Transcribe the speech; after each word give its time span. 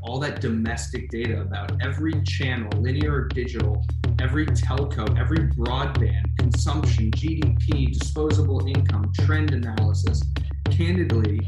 all 0.00 0.18
that 0.20 0.40
domestic 0.40 1.10
data 1.10 1.40
about 1.40 1.72
every 1.82 2.22
channel, 2.22 2.70
linear 2.80 3.14
or 3.14 3.28
digital, 3.28 3.84
every 4.20 4.46
telco, 4.46 5.18
every 5.18 5.38
broadband, 5.38 6.36
consumption, 6.38 7.10
GDP, 7.10 7.92
disposable 7.98 8.66
income, 8.66 9.10
trend 9.20 9.52
analysis. 9.52 10.22
Candidly, 10.70 11.40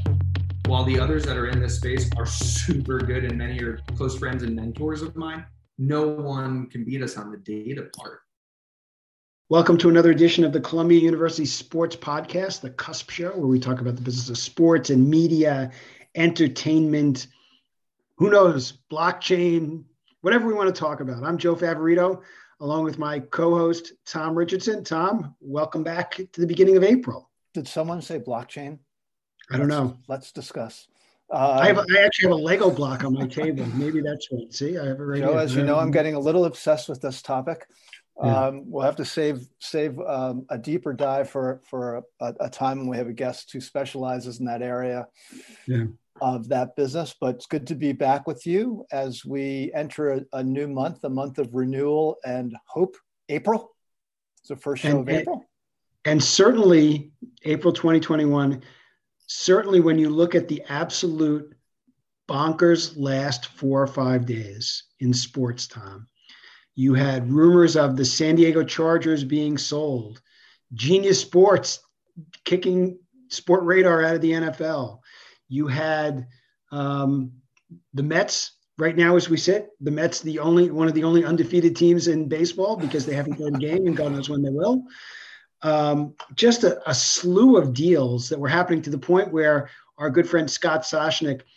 while 0.66 0.84
the 0.84 0.98
others 0.98 1.24
that 1.24 1.36
are 1.36 1.46
in 1.46 1.60
this 1.60 1.76
space 1.76 2.10
are 2.16 2.26
super 2.26 2.98
good 2.98 3.24
and 3.24 3.38
many 3.38 3.60
are 3.62 3.78
close 3.96 4.18
friends 4.18 4.42
and 4.42 4.56
mentors 4.56 5.02
of 5.02 5.14
mine, 5.14 5.44
no 5.78 6.08
one 6.08 6.66
can 6.66 6.84
beat 6.84 7.02
us 7.02 7.16
on 7.16 7.30
the 7.30 7.38
data 7.38 7.88
part. 7.96 8.20
Welcome 9.48 9.78
to 9.78 9.88
another 9.88 10.10
edition 10.10 10.44
of 10.44 10.52
the 10.52 10.60
Columbia 10.60 11.00
University 11.00 11.46
Sports 11.46 11.96
Podcast, 11.96 12.60
the 12.60 12.70
Cusp 12.70 13.10
Show, 13.10 13.30
where 13.30 13.46
we 13.46 13.58
talk 13.58 13.80
about 13.80 13.96
the 13.96 14.02
business 14.02 14.28
of 14.28 14.38
sports 14.38 14.90
and 14.90 15.08
media, 15.08 15.72
entertainment, 16.14 17.26
who 18.20 18.28
knows, 18.28 18.74
blockchain, 18.92 19.82
whatever 20.20 20.46
we 20.46 20.52
want 20.52 20.72
to 20.72 20.78
talk 20.78 21.00
about. 21.00 21.24
I'm 21.24 21.38
Joe 21.38 21.56
Favorito, 21.56 22.20
along 22.60 22.84
with 22.84 22.98
my 22.98 23.18
co 23.18 23.56
host, 23.56 23.94
Tom 24.04 24.36
Richardson. 24.36 24.84
Tom, 24.84 25.34
welcome 25.40 25.82
back 25.82 26.16
to 26.16 26.40
the 26.40 26.46
beginning 26.46 26.76
of 26.76 26.84
April. 26.84 27.30
Did 27.54 27.66
someone 27.66 28.02
say 28.02 28.18
blockchain? 28.18 28.78
I 29.50 29.56
don't 29.56 29.68
know. 29.68 29.96
Let's 30.06 30.32
discuss. 30.32 30.86
Uh, 31.32 31.60
I, 31.62 31.68
have, 31.68 31.78
I 31.78 32.04
actually 32.04 32.28
have 32.28 32.38
a 32.38 32.42
Lego 32.42 32.70
block 32.70 33.04
on 33.04 33.14
my 33.14 33.26
table. 33.26 33.64
Maybe 33.74 34.02
that's 34.02 34.30
what. 34.30 34.42
You 34.42 34.52
see, 34.52 34.76
I 34.76 34.84
have 34.84 35.00
it 35.00 35.02
right 35.02 35.22
Joe, 35.22 35.38
as 35.38 35.56
you 35.56 35.64
know, 35.64 35.78
I'm 35.78 35.90
getting 35.90 36.14
a 36.14 36.20
little 36.20 36.44
obsessed 36.44 36.90
with 36.90 37.00
this 37.00 37.22
topic. 37.22 37.66
Yeah. 38.22 38.48
Um, 38.48 38.70
we'll 38.70 38.84
have 38.84 38.96
to 38.96 39.04
save 39.06 39.48
save 39.60 39.98
um, 39.98 40.44
a 40.50 40.58
deeper 40.58 40.92
dive 40.92 41.30
for 41.30 41.62
for 41.64 42.02
a, 42.20 42.34
a, 42.40 42.50
time 42.50 42.80
when 42.80 42.88
we 42.88 42.98
have 42.98 43.06
a 43.06 43.14
guest 43.14 43.50
who 43.50 43.62
specializes 43.62 44.40
in 44.40 44.44
that 44.44 44.60
area 44.60 45.06
yeah. 45.66 45.84
Of 46.20 46.48
that 46.48 46.76
business. 46.76 47.14
But 47.20 47.36
it's 47.36 47.46
good 47.46 47.66
to 47.68 47.74
be 47.74 47.92
back 47.92 48.26
with 48.26 48.46
you 48.46 48.84
as 48.92 49.24
we 49.24 49.70
enter 49.74 50.12
a, 50.12 50.20
a 50.34 50.42
new 50.42 50.68
month, 50.68 51.04
a 51.04 51.08
month 51.08 51.38
of 51.38 51.54
renewal 51.54 52.16
and 52.24 52.56
hope. 52.66 52.96
April, 53.28 53.70
it's 54.40 54.48
the 54.48 54.56
first 54.56 54.82
show 54.82 54.90
and, 54.90 55.08
of 55.08 55.08
April, 55.08 55.46
and, 56.04 56.12
and 56.12 56.22
certainly 56.22 57.12
April 57.44 57.72
2021. 57.72 58.62
Certainly, 59.26 59.80
when 59.80 59.98
you 59.98 60.10
look 60.10 60.34
at 60.34 60.48
the 60.48 60.62
absolute 60.68 61.54
bonkers 62.28 62.94
last 62.96 63.46
four 63.46 63.82
or 63.82 63.86
five 63.86 64.26
days 64.26 64.84
in 64.98 65.14
sports, 65.14 65.66
Tom 65.68 66.08
you 66.80 66.94
had 66.94 67.30
rumors 67.30 67.76
of 67.76 67.94
the 67.94 68.04
San 68.06 68.36
Diego 68.36 68.64
Chargers 68.64 69.22
being 69.22 69.58
sold, 69.58 70.22
Genius 70.72 71.20
Sports 71.20 71.80
kicking 72.46 72.98
Sportradar 73.28 74.06
out 74.06 74.14
of 74.14 74.22
the 74.22 74.32
NFL. 74.32 74.99
You 75.50 75.66
had 75.66 76.26
um, 76.72 77.32
the 77.92 78.02
Mets 78.02 78.52
right 78.78 78.96
now, 78.96 79.16
as 79.16 79.28
we 79.28 79.36
sit. 79.36 79.68
The 79.82 79.90
Mets, 79.90 80.20
the 80.20 80.38
only 80.38 80.70
one 80.70 80.88
of 80.88 80.94
the 80.94 81.04
only 81.04 81.26
undefeated 81.26 81.76
teams 81.76 82.08
in 82.08 82.28
baseball 82.28 82.76
because 82.76 83.04
they 83.04 83.14
haven't 83.14 83.34
played 83.34 83.54
a 83.54 83.58
game, 83.58 83.86
and 83.86 83.94
God 83.96 84.12
knows 84.12 84.30
when 84.30 84.42
they 84.42 84.50
will. 84.50 84.84
Um, 85.60 86.14
just 86.34 86.64
a, 86.64 86.80
a, 86.88 86.94
slew 86.94 87.58
of 87.58 87.74
deals 87.74 88.30
that 88.30 88.40
were 88.40 88.48
happening 88.48 88.80
to 88.80 88.88
the 88.88 88.96
point 88.96 89.30
where 89.30 89.68
our 89.98 90.08
good 90.08 90.26
friend 90.26 90.50
Scott 90.50 90.84
Soshnick– 90.84 91.42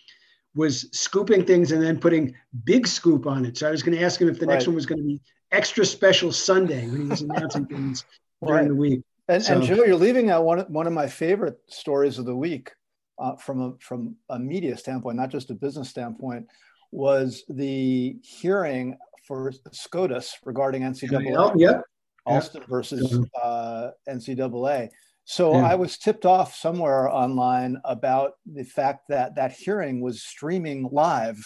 was 0.55 0.87
scooping 0.91 1.45
things 1.45 1.71
and 1.71 1.81
then 1.81 1.99
putting 1.99 2.35
big 2.63 2.87
scoop 2.87 3.25
on 3.25 3.45
it. 3.45 3.57
So 3.57 3.67
I 3.67 3.71
was 3.71 3.81
going 3.81 3.97
to 3.97 4.03
ask 4.03 4.21
him 4.21 4.29
if 4.29 4.39
the 4.39 4.45
right. 4.45 4.55
next 4.55 4.67
one 4.67 4.75
was 4.75 4.85
going 4.85 4.99
to 4.99 5.05
be 5.05 5.19
extra 5.51 5.85
special 5.85 6.31
Sunday 6.31 6.87
when 6.87 7.01
he 7.03 7.07
was 7.07 7.21
announcing 7.21 7.65
things 7.65 8.05
during 8.45 8.59
right. 8.59 8.67
the 8.67 8.75
week. 8.75 9.01
And, 9.27 9.43
so, 9.43 9.55
and, 9.55 9.63
Joe, 9.63 9.83
you're 9.83 9.95
leaving 9.95 10.29
out 10.29 10.43
one 10.43 10.59
one 10.61 10.85
of 10.85 10.93
my 10.93 11.07
favorite 11.07 11.57
stories 11.67 12.19
of 12.19 12.25
the 12.25 12.35
week 12.35 12.73
uh, 13.19 13.35
from 13.35 13.61
a 13.61 13.73
from 13.79 14.15
a 14.29 14.39
media 14.39 14.77
standpoint, 14.77 15.17
not 15.17 15.29
just 15.29 15.51
a 15.51 15.55
business 15.55 15.89
standpoint, 15.89 16.47
was 16.91 17.43
the 17.49 18.17
hearing 18.23 18.97
for 19.27 19.51
SCOTUS 19.71 20.37
regarding 20.45 20.83
NCAA. 20.83 21.53
Yep. 21.55 21.83
Alston 22.25 22.61
yep. 22.61 22.69
versus 22.69 23.19
uh, 23.41 23.89
NCAA. 24.07 24.89
So 25.25 25.53
yeah. 25.53 25.71
I 25.71 25.75
was 25.75 25.97
tipped 25.97 26.25
off 26.25 26.55
somewhere 26.55 27.09
online 27.09 27.79
about 27.85 28.33
the 28.45 28.63
fact 28.63 29.07
that 29.09 29.35
that 29.35 29.53
hearing 29.53 30.01
was 30.01 30.23
streaming 30.23 30.89
live 30.91 31.37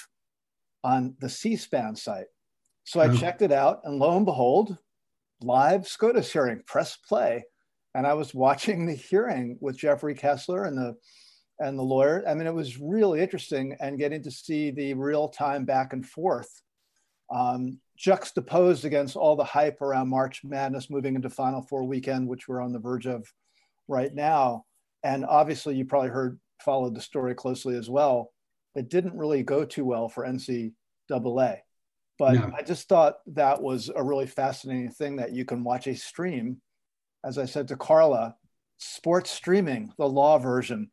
on 0.83 1.16
the 1.19 1.29
C-SPAN 1.29 1.95
site. 1.95 2.27
So 2.83 3.00
I 3.00 3.07
oh. 3.07 3.16
checked 3.16 3.41
it 3.41 3.51
out, 3.51 3.81
and 3.83 4.00
lo 4.00 4.16
and 4.16 4.25
behold, 4.25 4.77
live 5.41 5.88
SCOTUS 5.88 6.31
hearing. 6.31 6.61
Press 6.66 6.97
play, 6.97 7.44
and 7.94 8.07
I 8.07 8.13
was 8.13 8.33
watching 8.33 8.85
the 8.85 8.95
hearing 8.95 9.57
with 9.61 9.77
Jeffrey 9.77 10.16
Kessler 10.16 10.63
and 10.63 10.77
the 10.77 10.95
and 11.59 11.78
the 11.78 11.84
lawyer. 11.84 12.23
I 12.28 12.34
mean, 12.34 12.47
it 12.47 12.53
was 12.53 12.79
really 12.79 13.22
interesting, 13.22 13.75
and 13.79 13.97
getting 13.97 14.23
to 14.23 14.31
see 14.31 14.72
the 14.72 14.94
real 14.94 15.29
time 15.29 15.66
back 15.66 15.94
and 15.94 16.06
forth. 16.06 16.62
Um, 17.29 17.79
juxtaposed 17.97 18.85
against 18.85 19.16
all 19.16 19.35
the 19.35 19.44
hype 19.44 19.81
around 19.81 20.07
March 20.07 20.41
Madness 20.44 20.90
moving 20.90 21.16
into 21.16 21.29
Final 21.29 21.62
Four 21.62 21.84
weekend, 21.84 22.28
which 22.28 22.47
we're 22.47 22.62
on 22.62 22.72
the 22.72 22.79
verge 22.79 23.07
of 23.07 23.25
right 23.88 24.13
now. 24.13 24.66
And 25.03 25.25
obviously, 25.25 25.75
you 25.75 25.85
probably 25.85 26.09
heard, 26.09 26.40
followed 26.63 26.95
the 26.95 27.01
story 27.01 27.35
closely 27.35 27.75
as 27.75 27.89
well. 27.89 28.31
It 28.75 28.89
didn't 28.89 29.18
really 29.18 29.44
go 29.44 29.66
too 29.66 29.85
well 29.85 30.09
for 30.09 30.25
NCAA. 30.25 30.74
But 32.19 32.34
no. 32.34 32.51
I 32.57 32.63
just 32.63 32.88
thought 32.88 33.18
that 33.28 33.62
was 33.62 33.91
a 33.95 34.03
really 34.03 34.25
fascinating 34.25 34.91
thing 34.91 35.18
that 35.18 35.34
you 35.34 35.45
can 35.45 35.63
watch 35.63 35.88
a 35.88 35.95
stream. 35.95 36.62
As 37.24 37.38
I 37.38 37.45
said 37.45 37.68
to 37.68 37.75
Carla, 37.75 38.35
sports 38.78 39.31
streaming, 39.31 39.94
the 39.97 40.07
law 40.07 40.38
version. 40.38 40.91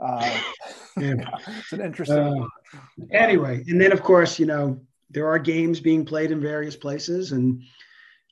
Uh, 0.00 0.40
yeah. 1.00 1.14
it's 1.58 1.72
an 1.72 1.80
interesting. 1.80 2.18
Uh, 2.18 3.06
anyway, 3.12 3.62
and 3.68 3.80
then 3.80 3.92
of 3.92 4.02
course, 4.02 4.38
you 4.38 4.46
know, 4.46 4.80
there 5.10 5.28
are 5.28 5.38
games 5.38 5.80
being 5.80 6.04
played 6.04 6.30
in 6.30 6.40
various 6.40 6.76
places, 6.76 7.32
and 7.32 7.62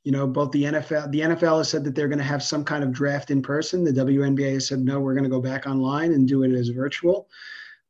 you 0.04 0.12
know, 0.12 0.26
both 0.26 0.50
the 0.52 0.64
NFL, 0.64 1.10
the 1.10 1.20
NFL 1.20 1.58
has 1.58 1.68
said 1.68 1.84
that 1.84 1.94
they're 1.94 2.08
going 2.08 2.18
to 2.18 2.24
have 2.24 2.42
some 2.42 2.64
kind 2.64 2.82
of 2.82 2.92
draft 2.92 3.30
in 3.30 3.42
person. 3.42 3.84
The 3.84 3.92
WNBA 3.92 4.54
has 4.54 4.68
said 4.68 4.78
no, 4.78 5.00
we're 5.00 5.14
going 5.14 5.24
to 5.24 5.30
go 5.30 5.40
back 5.40 5.66
online 5.66 6.12
and 6.12 6.26
do 6.26 6.44
it 6.44 6.52
as 6.52 6.68
virtual. 6.68 7.28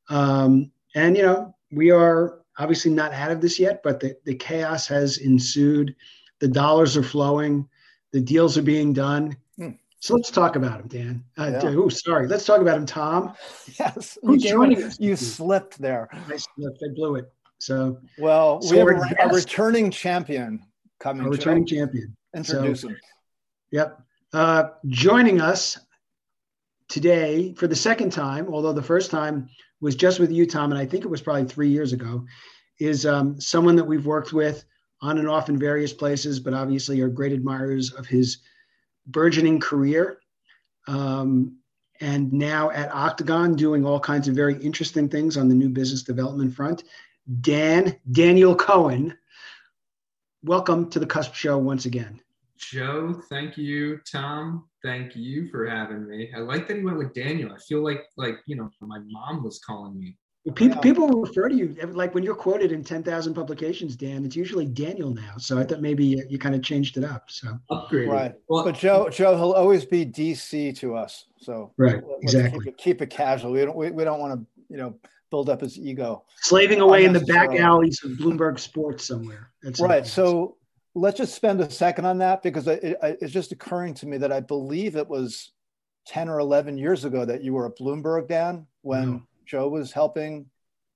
Um, 0.08 0.70
and 0.94 1.16
you 1.16 1.22
know, 1.22 1.54
we 1.70 1.90
are 1.90 2.40
obviously 2.58 2.90
not 2.90 3.12
out 3.12 3.30
of 3.30 3.40
this 3.40 3.58
yet, 3.58 3.82
but 3.82 4.00
the, 4.00 4.16
the 4.24 4.34
chaos 4.34 4.86
has 4.88 5.18
ensued. 5.18 5.94
The 6.40 6.48
dollars 6.48 6.96
are 6.96 7.02
flowing, 7.02 7.68
the 8.12 8.20
deals 8.20 8.56
are 8.56 8.62
being 8.62 8.92
done. 8.92 9.36
So 10.00 10.14
let's 10.14 10.30
talk 10.30 10.56
about 10.56 10.80
him, 10.80 10.88
Dan. 10.88 11.24
Uh, 11.36 11.50
yeah. 11.52 11.74
Oh, 11.76 11.88
sorry. 11.88 12.28
Let's 12.28 12.44
talk 12.44 12.60
about 12.60 12.76
him, 12.76 12.86
Tom. 12.86 13.34
Yes, 13.78 14.16
Who's 14.22 14.44
you, 14.44 14.50
joining 14.50 14.82
us? 14.84 14.98
you 15.00 15.16
slipped 15.16 15.78
there. 15.78 16.08
I 16.12 16.36
slipped. 16.36 16.82
I 16.82 16.94
blew 16.94 17.16
it. 17.16 17.32
So 17.58 17.98
well, 18.18 18.62
so 18.62 18.84
we 18.84 18.94
have 18.94 19.12
a, 19.18 19.30
a 19.30 19.34
returning 19.34 19.90
champion 19.90 20.62
coming. 21.00 21.26
A 21.26 21.28
returning 21.28 21.66
champion. 21.66 22.16
Introduce 22.34 22.82
so, 22.82 22.88
him. 22.88 22.96
Yep. 23.72 24.00
Uh, 24.32 24.64
joining 24.86 25.40
us 25.40 25.78
today 26.88 27.52
for 27.54 27.66
the 27.66 27.76
second 27.76 28.12
time, 28.12 28.46
although 28.52 28.72
the 28.72 28.82
first 28.82 29.10
time 29.10 29.48
was 29.80 29.96
just 29.96 30.20
with 30.20 30.30
you, 30.30 30.46
Tom, 30.46 30.70
and 30.70 30.80
I 30.80 30.86
think 30.86 31.04
it 31.04 31.08
was 31.08 31.20
probably 31.20 31.44
three 31.44 31.68
years 31.68 31.92
ago, 31.92 32.24
is 32.78 33.06
um, 33.06 33.40
someone 33.40 33.76
that 33.76 33.84
we've 33.84 34.06
worked 34.06 34.32
with 34.32 34.64
on 35.00 35.18
and 35.18 35.28
off 35.28 35.48
in 35.48 35.58
various 35.58 35.92
places, 35.92 36.40
but 36.40 36.54
obviously 36.54 37.00
are 37.00 37.08
great 37.08 37.32
admirers 37.32 37.92
of 37.92 38.06
his 38.06 38.38
burgeoning 39.08 39.60
career. 39.60 40.20
Um, 40.86 41.58
and 42.00 42.32
now 42.32 42.70
at 42.70 42.94
Octagon, 42.94 43.56
doing 43.56 43.84
all 43.84 43.98
kinds 43.98 44.28
of 44.28 44.34
very 44.34 44.56
interesting 44.62 45.08
things 45.08 45.36
on 45.36 45.48
the 45.48 45.54
new 45.54 45.68
business 45.68 46.02
development 46.02 46.54
front. 46.54 46.84
Dan 47.40 47.98
Daniel 48.12 48.54
Cohen 48.54 49.16
welcome 50.44 50.88
to 50.90 50.98
the 50.98 51.06
Cusp 51.06 51.34
Show 51.34 51.58
once 51.58 51.84
again. 51.84 52.20
Joe, 52.56 53.20
thank 53.28 53.56
you. 53.56 54.00
Tom, 54.10 54.68
thank 54.82 55.14
you 55.14 55.48
for 55.50 55.68
having 55.68 56.08
me. 56.08 56.30
I 56.34 56.40
like 56.40 56.66
that 56.68 56.78
he 56.78 56.84
went 56.84 56.98
with 56.98 57.14
Daniel. 57.14 57.52
I 57.52 57.58
feel 57.58 57.82
like 57.82 58.04
like 58.16 58.36
you 58.46 58.56
know 58.56 58.70
my 58.80 58.98
mom 59.06 59.44
was 59.44 59.58
calling 59.60 59.98
me. 59.98 60.16
Well, 60.48 60.54
people 60.54 60.76
yeah. 60.76 60.80
people 60.80 61.08
refer 61.08 61.50
to 61.50 61.54
you 61.54 61.76
like 61.92 62.14
when 62.14 62.24
you're 62.24 62.34
quoted 62.34 62.72
in 62.72 62.82
ten 62.82 63.02
thousand 63.02 63.34
publications, 63.34 63.96
Dan. 63.96 64.24
It's 64.24 64.34
usually 64.34 64.64
Daniel 64.64 65.10
now. 65.10 65.34
So 65.36 65.58
I 65.58 65.64
thought 65.64 65.82
maybe 65.82 66.06
you, 66.06 66.24
you 66.26 66.38
kind 66.38 66.54
of 66.54 66.62
changed 66.62 66.96
it 66.96 67.04
up. 67.04 67.30
So 67.30 67.58
upgraded. 67.70 68.08
Right. 68.10 68.34
Well, 68.48 68.64
but 68.64 68.74
Joe, 68.74 69.10
Joe, 69.10 69.36
he'll 69.36 69.52
always 69.52 69.84
be 69.84 70.06
DC 70.06 70.74
to 70.78 70.96
us. 70.96 71.26
So 71.36 71.72
right, 71.76 72.02
exactly. 72.22 72.60
Keep 72.60 72.68
it, 72.68 72.78
keep 72.78 73.02
it 73.02 73.10
casual. 73.10 73.52
We 73.52 73.60
don't 73.60 73.76
we, 73.76 73.90
we 73.90 74.04
don't 74.04 74.20
want 74.20 74.40
to 74.40 74.46
you 74.70 74.78
know 74.78 74.94
build 75.30 75.50
up 75.50 75.60
his 75.60 75.78
ego. 75.78 76.24
Slaving 76.40 76.80
away 76.80 77.04
in 77.04 77.12
the 77.12 77.20
back 77.20 77.54
alleys 77.54 78.02
of 78.02 78.12
Bloomberg 78.12 78.58
Sports 78.58 79.04
somewhere. 79.04 79.50
That's 79.62 79.80
right. 79.80 80.06
So 80.06 80.56
let's 80.94 81.18
just 81.18 81.34
spend 81.34 81.60
a 81.60 81.70
second 81.70 82.06
on 82.06 82.16
that 82.18 82.42
because 82.42 82.66
it, 82.66 82.82
it, 82.82 83.18
it's 83.20 83.34
just 83.34 83.52
occurring 83.52 83.92
to 83.94 84.06
me 84.06 84.16
that 84.16 84.32
I 84.32 84.40
believe 84.40 84.96
it 84.96 85.06
was 85.06 85.52
10 86.06 86.30
or 86.30 86.38
11 86.38 86.78
years 86.78 87.04
ago 87.04 87.26
that 87.26 87.42
you 87.42 87.52
were 87.52 87.66
at 87.66 87.76
Bloomberg, 87.76 88.28
Dan, 88.28 88.66
when 88.80 89.10
no. 89.10 89.22
Joe 89.48 89.68
was 89.68 89.92
helping 89.92 90.46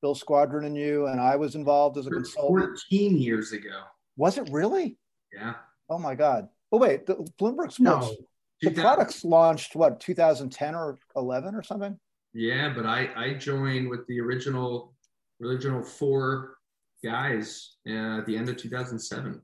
Bill 0.02 0.14
Squadron 0.14 0.66
and 0.66 0.76
you, 0.76 1.06
and 1.06 1.20
I 1.20 1.36
was 1.36 1.54
involved 1.54 1.96
as 1.96 2.06
a 2.06 2.10
consultant. 2.10 2.78
14 2.90 3.16
years 3.18 3.52
ago. 3.52 3.82
Was 4.16 4.36
it 4.36 4.48
really? 4.50 4.98
Yeah. 5.32 5.54
Oh 5.88 5.98
my 5.98 6.14
God. 6.14 6.48
Oh, 6.70 6.78
wait, 6.78 7.06
the 7.06 7.14
Bloomberg 7.40 7.72
Sports. 7.72 7.80
No. 7.80 8.14
The 8.60 8.70
products 8.70 9.24
launched 9.24 9.74
what 9.74 9.98
2010 10.00 10.74
or 10.74 10.98
11 11.16 11.54
or 11.54 11.62
something. 11.62 11.98
Yeah, 12.34 12.72
but 12.74 12.86
I 12.86 13.10
I 13.16 13.34
joined 13.34 13.88
with 13.88 14.06
the 14.06 14.20
original 14.20 14.94
original 15.42 15.82
four 15.82 16.56
guys 17.04 17.74
uh, 17.88 18.18
at 18.18 18.26
the 18.26 18.36
end 18.36 18.48
of 18.48 18.56
2007. 18.56 19.42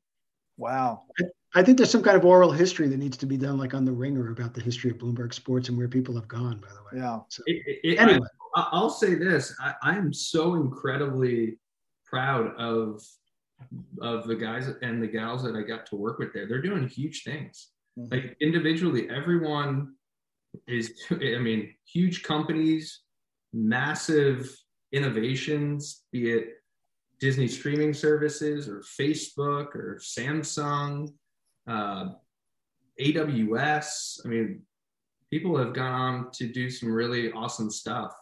Wow. 0.57 1.03
I 1.55 1.63
think 1.63 1.79
there's 1.79 1.91
some 1.91 2.03
kind 2.03 2.17
of 2.17 2.25
oral 2.25 2.53
history 2.53 2.89
that 2.89 2.99
needs 2.99 3.17
to 3.17 3.27
be 3.27 3.37
done, 3.37 3.59
like 3.59 3.75
on 3.75 3.85
the 3.85 3.93
Ringer, 3.93 4.31
about 4.31 4.55
the 4.55 4.61
history 4.61 4.91
of 4.91 4.99
Bloomberg 4.99 5.33
Sports 5.33 5.69
and 5.69 5.79
where 5.79 5.89
people 5.89 6.15
have 6.15 6.29
gone. 6.29 6.61
By 6.61 6.69
the 6.69 6.97
way, 6.97 7.03
yeah. 7.03 7.21
So, 7.29 7.43
it, 7.47 7.81
it, 7.85 7.99
anyway, 7.99 8.27
I, 8.73 8.81
will 8.81 8.91
say 8.91 9.15
this: 9.15 9.55
I, 9.61 9.97
am 9.97 10.13
so 10.13 10.55
incredibly 10.55 11.59
proud 12.05 12.55
of 12.57 13.03
of 14.01 14.27
the 14.27 14.37
guys 14.37 14.71
and 14.83 15.03
the 15.03 15.07
gals 15.07 15.43
that 15.43 15.57
I 15.57 15.63
got 15.63 15.87
to 15.87 15.97
work 15.97 16.19
with 16.19 16.33
there. 16.33 16.47
They're 16.47 16.63
doing 16.63 16.89
huge 16.89 17.25
things. 17.25 17.71
Mm-hmm. 17.99 18.15
Like 18.15 18.37
individually, 18.41 19.09
everyone 19.11 19.95
is. 20.67 20.93
I 21.11 21.39
mean, 21.39 21.75
huge 21.87 22.23
companies, 22.23 23.01
massive 23.53 24.55
innovations, 24.93 26.05
be 26.13 26.33
it 26.33 26.55
Disney 27.21 27.49
streaming 27.49 27.93
services 27.93 28.69
or 28.69 28.83
Facebook 29.01 29.75
or 29.75 30.01
Samsung, 30.01 31.13
uh, 31.69 32.11
AWS. 33.01 34.21
I 34.25 34.29
mean, 34.29 34.63
people 35.31 35.57
have 35.59 35.75
gone 35.75 35.93
on 35.93 36.31
to 36.33 36.49
do 36.49 36.71
some 36.71 36.91
really 36.91 37.33
awesome 37.33 37.71
stuff. 37.71 38.15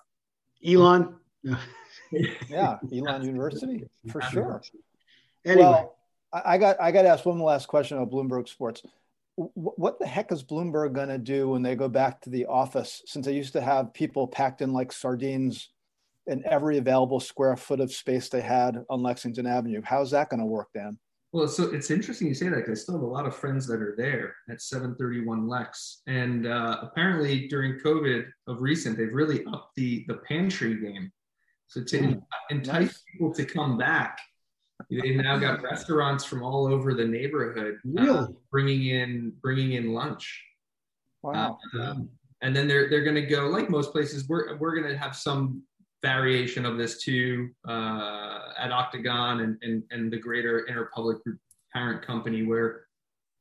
Elon. 0.67 1.15
yeah, 2.49 2.79
Elon 2.93 3.25
University 3.25 3.85
for 4.11 4.21
sure. 4.23 4.63
Anyway. 5.45 5.63
Well, 5.63 5.97
I 6.33 6.59
got 6.59 6.81
I 6.81 6.91
got 6.91 7.03
to 7.03 7.09
ask 7.09 7.25
one 7.25 7.39
last 7.39 7.67
question 7.69 7.97
about 7.97 8.11
Bloomberg 8.11 8.49
Sports. 8.49 8.83
What 9.37 9.99
the 9.99 10.07
heck 10.07 10.33
is 10.33 10.43
Bloomberg 10.43 10.95
going 10.95 11.09
to 11.09 11.19
do 11.19 11.51
when 11.51 11.63
they 11.63 11.77
go 11.77 11.89
back 11.89 12.21
to 12.23 12.31
the 12.31 12.47
office? 12.47 13.03
Since 13.07 13.27
they 13.27 13.35
used 13.35 13.53
to 13.53 13.61
have 13.61 13.95
people 13.95 14.27
packed 14.27 14.63
in 14.63 14.73
like 14.73 14.93
sardines 14.93 15.71
in 16.27 16.43
every 16.45 16.79
available 16.79 17.21
square 17.21 17.57
foot 17.57 17.81
of 17.81 17.93
space 17.93 18.29
they 18.29 18.41
had 18.41 18.85
on 18.91 19.03
Lexington 19.03 19.47
Avenue. 19.47 19.83
How's 19.85 20.11
that 20.11 20.31
going 20.31 20.41
to 20.41 20.47
work, 20.47 20.69
Dan? 20.75 20.99
Well, 21.37 21.49
so 21.49 21.65
it's 21.65 21.91
interesting 21.91 22.29
you 22.29 22.35
say 22.35 22.49
that 22.49 22.57
because 22.57 22.79
I 22.79 22.83
still 22.83 22.95
have 22.95 23.03
a 23.03 23.07
lot 23.07 23.27
of 23.27 23.37
friends 23.37 23.67
that 23.67 23.83
are 23.83 23.95
there 23.99 24.35
at 24.49 24.63
731 24.63 25.47
Lex. 25.47 26.01
And 26.07 26.47
uh, 26.47 26.79
apparently 26.81 27.47
during 27.47 27.79
COVID 27.79 28.25
of 28.47 28.63
recent, 28.63 28.97
they've 28.97 29.13
really 29.13 29.45
upped 29.53 29.75
the, 29.77 30.07
the 30.09 30.15
pantry 30.27 30.81
game. 30.81 31.13
So 31.67 31.85
to 31.85 31.99
mm, 31.99 32.23
entice 32.49 32.87
nice. 32.87 33.03
people 33.13 33.35
to 33.35 33.45
come 33.45 33.77
back, 33.77 34.19
they've 34.91 35.17
now 35.17 35.39
got 35.39 35.63
restaurants 35.71 36.25
from 36.25 36.43
all 36.43 36.67
over 36.73 36.95
the 36.95 37.05
neighborhood 37.05 37.81
uh, 37.87 38.03
really? 38.03 38.19
uh, 38.19 38.27
bringing 38.51 38.87
in 38.87 39.35
bringing 39.43 39.73
in 39.73 39.93
lunch. 39.93 40.43
Wow. 41.23 41.59
Uh, 41.75 41.83
um, 41.83 42.09
and 42.41 42.57
then 42.57 42.67
they're 42.67 42.89
they're 42.89 43.05
going 43.05 43.15
to 43.15 43.27
go 43.27 43.49
like 43.49 43.69
most 43.69 43.93
places. 43.93 44.27
We're 44.27 44.57
we're 44.57 44.75
going 44.75 44.91
to 44.91 44.97
have 44.97 45.15
some 45.15 45.63
variation 46.07 46.65
of 46.65 46.79
this 46.79 47.03
too 47.03 47.51
uh, 47.69 48.53
at 48.59 48.71
Octagon 48.73 49.41
and, 49.41 49.59
and, 49.63 49.83
and 49.91 50.13
the 50.13 50.19
greater 50.19 50.67
Interpublic 50.71 51.19
parent 51.73 52.03
company 52.03 52.43
where 52.45 52.87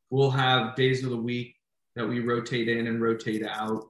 we'll 0.09 0.31
have 0.31 0.75
days 0.75 1.03
of 1.03 1.09
the 1.11 1.17
week 1.17 1.55
that 1.95 2.07
we 2.07 2.19
rotate 2.19 2.67
in 2.67 2.87
and 2.87 3.01
rotate 3.01 3.45
out. 3.45 3.85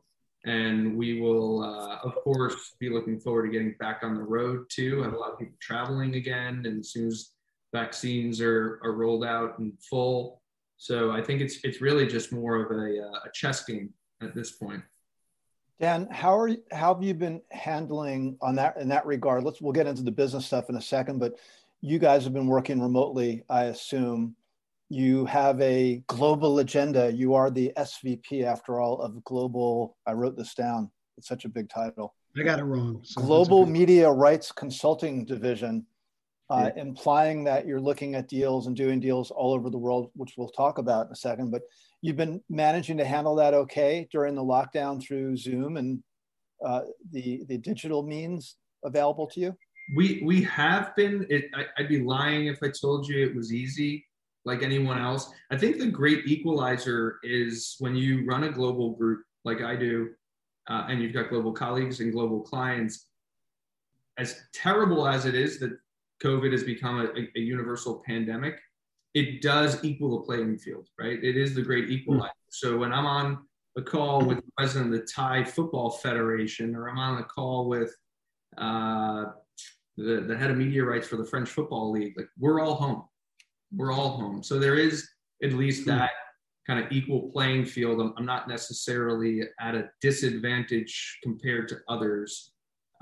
And 0.45 0.95
we 0.95 1.19
will, 1.19 1.63
uh, 1.63 1.97
of 2.03 2.13
course, 2.23 2.75
be 2.79 2.89
looking 2.89 3.19
forward 3.19 3.47
to 3.47 3.51
getting 3.51 3.75
back 3.79 4.01
on 4.03 4.13
the 4.13 4.21
road 4.21 4.65
too. 4.69 5.01
Have 5.01 5.13
a 5.13 5.17
lot 5.17 5.31
of 5.31 5.39
people 5.39 5.55
traveling 5.59 6.15
again, 6.15 6.63
and 6.67 6.81
as 6.81 6.91
soon 6.91 7.07
as 7.07 7.31
vaccines 7.73 8.39
are, 8.39 8.79
are 8.83 8.93
rolled 8.93 9.25
out 9.25 9.57
in 9.57 9.73
full, 9.89 10.43
so 10.77 11.11
I 11.11 11.21
think 11.21 11.41
it's 11.41 11.57
it's 11.63 11.81
really 11.81 12.05
just 12.05 12.31
more 12.31 12.63
of 12.63 12.71
a, 12.71 13.01
uh, 13.01 13.19
a 13.25 13.31
chess 13.33 13.65
game 13.65 13.93
at 14.21 14.35
this 14.35 14.51
point. 14.51 14.83
Dan, 15.79 16.07
how 16.09 16.37
are 16.37 16.51
how 16.71 16.93
have 16.93 17.03
you 17.03 17.13
been 17.13 17.41
handling 17.51 18.37
on 18.41 18.55
that 18.55 18.77
in 18.77 18.87
that 18.89 19.05
regard? 19.05 19.43
Let's 19.43 19.61
we'll 19.61 19.73
get 19.73 19.87
into 19.87 20.03
the 20.03 20.11
business 20.11 20.45
stuff 20.45 20.69
in 20.69 20.77
a 20.77 20.81
second, 20.81 21.19
but 21.19 21.33
you 21.81 21.99
guys 21.99 22.23
have 22.23 22.33
been 22.33 22.47
working 22.47 22.81
remotely, 22.81 23.43
I 23.49 23.65
assume. 23.65 24.35
You 24.89 25.25
have 25.25 25.59
a 25.61 26.03
global 26.07 26.59
agenda. 26.59 27.11
You 27.11 27.33
are 27.33 27.49
the 27.49 27.73
SVP, 27.77 28.43
after 28.43 28.79
all, 28.79 29.01
of 29.01 29.23
global. 29.23 29.97
I 30.05 30.13
wrote 30.13 30.37
this 30.37 30.53
down. 30.53 30.91
It's 31.17 31.27
such 31.27 31.45
a 31.45 31.49
big 31.49 31.69
title. 31.69 32.15
I 32.37 32.43
got 32.43 32.59
it 32.59 32.63
wrong. 32.63 33.01
So 33.03 33.21
global 33.21 33.65
Media 33.65 34.09
Rights 34.09 34.51
Consulting 34.51 35.25
Division, 35.25 35.85
uh, 36.49 36.71
yeah. 36.75 36.81
implying 36.81 37.43
that 37.45 37.65
you're 37.65 37.81
looking 37.81 38.15
at 38.15 38.27
deals 38.27 38.67
and 38.67 38.75
doing 38.75 38.99
deals 38.99 39.31
all 39.31 39.53
over 39.53 39.69
the 39.69 39.77
world, 39.77 40.11
which 40.15 40.33
we'll 40.37 40.49
talk 40.49 40.77
about 40.77 41.07
in 41.07 41.11
a 41.11 41.15
second. 41.15 41.51
But 41.51 41.63
you've 42.01 42.17
been 42.17 42.41
managing 42.49 42.97
to 42.97 43.05
handle 43.05 43.35
that 43.35 43.53
okay 43.53 44.07
during 44.11 44.35
the 44.35 44.43
lockdown 44.43 45.01
through 45.01 45.37
Zoom 45.37 45.77
and 45.77 46.03
uh, 46.63 46.81
the 47.11 47.43
the 47.47 47.57
digital 47.57 48.03
means 48.03 48.55
available 48.83 49.27
to 49.27 49.39
you? 49.39 49.57
We 49.95 50.21
we 50.23 50.43
have 50.43 50.95
been. 50.95 51.25
It, 51.29 51.45
I, 51.53 51.65
I'd 51.77 51.89
be 51.89 52.01
lying 52.01 52.47
if 52.47 52.59
I 52.63 52.69
told 52.69 53.07
you 53.07 53.25
it 53.25 53.35
was 53.35 53.53
easy 53.53 54.05
like 54.45 54.61
anyone 54.61 54.99
else. 54.99 55.31
I 55.51 55.57
think 55.57 55.79
the 55.79 55.87
great 55.87 56.27
equalizer 56.27 57.17
is 57.23 57.75
when 57.79 57.95
you 57.95 58.25
run 58.25 58.43
a 58.43 58.51
global 58.51 58.91
group 58.91 59.23
like 59.43 59.61
I 59.61 59.75
do, 59.75 60.09
uh, 60.69 60.85
and 60.87 61.01
you've 61.01 61.13
got 61.13 61.29
global 61.29 61.51
colleagues 61.51 61.99
and 61.99 62.11
global 62.11 62.41
clients. 62.41 63.07
As 64.17 64.39
terrible 64.53 65.07
as 65.07 65.25
it 65.25 65.35
is 65.35 65.59
that 65.59 65.77
COVID 66.23 66.51
has 66.51 66.63
become 66.63 66.99
a, 66.99 67.09
a 67.37 67.39
universal 67.39 68.01
pandemic, 68.05 68.59
it 69.13 69.41
does 69.41 69.83
equal 69.83 70.19
the 70.19 70.25
playing 70.25 70.57
field, 70.57 70.87
right? 70.99 71.23
It 71.23 71.37
is 71.37 71.55
the 71.55 71.61
great 71.61 71.89
equalizer. 71.89 72.27
Mm. 72.27 72.49
So 72.49 72.77
when 72.77 72.93
I'm 72.93 73.05
on 73.05 73.45
a 73.77 73.81
call 73.81 74.23
with 74.25 74.37
the 74.37 74.51
president 74.57 74.93
of 74.93 74.99
the 74.99 75.07
Thai 75.07 75.43
Football 75.43 75.89
Federation, 75.89 76.75
or 76.75 76.89
I'm 76.89 76.97
on 76.97 77.19
a 77.19 77.23
call 77.23 77.67
with 77.67 77.95
uh, 78.57 79.25
the, 79.97 80.21
the 80.21 80.37
head 80.37 80.51
of 80.51 80.57
media 80.57 80.83
rights 80.83 81.07
for 81.07 81.17
the 81.17 81.25
French 81.25 81.49
Football 81.49 81.91
League, 81.91 82.13
like 82.17 82.27
we're 82.37 82.59
all 82.59 82.75
home. 82.75 83.03
We're 83.73 83.91
all 83.91 84.17
home. 84.17 84.43
So 84.43 84.59
there 84.59 84.75
is 84.75 85.07
at 85.43 85.53
least 85.53 85.83
hmm. 85.83 85.91
that 85.91 86.11
kind 86.67 86.83
of 86.83 86.91
equal 86.91 87.29
playing 87.31 87.65
field. 87.65 88.01
I'm, 88.01 88.13
I'm 88.17 88.25
not 88.25 88.47
necessarily 88.47 89.43
at 89.59 89.75
a 89.75 89.89
disadvantage 90.01 91.19
compared 91.23 91.67
to 91.69 91.77
others 91.87 92.51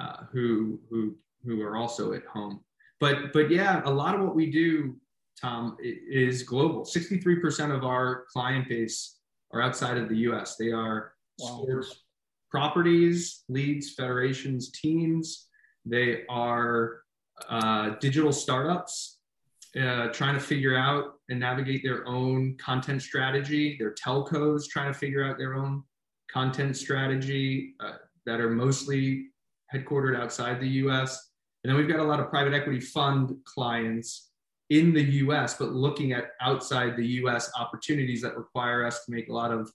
uh, 0.02 0.26
who 0.32 0.80
who 0.90 1.16
who 1.46 1.62
are 1.62 1.76
also 1.76 2.14
at 2.14 2.26
home. 2.26 2.62
But 3.04 3.34
but 3.34 3.52
yeah, 3.52 3.82
a 3.84 3.92
lot 3.92 4.16
of 4.16 4.22
what 4.22 4.34
we 4.34 4.50
do 4.50 4.96
Tom, 5.42 5.76
is 5.82 6.44
global. 6.44 6.86
63% 6.86 7.76
of 7.76 7.84
our 7.84 8.24
client 8.32 8.70
base 8.70 9.18
are 9.52 9.62
outside 9.62 9.98
of 9.98 10.08
the 10.08 10.16
US. 10.30 10.56
They 10.56 10.72
are 10.72 11.12
wow. 11.38 11.48
sports 11.48 12.06
properties, 12.50 13.44
leagues, 13.50 13.94
federations, 13.94 14.72
teams. 14.72 15.48
They 15.86 16.24
are 16.30 17.02
uh, 17.50 17.96
digital 18.00 18.32
startups 18.32 19.18
uh, 19.78 20.08
trying 20.20 20.36
to 20.36 20.40
figure 20.40 20.78
out 20.78 21.16
and 21.28 21.42
navigate 21.42 21.84
their 21.84 22.08
own 22.08 22.56
content 22.58 23.02
strategy. 23.02 23.76
They're 23.78 23.96
telcos 23.96 24.70
trying 24.70 24.94
to 24.94 24.98
figure 24.98 25.26
out 25.26 25.38
their 25.38 25.56
own 25.56 25.84
content 26.32 26.78
strategy 26.78 27.76
uh, 27.82 27.98
that 28.26 28.40
are 28.40 28.50
mostly 28.50 29.26
headquartered 29.74 30.18
outside 30.18 30.62
the 30.62 30.70
US. 30.86 31.33
And 31.64 31.72
then 31.72 31.78
we've 31.78 31.88
got 31.88 32.00
a 32.00 32.04
lot 32.04 32.20
of 32.20 32.30
private 32.30 32.54
equity 32.54 32.80
fund 32.80 33.36
clients 33.46 34.30
in 34.70 34.94
the 34.94 35.04
US, 35.04 35.56
but 35.58 35.70
looking 35.70 36.12
at 36.12 36.32
outside 36.42 36.98
the 36.98 37.06
US 37.22 37.52
opportunities 37.58 38.22
that 38.22 38.38
require 38.38 38.86
us 38.86 39.06
to 39.06 39.12
make 39.12 39.30
a 39.30 39.34
lot 39.34 39.52
of 39.52 39.72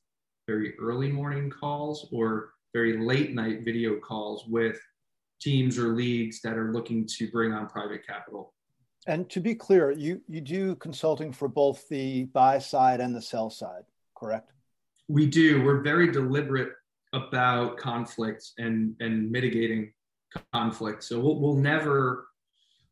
very 0.46 0.74
early 0.78 1.10
morning 1.10 1.50
calls 1.50 2.08
or 2.12 2.50
very 2.74 2.98
late 2.98 3.34
night 3.34 3.64
video 3.64 3.98
calls 3.98 4.44
with 4.46 4.78
teams 5.40 5.78
or 5.78 5.94
leagues 5.94 6.40
that 6.42 6.56
are 6.56 6.72
looking 6.72 7.06
to 7.06 7.30
bring 7.30 7.52
on 7.52 7.68
private 7.68 8.06
capital. 8.06 8.54
And 9.06 9.30
to 9.30 9.40
be 9.40 9.54
clear, 9.54 9.90
you, 9.90 10.20
you 10.28 10.40
do 10.40 10.74
consulting 10.76 11.32
for 11.32 11.48
both 11.48 11.88
the 11.88 12.24
buy 12.24 12.58
side 12.58 13.00
and 13.00 13.14
the 13.14 13.22
sell 13.22 13.48
side, 13.48 13.84
correct? 14.16 14.52
We 15.06 15.26
do. 15.26 15.62
We're 15.64 15.80
very 15.80 16.10
deliberate 16.10 16.72
about 17.14 17.78
conflicts 17.78 18.52
and, 18.58 18.94
and 19.00 19.30
mitigating 19.30 19.92
conflict. 20.52 21.04
So 21.04 21.20
we'll, 21.20 21.38
we'll 21.40 21.56
never 21.56 22.26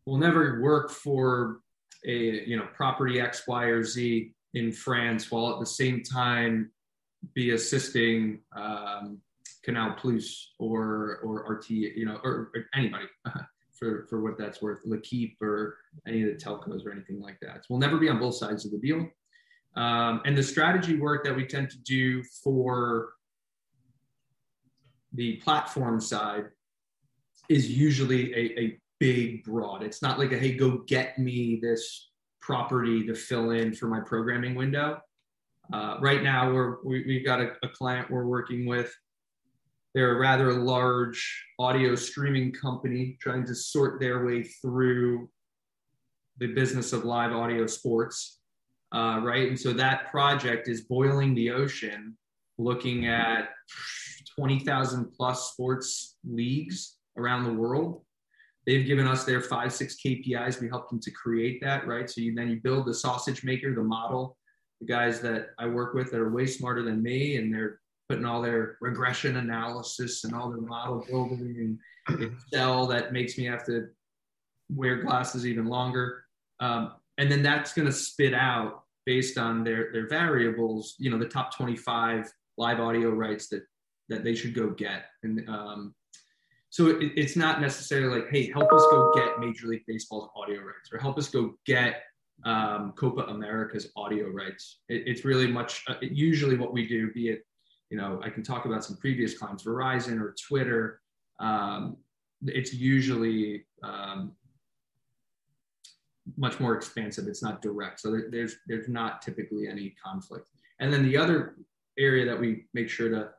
we'll 0.05 0.19
never 0.19 0.61
work 0.61 0.91
for 0.91 1.61
a 2.07 2.47
you 2.47 2.57
know 2.57 2.67
property 2.75 3.21
X, 3.21 3.47
Y, 3.47 3.65
or 3.65 3.85
Z 3.85 4.33
in 4.55 4.73
France, 4.73 5.31
while 5.31 5.53
at 5.53 5.61
the 5.61 5.67
same 5.67 6.03
time 6.03 6.71
be 7.35 7.51
assisting 7.51 8.41
um, 8.55 9.19
Canal 9.65 9.97
Plus 9.99 10.53
or 10.59 11.19
or 11.25 11.45
RT, 11.53 11.71
you 11.71 12.07
know, 12.07 12.21
or, 12.23 12.51
or 12.55 12.67
anybody 12.75 13.07
for 13.79 14.07
for 14.09 14.23
what 14.23 14.39
that's 14.39 14.63
worth, 14.63 14.81
L'Equipe 14.85 15.37
or 15.43 15.77
any 16.07 16.23
of 16.23 16.29
the 16.29 16.35
telcos 16.35 16.87
or 16.87 16.93
anything 16.93 17.21
like 17.21 17.39
that. 17.43 17.57
So 17.57 17.67
we'll 17.71 17.81
never 17.81 17.99
be 17.99 18.09
on 18.09 18.19
both 18.19 18.37
sides 18.37 18.65
of 18.65 18.73
the 18.73 18.79
deal. 18.79 19.07
Um, 19.75 20.23
and 20.25 20.37
the 20.37 20.43
strategy 20.43 20.97
work 20.97 21.23
that 21.25 21.37
we 21.37 21.47
tend 21.47 21.71
to 21.71 21.79
do 21.79 22.23
for 22.43 23.11
the 25.13 25.37
platform 25.37 26.01
side 26.01 26.47
is 27.49 27.71
usually 27.71 28.33
a, 28.35 28.61
a 28.61 28.79
big 28.99 29.45
broad. 29.45 29.83
It's 29.83 30.03
not 30.03 30.19
like 30.19 30.33
a 30.33 30.39
hey, 30.39 30.55
go 30.57 30.79
get 30.87 31.19
me 31.19 31.59
this 31.63 32.11
property 32.41 33.05
to 33.07 33.15
fill 33.15 33.51
in 33.51 33.75
for 33.75 33.89
my 33.89 34.01
programming 34.01 34.55
window. 34.55 35.01
Uh, 35.73 35.97
right 36.01 36.23
now, 36.23 36.53
we're 36.53 36.77
we, 36.85 37.17
have 37.17 37.25
got 37.25 37.41
a, 37.41 37.53
a 37.65 37.69
client 37.69 38.11
we're 38.11 38.27
working 38.27 38.67
with. 38.67 38.95
They're 39.95 40.15
a 40.15 40.19
rather 40.19 40.53
large 40.53 41.45
audio 41.59 41.95
streaming 41.95 42.53
company 42.53 43.17
trying 43.21 43.47
to 43.47 43.55
sort 43.55 43.99
their 43.99 44.25
way 44.25 44.43
through 44.43 45.29
the 46.39 46.49
business 46.49 46.93
of 46.93 47.05
live 47.05 47.33
audio 47.33 47.67
sports, 47.67 48.41
uh, 48.95 49.21
right? 49.25 49.49
And 49.49 49.59
so 49.59 49.73
that 49.73 50.11
project 50.11 50.69
is 50.69 50.83
boiling 50.83 51.35
the 51.35 51.51
ocean, 51.51 52.17
looking 52.59 53.07
at 53.07 53.49
20,000 54.39 55.13
plus 55.17 55.51
sports 55.51 56.17
leagues 56.25 56.96
around 57.17 57.45
the 57.45 57.53
world. 57.53 58.03
They've 58.67 58.87
given 58.87 59.07
us 59.07 59.25
their 59.25 59.41
five, 59.41 59.73
six 59.73 59.97
KPIs. 60.05 60.61
We 60.61 60.69
helped 60.69 60.91
them 60.91 61.01
to 61.01 61.11
create 61.13 61.61
that, 61.63 61.87
right? 61.87 62.11
So 62.11 62.21
you, 62.21 62.35
then 62.35 62.49
you 62.49 62.61
build 62.61 62.87
the 62.87 62.95
sausage 62.95 63.45
maker, 63.45 63.75
the 63.75 63.83
model, 63.83 64.37
the 64.81 64.87
guys 64.87 65.21
that 65.21 65.51
I 65.59 65.67
work 65.67 65.95
with 65.95 66.11
that 66.11 66.21
are 66.21 66.31
way 66.31 66.47
smarter 66.47 66.83
than 66.83 67.03
me, 67.03 67.37
and 67.37 67.55
they're 67.55 67.81
putting 68.09 68.25
all 68.25 68.43
their 68.43 68.77
regression 68.81 69.37
analysis 69.37 70.25
and 70.25 70.35
all 70.35 70.51
their 70.51 70.61
model 70.61 71.05
building 71.09 71.79
and 72.09 72.23
Excel 72.23 72.87
that 72.87 73.13
makes 73.13 73.37
me 73.37 73.45
have 73.45 73.65
to 73.67 73.89
wear 74.71 75.03
glasses 75.03 75.47
even 75.47 75.67
longer. 75.67 76.25
Um, 76.61 76.95
and 77.19 77.31
then 77.31 77.43
that's 77.43 77.73
going 77.73 77.87
to 77.87 77.93
spit 77.93 78.35
out 78.35 78.83
based 79.07 79.39
on 79.39 79.65
their 79.65 79.93
their 79.93 80.09
variables, 80.09 80.95
you 80.99 81.11
know, 81.11 81.19
the 81.19 81.29
top 81.29 81.57
25 81.57 82.31
live 82.59 82.81
audio 82.81 83.11
rights 83.11 83.49
that 83.49 83.63
that 84.09 84.23
they 84.23 84.35
should 84.35 84.55
go 84.55 84.71
get. 84.71 85.07
And 85.23 85.49
um, 85.49 85.95
so 86.77 86.89
it, 86.89 87.13
it's 87.17 87.37
not 87.37 87.63
necessarily 87.63 88.21
like, 88.21 88.29
hey, 88.31 88.53
help 88.53 88.71
us 88.71 88.83
go 88.91 89.11
get 89.15 89.41
Major 89.41 89.67
League 89.69 89.85
Baseball's 89.87 90.29
audio 90.37 90.61
rights 90.61 90.91
or 90.93 90.99
help 90.99 91.17
us 91.17 91.31
go 91.31 91.55
get 91.65 92.03
um, 92.45 92.93
Copa 92.99 93.23
America's 93.23 93.91
audio 93.97 94.29
rights. 94.29 94.81
It, 94.91 95.05
it's 95.07 95.25
really 95.25 95.47
much 95.47 95.85
uh, 95.89 95.95
usually 96.03 96.59
what 96.59 96.75
we 96.75 96.87
do, 96.87 97.11
be 97.15 97.29
it, 97.31 97.47
you 97.89 97.97
know, 97.97 98.21
I 98.23 98.29
can 98.29 98.43
talk 98.43 98.67
about 98.67 98.85
some 98.85 98.99
previous 98.99 99.39
clients, 99.39 99.65
Verizon 99.65 100.21
or 100.21 100.35
Twitter. 100.47 101.01
Um, 101.41 101.97
it's 102.45 102.75
usually 102.75 103.65
um, 103.83 104.33
much 106.37 106.61
more 106.61 106.75
expansive. 106.75 107.27
It's 107.27 107.43
not 107.43 107.63
direct, 107.63 108.01
so 108.01 108.11
there, 108.11 108.27
there's 108.31 108.57
there's 108.67 108.87
not 108.87 109.23
typically 109.23 109.67
any 109.67 109.95
conflict. 110.05 110.51
And 110.79 110.93
then 110.93 111.05
the 111.05 111.17
other 111.17 111.57
area 111.99 112.27
that 112.27 112.39
we 112.39 112.67
make 112.75 112.91
sure 112.91 113.09
to 113.09 113.31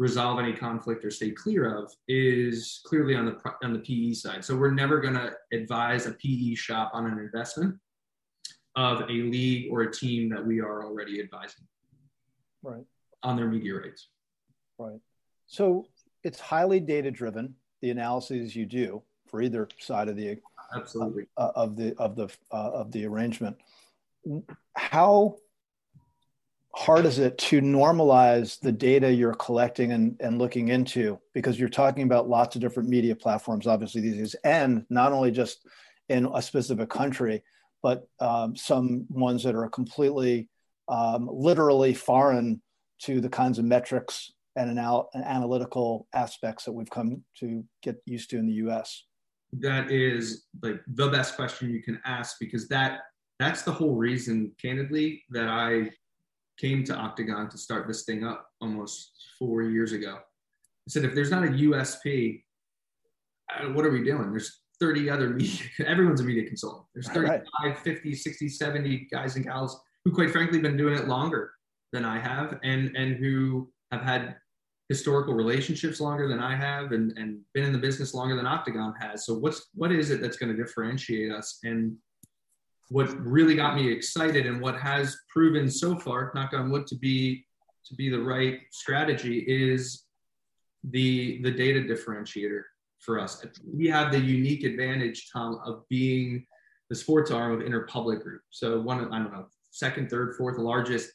resolve 0.00 0.38
any 0.38 0.54
conflict 0.54 1.04
or 1.04 1.10
stay 1.10 1.30
clear 1.30 1.76
of 1.76 1.92
is 2.08 2.80
clearly 2.86 3.14
on 3.14 3.26
the 3.26 3.36
on 3.62 3.74
the 3.74 3.78
PE 3.80 4.14
side. 4.14 4.42
So 4.42 4.56
we're 4.56 4.70
never 4.70 4.98
going 4.98 5.12
to 5.12 5.30
advise 5.52 6.06
a 6.06 6.12
PE 6.12 6.54
shop 6.54 6.92
on 6.94 7.04
an 7.04 7.18
investment 7.18 7.76
of 8.76 9.02
a 9.02 9.12
league 9.12 9.70
or 9.70 9.82
a 9.82 9.92
team 9.92 10.30
that 10.30 10.44
we 10.44 10.58
are 10.60 10.86
already 10.86 11.20
advising. 11.20 11.66
Right. 12.62 12.84
On 13.22 13.36
their 13.36 13.46
media 13.46 13.74
rights. 13.74 14.08
Right. 14.78 15.00
So 15.46 15.84
it's 16.24 16.40
highly 16.40 16.80
data 16.80 17.10
driven. 17.10 17.54
The 17.82 17.90
analyses 17.90 18.56
you 18.56 18.64
do 18.64 19.02
for 19.26 19.42
either 19.42 19.68
side 19.78 20.08
of 20.08 20.16
the 20.16 20.38
absolutely 20.74 21.26
uh, 21.36 21.50
of 21.54 21.76
the 21.76 21.94
of 21.98 22.16
the 22.16 22.30
uh, 22.50 22.70
of 22.72 22.90
the 22.92 23.04
arrangement. 23.04 23.56
How 24.76 25.36
hard 26.74 27.04
is 27.04 27.18
it 27.18 27.36
to 27.36 27.60
normalize 27.60 28.60
the 28.60 28.72
data 28.72 29.12
you're 29.12 29.34
collecting 29.34 29.92
and, 29.92 30.16
and 30.20 30.38
looking 30.38 30.68
into? 30.68 31.18
Because 31.34 31.58
you're 31.58 31.68
talking 31.68 32.04
about 32.04 32.28
lots 32.28 32.54
of 32.54 32.62
different 32.62 32.88
media 32.88 33.16
platforms 33.16 33.66
obviously 33.66 34.00
these 34.00 34.16
days 34.16 34.36
and 34.44 34.84
not 34.90 35.12
only 35.12 35.30
just 35.30 35.66
in 36.08 36.28
a 36.34 36.42
specific 36.42 36.88
country 36.88 37.42
but 37.82 38.06
um, 38.20 38.54
some 38.54 39.06
ones 39.08 39.42
that 39.42 39.54
are 39.54 39.68
completely 39.68 40.48
um, 40.88 41.28
literally 41.32 41.94
foreign 41.94 42.60
to 43.00 43.20
the 43.20 43.28
kinds 43.28 43.58
of 43.58 43.64
metrics 43.64 44.32
and, 44.56 44.78
and 44.78 45.24
analytical 45.24 46.06
aspects 46.12 46.64
that 46.64 46.72
we've 46.72 46.90
come 46.90 47.22
to 47.38 47.64
get 47.82 47.96
used 48.04 48.30
to 48.30 48.38
in 48.38 48.46
the 48.46 48.54
us 48.54 49.04
that 49.52 49.90
is 49.90 50.44
like 50.62 50.80
the 50.94 51.08
best 51.08 51.34
question 51.36 51.70
you 51.70 51.82
can 51.82 52.00
ask 52.04 52.36
because 52.38 52.68
that 52.68 53.00
that's 53.38 53.62
the 53.62 53.72
whole 53.72 53.94
reason 53.94 54.52
candidly 54.60 55.22
that 55.30 55.48
i 55.48 55.90
came 56.60 56.84
to 56.84 56.94
octagon 56.94 57.48
to 57.48 57.58
start 57.58 57.86
this 57.86 58.04
thing 58.04 58.24
up 58.24 58.50
almost 58.60 59.12
four 59.38 59.62
years 59.62 59.92
ago 59.92 60.18
i 60.18 60.88
said 60.88 61.04
if 61.04 61.14
there's 61.14 61.30
not 61.30 61.44
a 61.44 61.48
usp 61.48 62.42
what 63.72 63.84
are 63.84 63.90
we 63.90 64.04
doing 64.04 64.30
there's 64.30 64.62
30 64.80 65.10
other 65.10 65.30
media 65.40 65.62
everyone's 65.86 66.20
a 66.20 66.24
media 66.24 66.46
consultant 66.46 66.84
there's 66.94 67.08
35 67.08 67.42
right. 67.64 67.78
50 67.78 68.14
60 68.14 68.48
70 68.48 69.08
guys 69.10 69.36
and 69.36 69.44
gals 69.44 69.80
who 70.04 70.12
quite 70.12 70.30
frankly 70.30 70.58
have 70.58 70.62
been 70.62 70.76
doing 70.76 70.94
it 70.94 71.08
longer 71.08 71.52
than 71.92 72.04
i 72.04 72.18
have 72.18 72.58
and 72.62 72.94
and 72.96 73.16
who 73.16 73.70
have 73.90 74.02
had 74.02 74.36
historical 74.90 75.34
relationships 75.34 76.00
longer 76.00 76.26
than 76.26 76.40
I 76.40 76.56
have 76.56 76.90
and, 76.90 77.16
and 77.16 77.38
been 77.54 77.62
in 77.62 77.72
the 77.72 77.78
business 77.78 78.12
longer 78.12 78.34
than 78.34 78.44
Octagon 78.44 78.92
has. 79.00 79.24
So 79.24 79.34
what's 79.34 79.68
what 79.72 79.92
is 79.92 80.10
it 80.10 80.20
that's 80.20 80.36
going 80.36 80.54
to 80.54 80.60
differentiate 80.60 81.30
us? 81.30 81.60
And 81.62 81.96
what 82.90 83.08
really 83.24 83.54
got 83.54 83.76
me 83.76 83.90
excited 83.90 84.46
and 84.46 84.60
what 84.60 84.78
has 84.78 85.16
proven 85.28 85.70
so 85.70 85.96
far, 85.96 86.32
knock 86.34 86.52
on 86.52 86.70
wood, 86.70 86.86
to 86.88 86.96
be 86.96 87.46
to 87.86 87.94
be 87.94 88.10
the 88.10 88.20
right 88.20 88.60
strategy 88.70 89.44
is 89.46 90.04
the 90.84 91.40
the 91.42 91.50
data 91.50 91.80
differentiator 91.80 92.62
for 92.98 93.18
us. 93.18 93.44
We 93.72 93.88
have 93.88 94.12
the 94.12 94.20
unique 94.20 94.64
advantage, 94.64 95.30
Tom, 95.32 95.60
of 95.64 95.88
being 95.88 96.44
the 96.90 96.96
sports 96.96 97.30
arm 97.30 97.52
of 97.52 97.60
Interpublic 97.60 98.22
Group. 98.22 98.42
So 98.50 98.80
one, 98.80 99.12
I 99.12 99.18
don't 99.18 99.32
know, 99.32 99.46
second, 99.70 100.10
third, 100.10 100.34
fourth 100.36 100.58
largest 100.58 101.10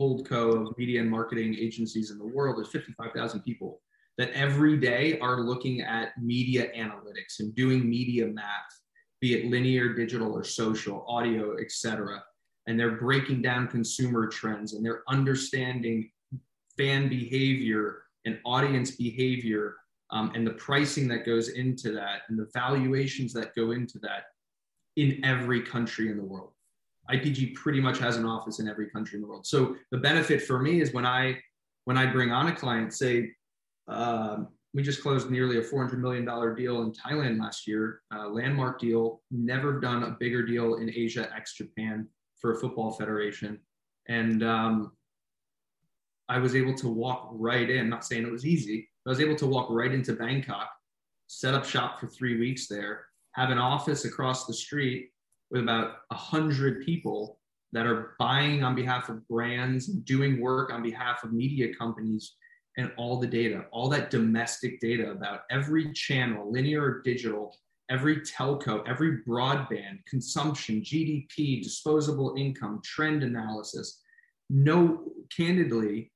holdco 0.00 0.66
of 0.66 0.78
media 0.78 1.00
and 1.00 1.10
marketing 1.10 1.54
agencies 1.54 2.10
in 2.10 2.18
the 2.18 2.26
world 2.26 2.58
is 2.60 2.68
55,000 2.68 3.42
people 3.42 3.82
that 4.16 4.30
every 4.32 4.78
day 4.78 5.18
are 5.20 5.40
looking 5.40 5.82
at 5.82 6.10
media 6.20 6.68
analytics 6.76 7.40
and 7.40 7.54
doing 7.54 7.88
media 7.88 8.26
math, 8.26 8.81
be 9.22 9.34
it 9.34 9.46
linear, 9.46 9.94
digital, 9.94 10.32
or 10.32 10.42
social, 10.42 11.06
audio, 11.08 11.56
etc. 11.58 12.22
And 12.66 12.78
they're 12.78 12.96
breaking 12.96 13.40
down 13.40 13.68
consumer 13.68 14.26
trends 14.26 14.74
and 14.74 14.84
they're 14.84 15.04
understanding 15.08 16.10
fan 16.76 17.08
behavior 17.08 18.02
and 18.24 18.38
audience 18.44 18.90
behavior 18.90 19.76
um, 20.10 20.32
and 20.34 20.46
the 20.46 20.52
pricing 20.52 21.06
that 21.08 21.24
goes 21.24 21.50
into 21.50 21.92
that 21.92 22.22
and 22.28 22.38
the 22.38 22.48
valuations 22.52 23.32
that 23.32 23.54
go 23.54 23.70
into 23.70 23.98
that 24.00 24.24
in 24.96 25.24
every 25.24 25.62
country 25.62 26.10
in 26.10 26.16
the 26.16 26.24
world. 26.24 26.50
IPG 27.10 27.54
pretty 27.54 27.80
much 27.80 27.98
has 27.98 28.16
an 28.16 28.26
office 28.26 28.58
in 28.58 28.68
every 28.68 28.90
country 28.90 29.16
in 29.16 29.22
the 29.22 29.28
world. 29.28 29.46
So 29.46 29.76
the 29.92 29.98
benefit 29.98 30.42
for 30.42 30.58
me 30.58 30.80
is 30.80 30.92
when 30.92 31.06
I 31.06 31.38
when 31.84 31.96
I 31.96 32.06
bring 32.06 32.30
on 32.30 32.48
a 32.48 32.54
client, 32.54 32.92
say 32.92 33.30
um, 33.88 34.48
we 34.74 34.82
just 34.82 35.02
closed 35.02 35.30
nearly 35.30 35.58
a 35.58 35.62
400 35.62 36.00
million 36.00 36.24
dollar 36.24 36.54
deal 36.54 36.82
in 36.82 36.92
Thailand 36.92 37.40
last 37.40 37.66
year, 37.66 38.00
a 38.12 38.26
landmark 38.26 38.80
deal. 38.80 39.22
Never 39.30 39.80
done 39.80 40.04
a 40.04 40.16
bigger 40.18 40.44
deal 40.44 40.76
in 40.76 40.90
Asia 40.94 41.30
ex 41.34 41.54
Japan 41.54 42.08
for 42.40 42.52
a 42.52 42.60
football 42.60 42.92
federation, 42.92 43.60
and 44.08 44.42
um, 44.42 44.92
I 46.28 46.38
was 46.38 46.56
able 46.56 46.74
to 46.76 46.88
walk 46.88 47.28
right 47.32 47.68
in. 47.68 47.88
Not 47.88 48.04
saying 48.04 48.26
it 48.26 48.32
was 48.32 48.46
easy, 48.46 48.88
I 49.06 49.10
was 49.10 49.20
able 49.20 49.36
to 49.36 49.46
walk 49.46 49.68
right 49.70 49.92
into 49.92 50.14
Bangkok, 50.14 50.70
set 51.26 51.54
up 51.54 51.64
shop 51.64 52.00
for 52.00 52.06
three 52.06 52.38
weeks 52.38 52.66
there, 52.66 53.06
have 53.32 53.50
an 53.50 53.58
office 53.58 54.04
across 54.04 54.46
the 54.46 54.54
street 54.54 55.10
with 55.50 55.62
about 55.62 55.96
a 56.10 56.14
hundred 56.14 56.84
people 56.84 57.38
that 57.72 57.86
are 57.86 58.14
buying 58.18 58.62
on 58.62 58.74
behalf 58.74 59.08
of 59.08 59.26
brands, 59.28 59.86
doing 59.86 60.40
work 60.40 60.72
on 60.72 60.82
behalf 60.82 61.24
of 61.24 61.32
media 61.32 61.74
companies, 61.74 62.36
and 62.78 62.92
all 62.96 63.20
the 63.20 63.26
data, 63.26 63.64
all 63.70 63.88
that 63.88 64.10
domestic 64.10 64.80
data 64.80 65.10
about 65.10 65.42
every 65.50 65.92
channel, 65.92 66.50
linear 66.50 66.82
or 66.82 67.02
digital, 67.02 67.54
every 67.90 68.20
telco, 68.20 68.82
every 68.88 69.18
broadband, 69.18 69.98
consumption, 70.08 70.80
GDP, 70.80 71.62
disposable 71.62 72.34
income, 72.36 72.80
trend 72.82 73.22
analysis. 73.22 74.00
No, 74.48 75.02
candidly, 75.36 76.10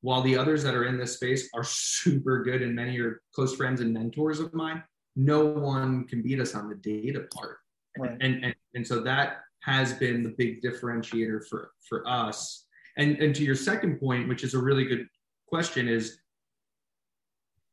while 0.00 0.22
the 0.22 0.36
others 0.36 0.62
that 0.64 0.74
are 0.74 0.84
in 0.84 0.98
this 0.98 1.14
space 1.14 1.48
are 1.54 1.64
super 1.64 2.42
good 2.42 2.62
and 2.62 2.74
many 2.74 2.98
are 2.98 3.22
close 3.34 3.54
friends 3.54 3.80
and 3.80 3.94
mentors 3.94 4.40
of 4.40 4.52
mine, 4.52 4.82
no 5.14 5.44
one 5.44 6.04
can 6.08 6.22
beat 6.22 6.40
us 6.40 6.54
on 6.54 6.68
the 6.68 6.74
data 6.74 7.26
part. 7.32 7.58
Right. 7.96 8.16
And, 8.20 8.44
and, 8.44 8.54
and 8.74 8.86
so 8.86 9.00
that 9.02 9.42
has 9.60 9.92
been 9.92 10.24
the 10.24 10.34
big 10.36 10.60
differentiator 10.62 11.46
for, 11.48 11.70
for 11.88 12.06
us. 12.08 12.66
And, 12.96 13.16
and 13.18 13.34
to 13.36 13.44
your 13.44 13.54
second 13.54 14.00
point, 14.00 14.28
which 14.28 14.42
is 14.42 14.54
a 14.54 14.58
really 14.58 14.84
good 14.84 15.06
question, 15.52 15.88
is 15.88 16.18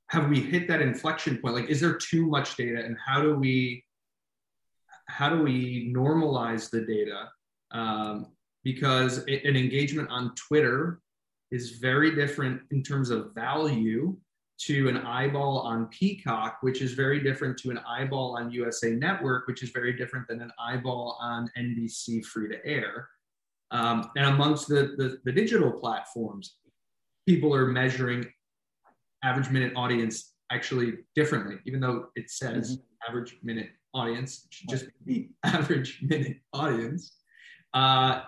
have 0.09 0.27
we 0.27 0.41
hit 0.41 0.67
that 0.67 0.81
inflection 0.81 1.37
point? 1.37 1.55
Like, 1.55 1.69
is 1.69 1.79
there 1.79 1.95
too 1.95 2.25
much 2.25 2.57
data, 2.57 2.83
and 2.83 2.97
how 3.03 3.21
do 3.21 3.35
we 3.35 3.85
how 5.07 5.29
do 5.29 5.41
we 5.41 5.93
normalize 5.95 6.69
the 6.69 6.81
data? 6.81 7.29
Um, 7.71 8.27
because 8.63 9.19
it, 9.27 9.45
an 9.45 9.55
engagement 9.55 10.09
on 10.09 10.35
Twitter 10.35 10.99
is 11.51 11.77
very 11.77 12.13
different 12.13 12.61
in 12.71 12.83
terms 12.83 13.09
of 13.09 13.33
value 13.33 14.17
to 14.59 14.89
an 14.89 14.97
eyeball 14.97 15.59
on 15.59 15.87
Peacock, 15.87 16.57
which 16.61 16.81
is 16.81 16.93
very 16.93 17.23
different 17.23 17.57
to 17.59 17.71
an 17.71 17.79
eyeball 17.87 18.37
on 18.37 18.51
USA 18.51 18.89
Network, 18.91 19.47
which 19.47 19.63
is 19.63 19.69
very 19.69 19.93
different 19.93 20.27
than 20.27 20.41
an 20.41 20.51
eyeball 20.59 21.17
on 21.21 21.49
NBC 21.57 22.25
free 22.25 22.49
to 22.49 22.63
air. 22.65 23.07
Um, 23.71 24.11
and 24.17 24.25
amongst 24.25 24.67
the, 24.67 24.95
the, 24.97 25.19
the, 25.23 25.31
digital 25.31 25.71
platforms, 25.71 26.55
people 27.29 27.53
are 27.53 27.67
measuring 27.67 28.25
average 29.23 29.51
minute 29.51 29.71
audience 29.75 30.33
actually 30.51 30.93
differently, 31.15 31.57
even 31.67 31.79
though 31.79 32.07
it 32.15 32.27
says 32.31 32.63
mm-hmm. 32.71 33.07
average 33.07 33.37
minute 33.43 33.69
audience, 33.93 34.47
should 34.49 34.67
just 34.67 34.85
be 35.05 35.29
average 35.43 35.99
minute 36.01 36.37
audience. 36.53 37.17
Uh, 37.75 38.21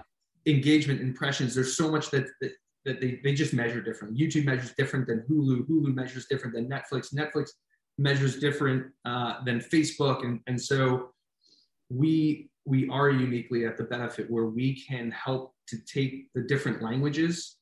engagement 0.46 1.02
impressions. 1.02 1.56
There's 1.56 1.76
so 1.76 1.90
much 1.92 2.12
that, 2.12 2.28
that 2.42 2.52
that 2.86 3.00
they, 3.02 3.20
they 3.24 3.34
just 3.34 3.54
measure 3.54 3.82
different. 3.82 4.18
YouTube 4.18 4.46
measures 4.46 4.74
different 4.78 5.08
than 5.08 5.24
Hulu. 5.30 5.68
Hulu 5.68 5.94
measures 5.94 6.26
different 6.28 6.54
than 6.56 6.68
Netflix. 6.68 7.14
Netflix 7.14 7.50
measures 7.98 8.40
different 8.40 8.88
uh, 9.06 9.44
than 9.46 9.60
Facebook. 9.60 10.24
And, 10.26 10.40
and 10.48 10.60
so 10.60 11.12
we 11.90 12.50
we 12.66 12.88
are 12.90 13.10
uniquely 13.10 13.66
at 13.66 13.78
the 13.78 13.84
benefit 13.84 14.30
where 14.30 14.46
we 14.46 14.80
can 14.86 15.10
help 15.12 15.54
to 15.68 15.78
take 15.98 16.28
the 16.36 16.42
different 16.42 16.82
languages 16.84 17.58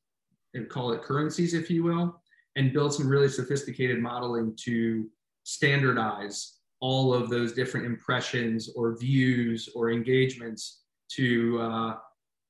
and 0.53 0.70
call 0.70 0.91
it 0.91 1.03
currencies, 1.03 1.53
if 1.53 1.70
you 1.70 1.84
will, 1.84 2.22
and 2.56 2.74
build 2.74 2.94
some 2.94 3.08
really 3.08 3.29
sophisticated 3.29 4.00
modeling 4.00 4.56
to 4.63 5.10
standardize 5.44 6.58
all 6.82 7.13
of 7.13 7.29
those 7.29 7.53
different 7.53 7.86
impressions 7.86 8.70
or 8.75 8.98
views 8.98 9.70
or 9.75 9.91
engagements 9.91 10.82
to 11.10 11.60
uh, 11.60 11.96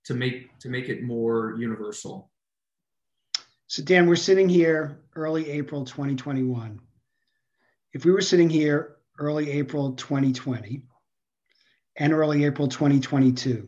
to 0.06 0.14
make 0.14 0.58
to 0.60 0.70
make 0.70 0.90
it 0.90 1.04
more 1.04 1.56
universal. 1.58 2.30
So 3.68 3.84
Dan, 3.84 4.08
we're 4.08 4.16
sitting 4.16 4.50
here 4.50 5.00
early 5.16 5.50
April 5.50 5.86
2021. 5.86 6.80
If 7.94 8.06
we 8.06 8.12
were 8.12 8.22
sitting 8.22 8.50
here 8.50 8.98
early 9.20 9.52
April 9.52 9.94
2020 9.94 10.84
and 11.98 12.14
early 12.14 12.46
April 12.46 12.68
2022, 12.68 13.68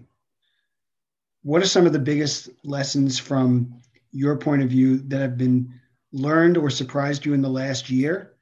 what 1.43 1.61
are 1.61 1.67
some 1.67 1.85
of 1.85 1.93
the 1.93 1.99
biggest 1.99 2.49
lessons 2.63 3.19
from 3.19 3.81
your 4.11 4.37
point 4.37 4.61
of 4.61 4.69
view 4.69 4.97
that 5.07 5.21
have 5.21 5.37
been 5.37 5.73
learned 6.11 6.57
or 6.57 6.69
surprised 6.69 7.25
you 7.25 7.33
in 7.33 7.41
the 7.41 7.49
last 7.49 7.89
year? 7.89 8.33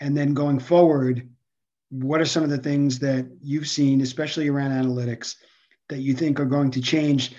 And 0.00 0.16
then 0.16 0.34
going 0.34 0.58
forward, 0.58 1.28
what 1.90 2.20
are 2.20 2.26
some 2.26 2.42
of 2.42 2.50
the 2.50 2.58
things 2.58 2.98
that 2.98 3.26
you've 3.40 3.68
seen, 3.68 4.00
especially 4.00 4.48
around 4.48 4.72
analytics, 4.72 5.36
that 5.88 6.00
you 6.00 6.14
think 6.14 6.40
are 6.40 6.46
going 6.46 6.70
to 6.72 6.80
change 6.80 7.32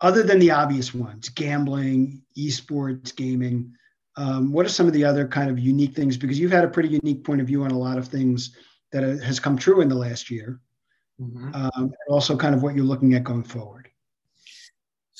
other 0.00 0.22
than 0.22 0.38
the 0.38 0.50
obvious 0.50 0.94
ones 0.94 1.28
gambling 1.28 2.22
esports 2.36 3.14
gaming 3.14 3.72
um, 4.16 4.52
what 4.52 4.66
are 4.66 4.70
some 4.70 4.86
of 4.86 4.92
the 4.92 5.04
other 5.04 5.26
kind 5.26 5.50
of 5.50 5.58
unique 5.58 5.94
things 5.94 6.16
because 6.16 6.38
you've 6.38 6.50
had 6.50 6.64
a 6.64 6.68
pretty 6.68 6.88
unique 6.88 7.24
point 7.24 7.40
of 7.40 7.46
view 7.46 7.62
on 7.64 7.70
a 7.70 7.78
lot 7.78 7.98
of 7.98 8.08
things 8.08 8.56
that 8.92 9.02
has 9.02 9.38
come 9.38 9.56
true 9.56 9.80
in 9.80 9.88
the 9.88 9.94
last 9.94 10.30
year 10.30 10.60
mm-hmm. 11.20 11.54
um, 11.54 11.70
and 11.74 11.94
also 12.08 12.36
kind 12.36 12.54
of 12.54 12.62
what 12.62 12.74
you're 12.74 12.84
looking 12.84 13.14
at 13.14 13.24
going 13.24 13.44
forward 13.44 13.89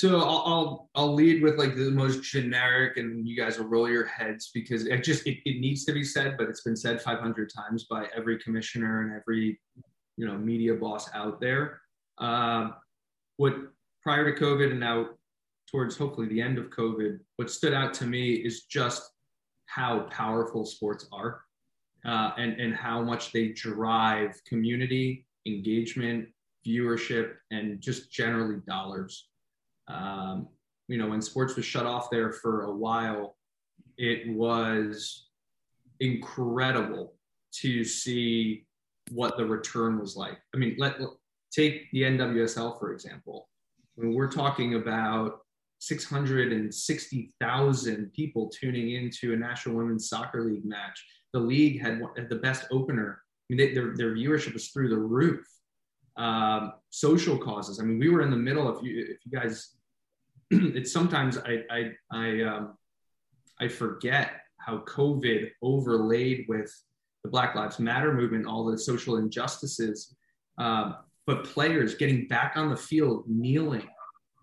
so 0.00 0.18
I'll, 0.18 0.42
I'll, 0.46 0.90
I'll 0.94 1.14
lead 1.14 1.42
with 1.42 1.58
like 1.58 1.76
the 1.76 1.90
most 1.90 2.22
generic, 2.22 2.96
and 2.96 3.28
you 3.28 3.36
guys 3.36 3.58
will 3.58 3.66
roll 3.66 3.86
your 3.86 4.06
heads 4.06 4.50
because 4.54 4.86
it 4.86 5.04
just 5.04 5.26
it, 5.26 5.40
it 5.44 5.60
needs 5.60 5.84
to 5.84 5.92
be 5.92 6.02
said, 6.02 6.38
but 6.38 6.48
it's 6.48 6.62
been 6.62 6.74
said 6.74 7.02
500 7.02 7.52
times 7.54 7.84
by 7.84 8.06
every 8.16 8.38
commissioner 8.38 9.02
and 9.02 9.12
every 9.12 9.60
you 10.16 10.26
know 10.26 10.38
media 10.38 10.74
boss 10.74 11.10
out 11.12 11.38
there. 11.38 11.82
Um, 12.16 12.76
what 13.36 13.54
prior 14.02 14.32
to 14.32 14.42
COVID 14.42 14.70
and 14.70 14.80
now 14.80 15.10
towards 15.70 15.98
hopefully 15.98 16.28
the 16.28 16.40
end 16.40 16.56
of 16.56 16.70
COVID, 16.70 17.18
what 17.36 17.50
stood 17.50 17.74
out 17.74 17.92
to 17.94 18.06
me 18.06 18.32
is 18.32 18.62
just 18.62 19.02
how 19.66 20.06
powerful 20.10 20.64
sports 20.64 21.08
are 21.12 21.42
uh, 22.06 22.30
and, 22.38 22.58
and 22.58 22.74
how 22.74 23.02
much 23.02 23.32
they 23.32 23.48
drive 23.48 24.34
community 24.48 25.26
engagement, 25.46 26.26
viewership, 26.66 27.34
and 27.50 27.82
just 27.82 28.10
generally 28.10 28.62
dollars. 28.66 29.26
Um, 29.90 30.48
you 30.88 30.98
know, 30.98 31.08
when 31.08 31.22
sports 31.22 31.56
was 31.56 31.64
shut 31.64 31.86
off 31.86 32.10
there 32.10 32.32
for 32.32 32.62
a 32.62 32.72
while, 32.72 33.36
it 33.96 34.28
was 34.28 35.28
incredible 36.00 37.14
to 37.52 37.84
see 37.84 38.66
what 39.10 39.36
the 39.36 39.44
return 39.44 39.98
was 39.98 40.16
like. 40.16 40.38
I 40.54 40.58
mean, 40.58 40.76
let 40.78 40.96
take 41.52 41.90
the 41.92 42.02
NWSL 42.02 42.78
for 42.78 42.92
example. 42.92 43.48
When 43.96 44.14
we're 44.14 44.30
talking 44.30 44.74
about 44.74 45.40
660,000 45.80 48.12
people 48.12 48.48
tuning 48.48 48.92
into 48.92 49.32
a 49.32 49.36
National 49.36 49.74
Women's 49.76 50.08
Soccer 50.08 50.44
League 50.44 50.64
match, 50.64 51.04
the 51.32 51.40
league 51.40 51.80
had, 51.80 52.00
had 52.16 52.28
the 52.28 52.36
best 52.36 52.66
opener. 52.70 53.22
I 53.22 53.54
mean, 53.54 53.58
they, 53.58 53.74
their, 53.74 53.96
their 53.96 54.14
viewership 54.14 54.52
was 54.52 54.68
through 54.68 54.90
the 54.90 54.98
roof. 54.98 55.44
Um, 56.16 56.74
social 56.90 57.36
causes. 57.38 57.80
I 57.80 57.84
mean, 57.84 57.98
we 57.98 58.10
were 58.10 58.22
in 58.22 58.30
the 58.30 58.36
middle. 58.36 58.76
If 58.76 58.82
you 58.82 59.00
if 59.00 59.18
you 59.24 59.32
guys 59.32 59.76
it's 60.74 60.92
sometimes 60.92 61.38
I 61.38 61.62
I 61.70 61.92
I 62.10 62.42
um, 62.42 62.76
I 63.60 63.68
forget 63.68 64.32
how 64.58 64.78
COVID 64.78 65.50
overlaid 65.62 66.46
with 66.48 66.74
the 67.22 67.30
Black 67.30 67.54
Lives 67.54 67.78
Matter 67.78 68.12
movement, 68.12 68.46
all 68.46 68.64
the 68.64 68.76
social 68.76 69.16
injustices, 69.16 70.16
um, 70.58 70.96
but 71.26 71.44
players 71.44 71.94
getting 71.94 72.26
back 72.26 72.56
on 72.56 72.68
the 72.68 72.76
field, 72.76 73.24
kneeling 73.28 73.88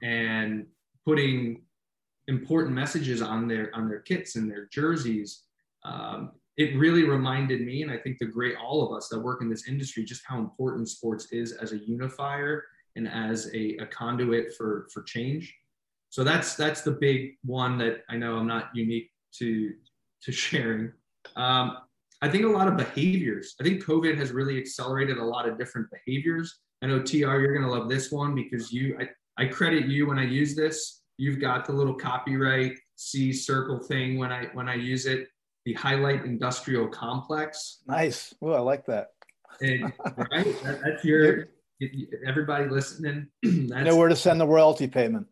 and 0.02 0.66
putting 1.06 1.64
important 2.28 2.74
messages 2.74 3.22
on 3.22 3.48
their 3.48 3.76
on 3.76 3.90
their 3.90 4.00
kits 4.00 4.38
and 4.38 4.50
their 4.50 4.68
jerseys. 4.72 5.44
Um, 5.84 6.32
it 6.56 6.78
really 6.78 7.04
reminded 7.04 7.62
me, 7.62 7.84
and 7.84 7.92
I 7.92 7.98
think 7.98 8.18
the 8.18 8.26
great 8.26 8.56
all 8.56 8.88
of 8.88 8.96
us 8.96 9.10
that 9.10 9.20
work 9.20 9.42
in 9.42 9.50
this 9.50 9.68
industry, 9.68 10.06
just 10.06 10.24
how 10.26 10.40
important 10.40 10.88
sports 10.88 11.34
is 11.34 11.52
as 11.52 11.74
a 11.74 11.78
unifier 11.78 12.64
and 12.96 13.10
as 13.10 13.54
a, 13.54 13.76
a 13.78 13.86
conduit 13.88 14.56
for 14.56 14.88
for 14.94 15.04
change 15.04 15.54
so 16.10 16.24
that's 16.24 16.56
that's 16.56 16.82
the 16.82 16.92
big 16.92 17.38
one 17.44 17.78
that 17.80 18.04
I 18.10 18.16
know 18.18 18.38
I'm 18.38 18.48
not 18.48 18.70
unique 18.74 19.12
to 19.40 19.74
to 20.24 20.32
sharing. 20.32 20.92
Um, 21.36 21.78
I 22.22 22.30
think 22.30 22.46
a 22.46 22.50
lot 22.50 22.68
of 22.68 22.78
behaviors. 22.78 23.56
I 23.62 23.64
think 23.64 23.84
COVID 23.84 24.18
has 24.18 24.32
really 24.32 24.58
accelerated 24.58 25.18
a 25.18 25.24
lot 25.24 25.48
of 25.48 25.58
different 25.58 25.88
behaviors. 25.92 26.60
I 26.82 26.88
know 26.88 27.02
TR, 27.02 27.40
you're 27.40 27.54
gonna 27.54 27.72
love 27.72 27.90
this 27.90 28.12
one 28.12 28.34
because 28.34 28.72
you 28.72 28.98
I, 29.00 29.44
I 29.44 29.46
credit 29.48 29.88
you 29.88 30.08
when 30.08 30.18
I 30.18 30.26
use 30.26 30.56
this. 30.56 31.02
You've 31.18 31.40
got 31.40 31.66
the 31.66 31.74
little 31.74 31.94
copyright 31.94 32.74
C 32.96 33.34
circle 33.34 33.80
thing 33.80 34.18
when 34.18 34.32
I 34.32 34.46
when 34.54 34.68
I 34.68 34.76
use 34.76 35.06
it. 35.06 35.28
The 35.66 35.74
highlight 35.74 36.24
industrial 36.24 36.88
complex. 36.88 37.80
Nice. 37.88 38.34
Oh, 38.42 38.54
I 38.54 38.60
like 38.60 38.86
that. 38.86 39.10
And, 39.62 39.84
right, 40.32 40.64
that, 40.64 40.80
that's 40.84 41.04
your 41.04 41.50
everybody 42.26 42.70
listening. 42.70 43.28
That's, 43.44 43.86
know 43.86 43.96
where 43.96 44.10
to 44.10 44.16
send 44.16 44.42
the 44.42 44.48
royalty 44.48 44.88
payment. 44.88 45.28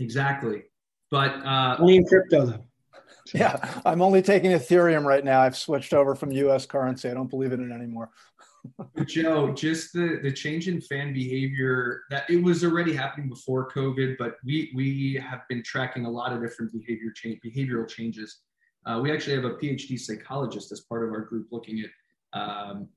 Exactly. 0.00 0.62
But 1.10 1.44
uh, 1.44 1.76
only 1.78 1.96
in 1.96 2.04
crypto 2.04 2.46
though. 2.46 2.66
Yeah, 3.34 3.80
I'm 3.84 4.02
only 4.02 4.22
taking 4.22 4.52
Ethereum 4.52 5.04
right 5.04 5.24
now. 5.24 5.42
I've 5.42 5.56
switched 5.56 5.92
over 5.92 6.16
from 6.16 6.32
U.S. 6.32 6.66
currency. 6.66 7.08
I 7.08 7.14
don't 7.14 7.30
believe 7.30 7.52
in 7.52 7.70
it 7.70 7.72
anymore. 7.72 8.10
Joe, 9.06 9.52
just 9.52 9.92
the 9.92 10.18
the 10.22 10.32
change 10.32 10.68
in 10.68 10.80
fan 10.80 11.12
behavior 11.12 12.02
that 12.10 12.28
it 12.28 12.42
was 12.42 12.64
already 12.64 12.92
happening 12.92 13.28
before 13.28 13.70
COVID, 13.70 14.16
but 14.18 14.36
we 14.44 14.72
we 14.74 15.22
have 15.22 15.42
been 15.48 15.62
tracking 15.62 16.06
a 16.06 16.10
lot 16.10 16.32
of 16.32 16.42
different 16.42 16.72
behavior 16.72 17.12
change 17.14 17.38
behavioral 17.44 17.86
changes. 17.86 18.40
Uh, 18.86 18.98
we 19.02 19.12
actually 19.12 19.36
have 19.36 19.44
a 19.44 19.54
PhD 19.54 19.98
psychologist 19.98 20.72
as 20.72 20.80
part 20.80 21.04
of 21.04 21.10
our 21.10 21.20
group 21.20 21.48
looking 21.52 21.84
at 21.84 22.40
um, 22.40 22.88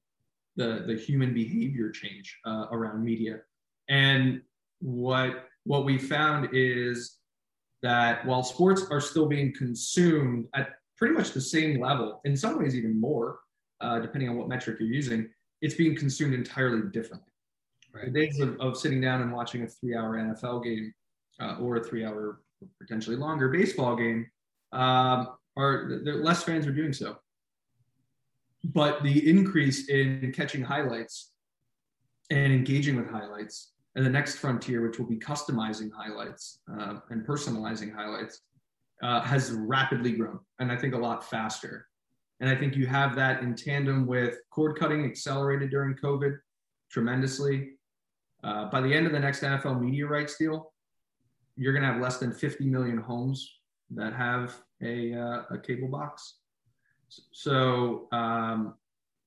the 0.55 0.83
the 0.87 0.95
human 0.95 1.33
behavior 1.33 1.91
change 1.91 2.39
uh, 2.45 2.67
around 2.71 3.03
media, 3.03 3.39
and 3.89 4.41
what 4.79 5.45
what 5.65 5.85
we 5.85 5.97
found 5.97 6.49
is 6.53 7.17
that 7.81 8.25
while 8.25 8.43
sports 8.43 8.83
are 8.89 9.01
still 9.01 9.27
being 9.27 9.53
consumed 9.53 10.47
at 10.53 10.69
pretty 10.97 11.13
much 11.13 11.31
the 11.31 11.41
same 11.41 11.79
level, 11.79 12.21
in 12.25 12.35
some 12.35 12.57
ways 12.57 12.75
even 12.75 12.99
more, 12.99 13.39
uh, 13.81 13.99
depending 13.99 14.29
on 14.29 14.37
what 14.37 14.47
metric 14.47 14.77
you're 14.79 14.89
using, 14.89 15.29
it's 15.61 15.75
being 15.75 15.95
consumed 15.95 16.33
entirely 16.33 16.81
differently. 16.91 17.29
Right. 17.93 18.05
The 18.05 18.11
days 18.11 18.39
of, 18.39 18.59
of 18.59 18.77
sitting 18.77 19.01
down 19.01 19.21
and 19.21 19.31
watching 19.31 19.63
a 19.63 19.67
three-hour 19.67 20.17
NFL 20.17 20.63
game 20.63 20.93
uh, 21.39 21.57
or 21.59 21.77
a 21.77 21.83
three-hour, 21.83 22.41
potentially 22.79 23.15
longer 23.15 23.49
baseball 23.49 23.95
game, 23.95 24.25
um, 24.71 25.29
are 25.55 26.01
less 26.05 26.43
fans 26.43 26.65
are 26.65 26.71
doing 26.71 26.93
so. 26.93 27.17
But 28.63 29.03
the 29.03 29.29
increase 29.29 29.89
in 29.89 30.31
catching 30.33 30.63
highlights 30.63 31.31
and 32.31 32.53
engaging 32.53 32.95
with 32.95 33.09
highlights 33.09 33.72
and 33.95 34.05
the 34.05 34.09
next 34.09 34.37
frontier, 34.37 34.81
which 34.81 34.97
will 34.97 35.05
be 35.05 35.17
customizing 35.17 35.89
highlights 35.95 36.59
uh, 36.71 36.99
and 37.09 37.25
personalizing 37.25 37.93
highlights, 37.93 38.41
uh, 39.01 39.21
has 39.21 39.51
rapidly 39.51 40.13
grown, 40.13 40.39
and 40.59 40.71
I 40.71 40.77
think 40.77 40.93
a 40.93 40.97
lot 40.97 41.29
faster. 41.29 41.87
And 42.39 42.49
I 42.49 42.55
think 42.55 42.75
you 42.75 42.87
have 42.87 43.15
that 43.15 43.41
in 43.41 43.55
tandem 43.55 44.05
with 44.05 44.37
cord 44.49 44.77
cutting 44.77 45.05
accelerated 45.05 45.69
during 45.69 45.95
COVID 45.95 46.37
tremendously. 46.91 47.71
Uh, 48.43 48.69
by 48.69 48.81
the 48.81 48.93
end 48.93 49.05
of 49.05 49.13
the 49.13 49.19
next 49.19 49.41
NFL 49.41 49.79
media 49.79 50.05
rights 50.05 50.37
deal, 50.37 50.73
you're 51.55 51.73
going 51.73 51.83
to 51.83 51.91
have 51.91 52.01
less 52.01 52.17
than 52.17 52.33
50 52.33 52.65
million 52.65 52.97
homes 52.97 53.49
that 53.91 54.13
have 54.13 54.55
a, 54.81 55.13
uh, 55.13 55.43
a 55.51 55.57
cable 55.57 55.87
box. 55.87 56.39
So 57.31 58.07
um, 58.11 58.73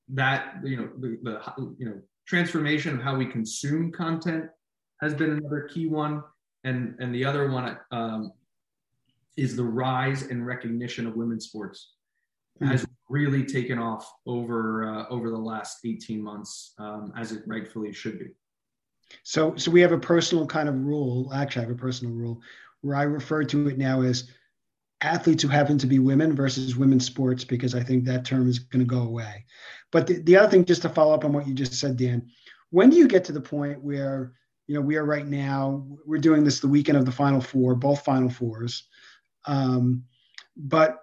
that 0.08 0.56
you 0.64 0.76
know 0.76 0.88
the, 0.98 1.18
the 1.22 1.74
you 1.78 1.86
know 1.86 2.00
transformation 2.26 2.96
of 2.96 3.02
how 3.02 3.16
we 3.16 3.26
consume 3.26 3.92
content 3.92 4.46
has 5.00 5.14
been 5.14 5.30
another 5.30 5.68
key 5.72 5.86
one. 5.86 6.22
And, 6.64 6.96
and 6.98 7.14
the 7.14 7.24
other 7.24 7.50
one 7.50 7.78
um, 7.92 8.32
is 9.36 9.54
the 9.54 9.64
rise 9.64 10.22
and 10.22 10.46
recognition 10.46 11.06
of 11.06 11.14
women's 11.16 11.46
sports. 11.46 11.92
Mm-hmm. 12.60 12.72
As 12.72 12.86
really 13.08 13.44
taken 13.44 13.78
off 13.78 14.12
over 14.26 14.84
uh, 14.84 15.06
over 15.08 15.30
the 15.30 15.36
last 15.36 15.78
18 15.84 16.20
months 16.20 16.72
um, 16.78 17.12
as 17.16 17.32
it 17.32 17.42
rightfully 17.46 17.92
should 17.92 18.18
be. 18.18 18.26
So, 19.22 19.54
so 19.56 19.70
we 19.70 19.80
have 19.80 19.92
a 19.92 19.98
personal 19.98 20.46
kind 20.46 20.68
of 20.68 20.74
rule. 20.74 21.32
Actually, 21.32 21.66
I 21.66 21.68
have 21.68 21.76
a 21.76 21.80
personal 21.80 22.14
rule 22.14 22.40
where 22.80 22.96
I 22.96 23.02
refer 23.02 23.44
to 23.44 23.68
it 23.68 23.78
now 23.78 24.02
as 24.02 24.30
athletes 25.00 25.42
who 25.42 25.48
happen 25.48 25.78
to 25.78 25.86
be 25.86 25.98
women 25.98 26.34
versus 26.34 26.76
women's 26.76 27.04
sports 27.06 27.44
because 27.44 27.74
I 27.74 27.82
think 27.82 28.04
that 28.04 28.24
term 28.24 28.48
is 28.48 28.58
going 28.58 28.84
to 28.84 28.88
go 28.88 29.02
away. 29.02 29.44
But 29.92 30.06
the, 30.06 30.20
the 30.22 30.36
other 30.36 30.50
thing, 30.50 30.64
just 30.64 30.82
to 30.82 30.88
follow 30.88 31.14
up 31.14 31.24
on 31.24 31.32
what 31.32 31.46
you 31.46 31.54
just 31.54 31.74
said, 31.74 31.96
Dan, 31.96 32.28
when 32.70 32.90
do 32.90 32.96
you 32.96 33.06
get 33.06 33.24
to 33.24 33.32
the 33.32 33.40
point 33.40 33.82
where 33.82 34.32
you 34.66 34.74
know 34.74 34.80
we 34.80 34.96
are 34.96 35.04
right 35.04 35.26
now? 35.26 35.84
We're 36.04 36.18
doing 36.18 36.44
this 36.44 36.60
the 36.60 36.68
weekend 36.68 36.98
of 36.98 37.04
the 37.04 37.12
Final 37.12 37.40
Four, 37.40 37.74
both 37.74 38.04
Final 38.04 38.30
Fours, 38.30 38.84
um, 39.46 40.04
but 40.56 40.98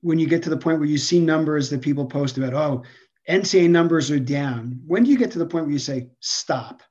when 0.00 0.18
you 0.18 0.28
get 0.28 0.44
to 0.44 0.50
the 0.50 0.56
point 0.56 0.78
where 0.78 0.88
you 0.88 0.98
see 0.98 1.18
numbers 1.18 1.70
that 1.70 1.82
people 1.82 2.06
post 2.06 2.38
about, 2.38 2.54
oh, 2.54 2.84
NCAA 3.28 3.68
numbers 3.68 4.12
are 4.12 4.20
down. 4.20 4.80
When 4.86 5.02
do 5.02 5.10
you 5.10 5.18
get 5.18 5.32
to 5.32 5.38
the 5.38 5.46
point 5.46 5.64
where 5.64 5.72
you 5.72 5.80
say 5.80 6.10
stop? 6.20 6.82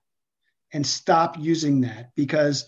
and 0.73 0.85
stop 0.85 1.37
using 1.39 1.81
that 1.81 2.11
because 2.15 2.65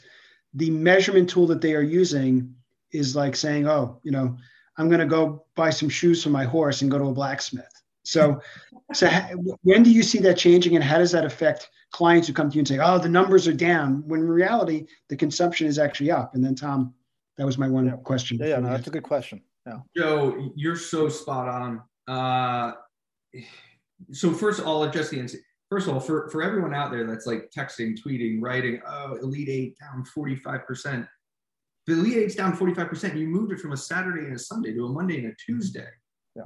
the 0.54 0.70
measurement 0.72 1.30
tool 1.30 1.48
that 1.48 1.62
they 1.62 1.76
are 1.76 1.82
using 1.82 2.56
is 2.92 3.16
like 3.16 3.36
saying, 3.36 3.68
oh, 3.68 4.00
you 4.04 4.12
know, 4.12 4.38
I'm 4.78 4.88
going 4.88 5.00
to 5.02 5.06
go 5.06 5.46
buy 5.56 5.70
some 5.70 5.90
shoes 5.90 6.24
for 6.24 6.30
my 6.30 6.46
horse 6.46 6.82
and 6.82 6.90
go 6.90 6.98
to 6.98 7.06
a 7.06 7.14
blacksmith. 7.14 7.66
So, 8.10 8.42
so 8.94 9.08
when 9.62 9.84
do 9.84 9.92
you 9.92 10.02
see 10.02 10.18
that 10.20 10.36
changing, 10.36 10.76
and 10.76 10.84
how 10.84 10.98
does 10.98 11.12
that 11.12 11.26
affect 11.26 11.70
clients 11.92 12.28
who 12.28 12.34
come 12.34 12.50
to 12.50 12.56
you 12.56 12.62
and 12.62 12.68
say, 12.68 12.80
"Oh, 12.80 12.98
the 12.98 13.08
numbers 13.08 13.48
are 13.48 13.54
down," 13.54 14.04
when 14.08 14.22
in 14.22 14.28
reality 14.28 14.88
the 15.10 15.16
consumption 15.16 15.68
is 15.68 15.78
actually 15.78 16.10
up? 16.10 16.34
And 16.34 16.44
then, 16.44 16.56
Tom, 16.56 16.96
that 17.38 17.46
was 17.46 17.60
my 17.60 17.68
one 17.68 17.86
yeah. 17.86 17.98
question. 17.98 18.38
Yeah, 18.40 18.48
yeah 18.48 18.60
no, 18.60 18.70
that's 18.70 18.88
a 18.88 18.90
good 18.90 19.04
question. 19.04 19.44
Yeah, 19.68 19.80
Joe, 19.96 20.52
you're 20.56 20.76
so 20.76 21.08
spot 21.08 21.48
on. 21.48 21.82
Uh, 22.08 22.74
so 24.12 24.34
first, 24.34 24.62
I'll 24.62 24.82
address 24.82 25.10
the 25.10 25.30
first 25.70 25.88
of 25.88 25.94
all, 25.94 26.00
for, 26.00 26.30
for 26.30 26.42
everyone 26.42 26.74
out 26.74 26.90
there 26.90 27.06
that's 27.06 27.28
like 27.28 27.52
texting, 27.56 27.96
tweeting, 27.96 28.40
writing, 28.42 28.82
oh, 28.88 29.18
Elite 29.22 29.50
Eight 29.50 29.78
down 29.80 30.04
45%. 30.04 31.08
The 31.86 31.94
Elite 31.94 32.18
Eight's 32.18 32.36
down 32.36 32.58
45%. 32.58 33.16
You 33.16 33.28
moved 33.28 33.52
it 33.52 33.60
from 33.60 33.74
a 33.74 33.78
Saturday 33.78 34.26
and 34.26 34.36
a 34.36 34.40
Sunday 34.40 34.74
to 34.74 34.86
a 34.86 34.90
Monday 34.90 35.20
and 35.20 35.32
a 35.32 35.36
Tuesday. 35.36 35.88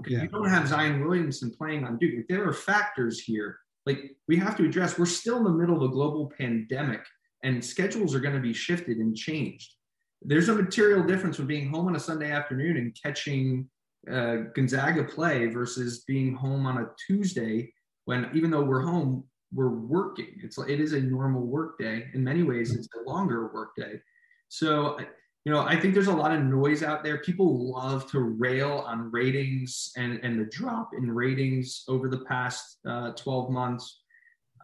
Yeah. 0.08 0.24
You 0.24 0.28
don't 0.28 0.50
have 0.50 0.68
Zion 0.68 1.04
Williamson 1.04 1.52
playing 1.58 1.84
on 1.86 1.98
Duke. 1.98 2.26
There 2.28 2.48
are 2.48 2.54
factors 2.54 3.20
here. 3.20 3.58
Like 3.86 4.00
we 4.28 4.38
have 4.38 4.56
to 4.58 4.66
address, 4.66 4.98
we're 4.98 5.06
still 5.06 5.38
in 5.38 5.44
the 5.44 5.52
middle 5.52 5.76
of 5.76 5.84
a 5.84 5.94
global 5.94 6.32
pandemic 6.38 7.02
and 7.44 7.64
schedules 7.64 8.16
are 8.16 8.20
going 8.20 8.36
to 8.36 8.42
be 8.42 8.54
shifted 8.54 8.98
and 8.98 9.16
changed. 9.16 9.76
There's 10.22 10.50
a 10.50 10.56
material 10.56 11.04
difference 11.06 11.38
with 11.38 11.48
being 11.48 11.70
home 11.70 11.88
on 11.88 11.96
a 11.96 12.00
Sunday 12.00 12.32
afternoon 12.32 12.78
and 12.78 12.98
catching 13.02 13.70
uh, 14.10 14.38
Gonzaga 14.56 15.04
play 15.04 15.48
versus 15.48 16.04
being 16.08 16.34
home 16.34 16.66
on 16.66 16.78
a 16.78 16.88
Tuesday 17.08 17.72
when 18.06 18.30
even 18.34 18.50
though 18.50 18.64
we're 18.64 18.82
home, 18.82 19.26
we're 19.54 19.70
working. 19.70 20.28
It's 20.42 20.58
it 20.58 20.80
is 20.80 20.94
a 20.94 21.00
normal 21.00 21.42
work 21.42 21.78
day. 21.78 22.06
In 22.14 22.24
many 22.24 22.44
ways, 22.44 22.74
it's 22.74 22.88
a 22.96 23.10
longer 23.10 23.52
work 23.54 23.76
day. 23.76 24.00
So 24.48 24.98
you 25.46 25.52
know, 25.52 25.60
I 25.60 25.78
think 25.78 25.94
there's 25.94 26.08
a 26.08 26.16
lot 26.16 26.32
of 26.32 26.42
noise 26.42 26.84
out 26.84 27.04
there. 27.04 27.18
People 27.18 27.72
love 27.72 28.10
to 28.12 28.20
rail 28.22 28.84
on 28.88 29.12
ratings 29.12 29.92
and, 29.98 30.20
and 30.24 30.40
the 30.40 30.46
drop 30.46 30.92
in 30.98 31.12
ratings 31.12 31.84
over 31.90 32.08
the 32.08 32.20
past 32.20 32.78
uh, 32.88 33.12
12 33.12 33.50
months. 33.50 34.04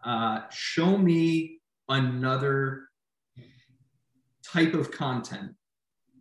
Uh, 0.06 0.42
show 0.52 0.98
me 0.98 1.60
another 1.90 2.88
type 4.46 4.74
of 4.74 4.92
content 4.92 5.52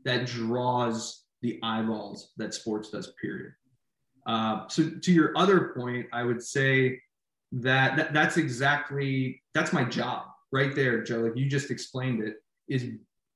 that 0.04 0.26
draws 0.26 1.24
the 1.42 1.60
eyeballs 1.62 2.32
that 2.36 2.52
sports 2.52 2.90
does, 2.90 3.12
period. 3.20 3.52
Uh, 4.26 4.66
so, 4.68 4.90
to 5.02 5.12
your 5.12 5.32
other 5.36 5.72
point, 5.76 6.06
I 6.12 6.24
would 6.24 6.42
say 6.42 7.00
that, 7.52 7.96
that 7.96 8.12
that's 8.12 8.36
exactly 8.36 9.40
that's 9.54 9.72
my 9.72 9.84
job 9.84 10.26
right 10.52 10.74
there, 10.74 11.02
Joe. 11.02 11.20
Like 11.20 11.36
you 11.36 11.48
just 11.48 11.70
explained 11.70 12.22
it, 12.22 12.36
is 12.68 12.84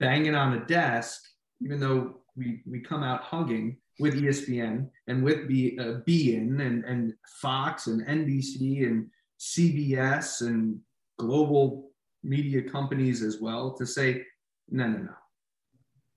banging 0.03 0.35
on 0.35 0.55
a 0.55 0.67
desk, 0.67 1.23
even 1.62 1.79
though 1.79 2.23
we 2.37 2.61
we 2.67 2.81
come 2.81 3.03
out 3.03 3.23
hugging 3.23 3.77
with 4.01 4.21
ESPN 4.21 4.88
and 5.07 5.23
with 5.23 5.47
B, 5.47 5.79
uh, 5.79 6.01
beIN 6.07 6.61
and 6.61 6.85
and 6.85 7.15
Fox 7.41 7.87
and 7.87 8.05
NBC 8.07 8.85
and 8.87 9.07
CBS 9.38 10.43
and 10.43 10.79
global 11.19 11.91
media 12.25 12.62
companies 12.62 13.23
as 13.23 13.41
well 13.41 13.75
to 13.75 13.87
say, 13.87 14.25
no, 14.69 14.87
no, 14.88 14.99
no. 14.99 15.15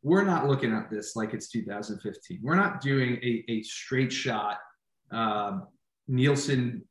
We're 0.03 0.23
not 0.23 0.47
looking 0.47 0.71
at 0.71 0.91
this 0.91 1.15
like 1.15 1.33
it's 1.33 1.49
2015. 1.49 2.39
We're 2.43 2.55
not 2.55 2.81
doing 2.81 3.17
a, 3.23 3.43
a 3.51 3.63
straight 3.63 4.13
shot 4.13 4.57
uh, 5.11 5.59
Nielsen 6.07 6.83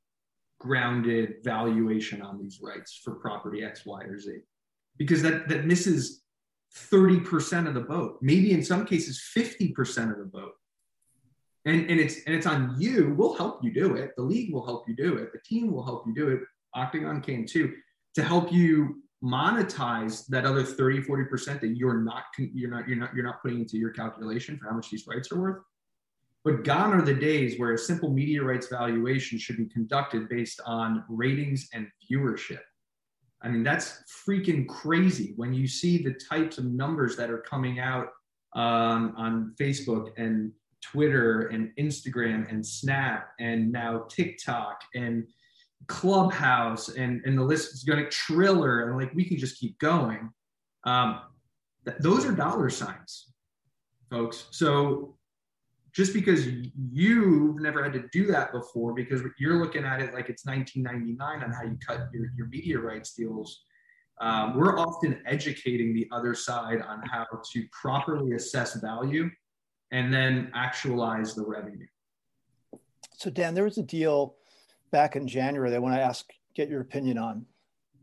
grounded 0.58 1.36
valuation 1.44 2.22
on 2.22 2.40
these 2.40 2.60
rights 2.62 3.00
for 3.04 3.14
property 3.16 3.62
X, 3.62 3.86
Y, 3.86 4.02
or 4.02 4.18
Z, 4.18 4.38
because 4.98 5.22
that 5.22 5.48
that 5.48 5.66
misses 5.66 6.23
30% 6.76 7.68
of 7.68 7.74
the 7.74 7.80
boat, 7.80 8.18
maybe 8.20 8.52
in 8.52 8.64
some 8.64 8.84
cases 8.84 9.22
50% 9.36 10.10
of 10.10 10.18
the 10.18 10.24
boat. 10.24 10.52
And, 11.66 11.88
and 11.88 11.98
it's 11.98 12.16
and 12.26 12.34
it's 12.34 12.46
on 12.46 12.74
you. 12.78 13.14
We'll 13.16 13.34
help 13.34 13.64
you 13.64 13.72
do 13.72 13.94
it. 13.94 14.12
The 14.16 14.22
league 14.22 14.52
will 14.52 14.66
help 14.66 14.86
you 14.86 14.94
do 14.94 15.16
it. 15.16 15.32
The 15.32 15.38
team 15.46 15.72
will 15.72 15.82
help 15.82 16.06
you 16.06 16.14
do 16.14 16.28
it. 16.28 16.40
Octagon 16.74 17.22
can 17.22 17.46
too, 17.46 17.72
to 18.16 18.22
help 18.22 18.52
you 18.52 19.02
monetize 19.24 20.26
that 20.26 20.44
other 20.44 20.62
30, 20.62 21.02
40% 21.02 21.60
that 21.60 21.68
you're 21.68 22.02
not 22.02 22.24
you're 22.36 22.68
not 22.68 22.86
you're 22.86 22.98
not 22.98 23.14
you're 23.14 23.24
not 23.24 23.40
putting 23.40 23.60
into 23.60 23.78
your 23.78 23.90
calculation 23.90 24.58
for 24.58 24.68
how 24.68 24.76
much 24.76 24.90
these 24.90 25.06
rights 25.06 25.32
are 25.32 25.40
worth. 25.40 25.62
But 26.44 26.64
gone 26.64 26.92
are 26.92 27.00
the 27.00 27.14
days 27.14 27.58
where 27.58 27.72
a 27.72 27.78
simple 27.78 28.10
media 28.10 28.42
rights 28.42 28.68
valuation 28.68 29.38
should 29.38 29.56
be 29.56 29.64
conducted 29.64 30.28
based 30.28 30.60
on 30.66 31.04
ratings 31.08 31.68
and 31.72 31.88
viewership. 32.10 32.60
I 33.44 33.48
mean, 33.48 33.62
that's 33.62 34.02
freaking 34.26 34.66
crazy 34.66 35.34
when 35.36 35.52
you 35.52 35.68
see 35.68 36.02
the 36.02 36.14
types 36.14 36.56
of 36.56 36.64
numbers 36.64 37.14
that 37.16 37.30
are 37.30 37.38
coming 37.38 37.78
out 37.78 38.08
um, 38.56 39.14
on 39.18 39.54
Facebook 39.60 40.08
and 40.16 40.50
Twitter 40.80 41.48
and 41.48 41.70
Instagram 41.78 42.50
and 42.50 42.66
Snap 42.66 43.28
and 43.38 43.70
now 43.70 44.06
TikTok 44.08 44.80
and 44.94 45.26
Clubhouse 45.88 46.88
and, 46.88 47.20
and 47.26 47.36
the 47.36 47.42
list 47.42 47.74
is 47.74 47.84
going 47.84 48.02
to 48.02 48.10
Triller 48.10 48.88
and 48.88 48.98
like 48.98 49.12
we 49.14 49.24
can 49.26 49.36
just 49.36 49.58
keep 49.58 49.78
going. 49.78 50.30
Um, 50.84 51.20
th- 51.84 51.98
those 52.00 52.24
are 52.24 52.32
dollar 52.32 52.70
signs, 52.70 53.32
folks. 54.10 54.46
So 54.52 55.16
just 55.94 56.12
because 56.12 56.46
you've 56.90 57.60
never 57.60 57.82
had 57.82 57.92
to 57.92 58.04
do 58.12 58.26
that 58.26 58.52
before 58.52 58.92
because 58.92 59.22
you're 59.38 59.56
looking 59.62 59.84
at 59.84 60.00
it 60.00 60.12
like 60.12 60.28
it's 60.28 60.44
1999 60.44 61.42
on 61.42 61.52
how 61.52 61.62
you 61.62 61.78
cut 61.86 62.08
your, 62.12 62.26
your 62.36 62.46
media 62.48 62.78
rights 62.78 63.14
deals 63.14 63.64
um, 64.20 64.56
we're 64.56 64.78
often 64.78 65.20
educating 65.26 65.92
the 65.92 66.06
other 66.12 66.34
side 66.34 66.80
on 66.82 67.02
how 67.02 67.26
to 67.52 67.64
properly 67.72 68.34
assess 68.34 68.74
value 68.74 69.28
and 69.90 70.12
then 70.12 70.50
actualize 70.54 71.34
the 71.34 71.44
revenue. 71.44 71.86
So 73.16 73.30
dan 73.30 73.54
there 73.54 73.64
was 73.64 73.78
a 73.78 73.82
deal 73.82 74.36
back 74.90 75.16
in 75.16 75.26
january 75.26 75.70
that 75.70 75.82
when 75.82 75.92
i 75.92 75.98
asked 75.98 76.32
get 76.54 76.68
your 76.68 76.80
opinion 76.80 77.18
on. 77.18 77.46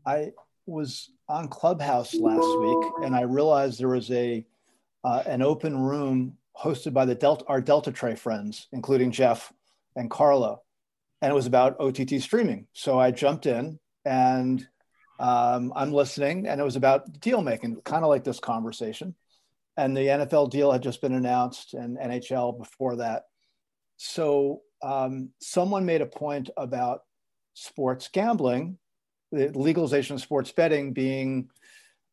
I 0.04 0.32
was 0.66 1.10
on 1.28 1.48
clubhouse 1.48 2.14
last 2.14 2.58
week 2.58 2.92
and 3.04 3.14
i 3.14 3.22
realized 3.22 3.80
there 3.80 3.88
was 3.88 4.10
a 4.10 4.44
uh, 5.04 5.22
an 5.26 5.42
open 5.42 5.78
room 5.78 6.36
hosted 6.60 6.92
by 6.92 7.04
the 7.04 7.14
Delta, 7.14 7.44
our 7.48 7.62
Deltatre 7.62 8.18
friends, 8.18 8.68
including 8.72 9.10
Jeff 9.10 9.52
and 9.96 10.10
Carla. 10.10 10.58
And 11.20 11.30
it 11.30 11.34
was 11.34 11.46
about 11.46 11.80
OTT 11.80 12.20
streaming. 12.20 12.66
So 12.72 12.98
I 12.98 13.10
jumped 13.10 13.46
in 13.46 13.78
and 14.04 14.66
um, 15.22 15.72
I'm 15.76 15.92
listening, 15.92 16.48
and 16.48 16.60
it 16.60 16.64
was 16.64 16.74
about 16.74 17.20
deal 17.20 17.42
making, 17.42 17.76
kind 17.84 18.02
of 18.02 18.08
like 18.08 18.24
this 18.24 18.40
conversation. 18.40 19.14
And 19.76 19.96
the 19.96 20.00
NFL 20.00 20.50
deal 20.50 20.72
had 20.72 20.82
just 20.82 21.00
been 21.00 21.14
announced, 21.14 21.74
and 21.74 21.96
NHL 21.96 22.58
before 22.58 22.96
that. 22.96 23.24
So 23.98 24.62
um, 24.82 25.30
someone 25.40 25.86
made 25.86 26.00
a 26.00 26.06
point 26.06 26.50
about 26.56 27.02
sports 27.54 28.08
gambling, 28.12 28.78
the 29.30 29.48
legalization 29.54 30.14
of 30.14 30.20
sports 30.20 30.50
betting 30.50 30.92
being 30.92 31.48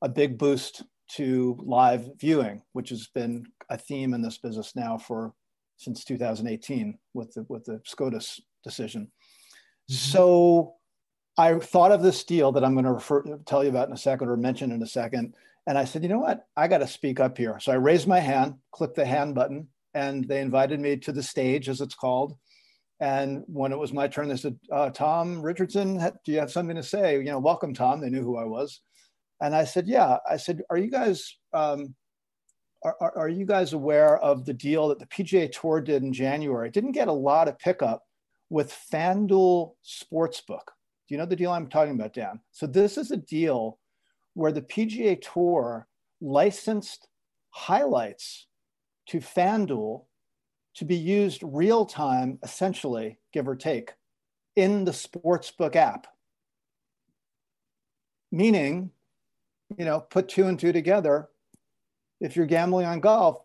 a 0.02 0.08
big 0.08 0.38
boost 0.38 0.84
to 1.14 1.58
live 1.64 2.08
viewing, 2.20 2.62
which 2.74 2.90
has 2.90 3.08
been 3.08 3.46
a 3.70 3.78
theme 3.78 4.14
in 4.14 4.22
this 4.22 4.38
business 4.38 4.76
now 4.76 4.98
for 4.98 5.34
since 5.78 6.04
2018 6.04 6.98
with 7.14 7.34
the 7.34 7.46
with 7.50 7.66
the 7.66 7.82
SCOTUS 7.86 8.42
decision. 8.64 9.04
Mm-hmm. 9.04 9.94
So 9.94 10.76
I 11.38 11.58
thought 11.58 11.92
of 11.92 12.04
this 12.04 12.24
deal 12.24 12.52
that 12.52 12.66
I'm 12.66 12.74
going 12.74 12.86
to 12.86 12.92
refer, 12.92 13.24
tell 13.46 13.64
you 13.64 13.70
about 13.70 13.88
in 13.88 13.94
a 13.94 13.98
second 13.98 14.28
or 14.28 14.36
mention 14.36 14.72
in 14.72 14.84
a 14.84 14.88
second. 14.88 15.34
And 15.68 15.78
I 15.78 15.86
said, 15.86 16.04
you 16.04 16.10
know 16.10 16.20
what? 16.20 16.46
I 16.58 16.68
got 16.68 16.80
to 16.80 16.88
speak 16.88 17.20
up 17.20 17.38
here. 17.38 17.60
So 17.62 17.72
I 17.72 17.76
raised 17.76 18.08
my 18.08 18.20
hand, 18.20 18.56
clicked 18.72 18.96
the 18.96 19.06
hand 19.06 19.36
button, 19.36 19.68
and 19.94 20.28
they 20.28 20.42
invited 20.42 20.80
me 20.80 20.98
to 20.98 21.12
the 21.12 21.24
stage, 21.24 21.70
as 21.70 21.80
it's 21.80 21.96
called. 21.96 22.36
And 23.00 23.44
when 23.48 23.72
it 23.72 23.80
was 23.80 23.94
my 23.94 24.08
turn, 24.08 24.28
they 24.28 24.36
said, 24.36 24.60
uh, 24.72 24.90
Tom 24.90 25.42
Richardson, 25.42 25.98
do 26.26 26.32
you 26.32 26.40
have 26.40 26.52
something 26.52 26.76
to 26.76 26.84
say? 26.84 27.18
You 27.18 27.24
know, 27.24 27.40
welcome, 27.40 27.74
Tom. 27.74 28.02
They 28.02 28.10
knew 28.10 28.24
who 28.24 28.38
I 28.38 28.44
was. 28.44 28.82
And 29.42 29.56
I 29.56 29.64
said, 29.64 29.88
yeah. 29.88 30.18
I 30.30 30.36
said, 30.36 30.62
are 30.70 30.78
you 30.78 30.92
guys 30.92 31.38
um, 31.54 31.96
are, 32.84 33.14
are, 33.18 33.30
you 33.30 33.46
guys 33.46 33.74
aware 33.74 34.18
of 34.20 34.46
the 34.46 34.54
deal 34.54 34.88
that 34.88 35.00
the 35.00 35.06
PGA 35.06 35.52
Tour 35.52 35.82
did 35.82 36.04
in 36.04 36.14
January? 36.14 36.68
It 36.68 36.74
didn't 36.74 36.94
get 36.94 37.08
a 37.08 37.14
lot 37.14 37.48
of 37.48 37.60
pickup 37.60 38.04
with 38.50 38.76
FanDuel 38.92 39.74
Sportsbook. 39.86 40.66
Do 41.08 41.16
you 41.16 41.18
know 41.18 41.26
the 41.26 41.36
deal 41.36 41.52
I'm 41.52 41.68
talking 41.68 41.96
about, 41.96 42.14
Dan? 42.14 42.40
So 42.52 42.68
this 42.68 42.98
is 42.98 43.12
a 43.12 43.18
deal 43.18 43.80
where 44.34 44.52
the 44.52 44.62
PGA 44.62 45.22
Tour 45.22 45.88
licensed 46.22 47.08
highlights 47.50 48.48
to 49.08 49.20
FanDuel 49.20 50.06
to 50.76 50.86
be 50.86 50.96
used 50.96 51.42
real 51.44 51.86
time, 51.86 52.40
essentially, 52.44 53.20
give 53.34 53.48
or 53.48 53.56
take, 53.56 53.92
in 54.56 54.86
the 54.86 54.92
sportsbook 54.92 55.76
app. 55.76 56.08
Meaning, 58.32 58.92
you 59.78 59.86
know, 59.86 60.00
put 60.00 60.30
two 60.30 60.46
and 60.46 60.60
two 60.60 60.72
together. 60.72 61.30
If 62.20 62.36
you're 62.36 62.46
gambling 62.46 62.86
on 62.86 63.00
golf, 63.00 63.42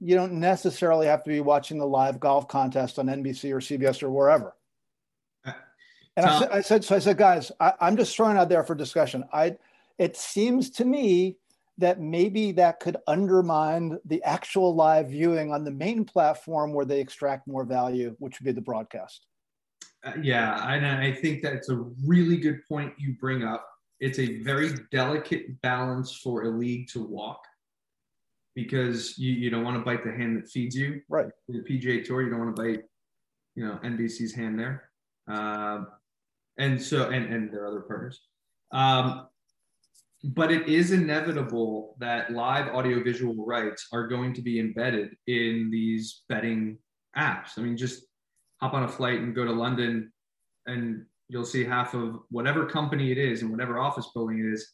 you 0.00 0.14
don't 0.14 0.34
necessarily 0.34 1.06
have 1.06 1.22
to 1.24 1.30
be 1.30 1.40
watching 1.40 1.78
the 1.78 1.86
live 1.86 2.20
golf 2.20 2.48
contest 2.48 2.98
on 2.98 3.06
NBC 3.06 3.52
or 3.52 3.60
CBS 3.60 4.02
or 4.02 4.10
wherever. 4.10 4.54
Uh, 5.44 5.52
and 6.16 6.26
I, 6.26 6.38
said, 6.38 6.50
I 6.50 6.60
said, 6.60 6.84
so 6.84 6.96
I 6.96 6.98
said, 6.98 7.18
guys, 7.18 7.52
I, 7.60 7.74
I'm 7.80 7.96
just 7.96 8.16
throwing 8.16 8.36
out 8.36 8.48
there 8.48 8.64
for 8.64 8.74
discussion. 8.74 9.24
I, 9.32 9.56
it 9.98 10.16
seems 10.16 10.70
to 10.70 10.84
me 10.84 11.36
that 11.78 12.00
maybe 12.00 12.52
that 12.52 12.80
could 12.80 12.96
undermine 13.06 13.98
the 14.06 14.22
actual 14.22 14.74
live 14.74 15.10
viewing 15.10 15.52
on 15.52 15.64
the 15.64 15.70
main 15.70 16.04
platform 16.04 16.72
where 16.72 16.86
they 16.86 17.00
extract 17.00 17.46
more 17.46 17.64
value, 17.64 18.16
which 18.18 18.40
would 18.40 18.46
be 18.46 18.52
the 18.52 18.62
broadcast. 18.62 19.26
Uh, 20.04 20.12
yeah, 20.22 20.72
and 20.72 20.86
I 20.86 21.12
think 21.12 21.42
that's 21.42 21.68
a 21.68 21.84
really 22.04 22.38
good 22.38 22.60
point 22.68 22.94
you 22.98 23.16
bring 23.20 23.44
up. 23.44 23.68
It's 24.00 24.18
a 24.18 24.42
very 24.42 24.70
delicate 24.90 25.60
balance 25.62 26.16
for 26.16 26.44
a 26.44 26.48
league 26.48 26.88
to 26.88 27.02
walk 27.02 27.40
because 28.56 29.18
you, 29.18 29.32
you 29.32 29.50
don't 29.50 29.62
want 29.62 29.76
to 29.76 29.84
bite 29.84 30.02
the 30.02 30.10
hand 30.10 30.36
that 30.38 30.48
feeds 30.48 30.74
you. 30.74 31.02
Right. 31.08 31.28
The 31.46 31.58
PGA 31.58 32.02
Tour, 32.04 32.22
you 32.22 32.30
don't 32.30 32.40
want 32.40 32.56
to 32.56 32.62
bite, 32.62 32.84
you 33.54 33.64
know, 33.64 33.78
NBC's 33.84 34.34
hand 34.34 34.58
there. 34.58 34.90
Uh, 35.30 35.84
and 36.58 36.82
so, 36.82 37.10
and, 37.10 37.32
and 37.32 37.52
their 37.52 37.66
other 37.66 37.80
partners. 37.80 38.22
Um, 38.72 39.28
but 40.24 40.50
it 40.50 40.68
is 40.68 40.90
inevitable 40.90 41.96
that 42.00 42.32
live 42.32 42.68
audiovisual 42.68 43.44
rights 43.44 43.88
are 43.92 44.08
going 44.08 44.32
to 44.32 44.42
be 44.42 44.58
embedded 44.58 45.14
in 45.26 45.68
these 45.70 46.22
betting 46.30 46.78
apps. 47.16 47.58
I 47.58 47.60
mean, 47.60 47.76
just 47.76 48.04
hop 48.60 48.72
on 48.72 48.84
a 48.84 48.88
flight 48.88 49.20
and 49.20 49.34
go 49.34 49.44
to 49.44 49.52
London, 49.52 50.10
and 50.64 51.04
you'll 51.28 51.44
see 51.44 51.62
half 51.62 51.92
of 51.92 52.20
whatever 52.30 52.64
company 52.64 53.12
it 53.12 53.18
is 53.18 53.42
and 53.42 53.50
whatever 53.50 53.78
office 53.78 54.08
building 54.14 54.40
it 54.40 54.50
is, 54.50 54.66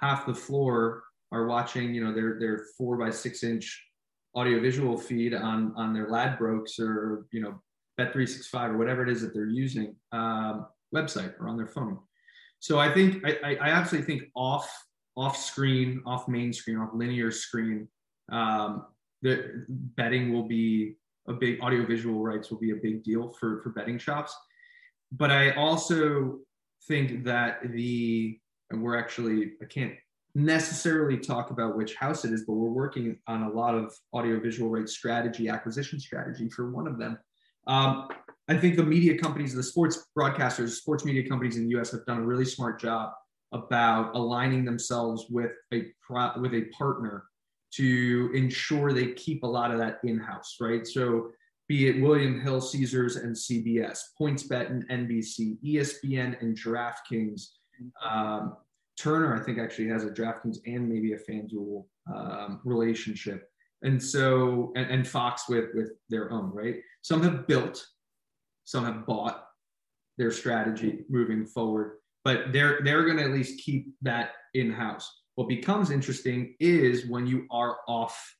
half 0.00 0.26
the 0.26 0.34
floor 0.34 1.04
are 1.32 1.46
watching, 1.46 1.94
you 1.94 2.04
know, 2.04 2.12
their 2.12 2.38
their 2.38 2.64
four 2.76 2.96
by 2.96 3.10
six 3.10 3.42
inch 3.42 3.84
audiovisual 4.36 4.96
feed 4.96 5.34
on 5.34 5.72
on 5.76 5.92
their 5.92 6.08
Ladbrokes 6.08 6.78
or 6.78 7.26
you 7.32 7.40
know 7.40 7.60
Bet365 7.98 8.70
or 8.70 8.78
whatever 8.78 9.02
it 9.02 9.08
is 9.08 9.20
that 9.22 9.34
they're 9.34 9.46
using 9.46 9.94
um, 10.12 10.66
website 10.94 11.38
or 11.40 11.48
on 11.48 11.56
their 11.56 11.66
phone. 11.66 11.98
So 12.58 12.78
I 12.78 12.92
think 12.92 13.24
I, 13.24 13.56
I 13.60 13.68
absolutely 13.70 14.06
think 14.14 14.30
off 14.34 14.70
off 15.16 15.36
screen, 15.36 16.02
off 16.06 16.28
main 16.28 16.52
screen, 16.52 16.78
off 16.78 16.90
linear 16.94 17.30
screen, 17.30 17.88
um, 18.30 18.86
the 19.22 19.66
betting 19.68 20.32
will 20.32 20.46
be 20.46 20.94
a 21.28 21.32
big 21.32 21.60
audiovisual 21.60 22.22
rights 22.22 22.50
will 22.50 22.58
be 22.58 22.70
a 22.70 22.76
big 22.76 23.02
deal 23.02 23.30
for 23.38 23.60
for 23.62 23.70
betting 23.70 23.98
shops. 23.98 24.34
But 25.12 25.30
I 25.30 25.52
also 25.52 26.38
think 26.86 27.24
that 27.24 27.60
the 27.72 28.38
and 28.70 28.82
we're 28.82 28.96
actually 28.96 29.52
I 29.62 29.66
can't 29.66 29.94
necessarily 30.34 31.18
talk 31.18 31.50
about 31.50 31.76
which 31.76 31.94
house 31.94 32.24
it 32.24 32.32
is, 32.32 32.44
but 32.46 32.54
we're 32.54 32.70
working 32.70 33.18
on 33.26 33.42
a 33.42 33.50
lot 33.50 33.74
of 33.74 33.94
audiovisual 34.14 34.70
rights 34.70 34.92
strategy, 34.92 35.48
acquisition 35.48 35.98
strategy 35.98 36.48
for 36.48 36.70
one 36.70 36.86
of 36.86 36.98
them. 36.98 37.18
Um, 37.66 38.08
I 38.48 38.56
think 38.56 38.76
the 38.76 38.82
media 38.82 39.16
companies, 39.16 39.54
the 39.54 39.62
sports 39.62 40.06
broadcasters, 40.16 40.70
sports 40.70 41.04
media 41.04 41.28
companies 41.28 41.56
in 41.56 41.68
the 41.68 41.78
US 41.78 41.92
have 41.92 42.04
done 42.06 42.18
a 42.18 42.26
really 42.26 42.44
smart 42.44 42.80
job 42.80 43.12
about 43.52 44.14
aligning 44.14 44.64
themselves 44.64 45.26
with 45.30 45.52
a 45.72 45.86
with 46.40 46.54
a 46.54 46.64
partner 46.76 47.24
to 47.72 48.30
ensure 48.34 48.92
they 48.92 49.12
keep 49.12 49.44
a 49.44 49.46
lot 49.46 49.70
of 49.70 49.78
that 49.78 50.00
in-house, 50.02 50.56
right? 50.60 50.86
So 50.86 51.30
be 51.68 51.88
it 51.88 52.00
William 52.00 52.40
Hill, 52.40 52.60
Caesars, 52.60 53.14
and 53.14 53.34
CBS, 53.34 54.00
PointsBet 54.20 54.70
and 54.70 54.88
NBC, 54.88 55.56
ESPN 55.64 56.40
and 56.42 56.58
DraftKings. 56.58 57.50
Um, 58.04 58.56
Turner, 59.00 59.40
I 59.40 59.44
think, 59.44 59.58
actually 59.58 59.88
has 59.88 60.04
a 60.04 60.10
DraftKings 60.10 60.58
and 60.66 60.88
maybe 60.88 61.12
a 61.12 61.18
FanDuel 61.18 61.84
um, 62.14 62.60
relationship, 62.64 63.48
and 63.82 64.02
so 64.02 64.72
and, 64.76 64.90
and 64.90 65.08
Fox 65.08 65.48
with 65.48 65.70
with 65.74 65.90
their 66.08 66.30
own, 66.32 66.50
right? 66.52 66.76
Some 67.02 67.22
have 67.22 67.46
built, 67.46 67.84
some 68.64 68.84
have 68.84 69.06
bought 69.06 69.46
their 70.18 70.30
strategy 70.30 71.04
moving 71.08 71.46
forward 71.46 72.00
but 72.24 72.52
they're 72.52 72.80
they're 72.84 73.04
going 73.04 73.16
to 73.16 73.24
at 73.24 73.30
least 73.30 73.64
keep 73.64 73.94
that 74.02 74.32
in 74.54 74.72
house. 74.72 75.10
What 75.36 75.48
becomes 75.48 75.90
interesting 75.90 76.54
is 76.60 77.06
when 77.06 77.26
you 77.26 77.46
are 77.50 77.78
off 77.88 78.36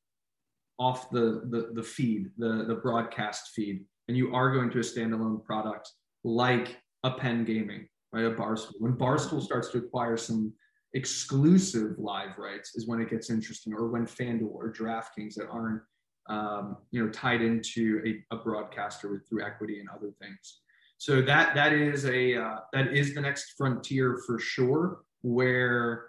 off 0.79 1.11
the, 1.11 1.43
the 1.51 1.71
the 1.75 1.83
feed, 1.83 2.31
the 2.37 2.65
the 2.67 2.77
broadcast 2.77 3.51
feed, 3.55 3.85
and 4.09 4.17
you 4.17 4.35
are 4.35 4.53
going 4.53 4.71
to 4.71 4.79
a 4.79 4.83
standalone 4.83 5.45
product 5.45 5.91
like 6.25 6.77
a 7.05 7.11
Penn 7.11 7.45
Gaming, 7.45 7.89
right? 8.13 8.25
A 8.25 8.31
Barstool. 8.31 8.73
When 8.79 8.95
Barstool 8.95 9.43
starts 9.43 9.69
to 9.71 9.79
acquire 9.79 10.17
some 10.17 10.53
exclusive 10.95 11.99
live 11.99 12.39
rights, 12.39 12.75
is 12.75 12.87
when 12.87 13.01
it 13.01 13.11
gets 13.11 13.31
interesting, 13.31 13.73
or 13.75 13.89
when 13.89 14.07
FanDuel 14.07 14.53
or 14.53 14.73
DraftKings 14.73 15.35
that 15.35 15.49
aren't 15.49 15.83
um, 16.29 16.77
you 16.91 17.05
know 17.05 17.11
tied 17.11 17.43
into 17.43 18.03
a, 18.07 18.35
a 18.35 18.39
broadcaster 18.39 19.11
with, 19.11 19.29
through 19.29 19.45
equity 19.45 19.81
and 19.81 19.89
other 19.89 20.13
things 20.21 20.61
so 21.01 21.23
that 21.23 21.55
that 21.55 21.73
is 21.73 22.05
a 22.05 22.37
uh, 22.37 22.57
that 22.73 22.95
is 22.95 23.15
the 23.15 23.21
next 23.21 23.55
frontier 23.57 24.21
for 24.27 24.39
sure 24.39 25.01
where 25.23 26.07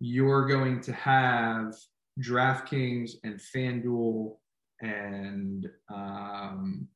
you're 0.00 0.46
going 0.46 0.80
to 0.80 0.92
have 0.92 1.72
DraftKings 2.20 3.12
and 3.22 3.40
FanDuel 3.40 4.36
and 4.82 5.70
um, 5.92 6.88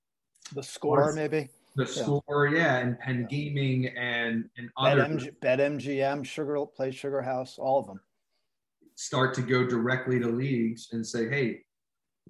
the 0.53 0.63
score 0.63 1.13
maybe 1.13 1.49
the 1.79 1.87
score 1.87 2.49
yeah 2.49 2.79
and 2.79 2.99
Penn. 2.99 3.27
Gaming 3.31 3.87
and 3.97 4.49
and 4.57 4.71
other 4.77 5.03
BetMG, 5.03 5.39
BetMGM 5.41 6.25
Sugar 6.25 6.65
Play 6.67 6.91
Sugar 6.91 7.23
House 7.23 7.59
all 7.59 7.81
of 7.81 7.87
them 7.87 8.01
start 8.97 9.33
to 9.35 9.43
go 9.43 9.67
directly 9.67 10.19
to 10.19 10.27
leagues 10.27 10.89
and 10.93 11.07
say 11.07 11.29
hey 11.29 11.61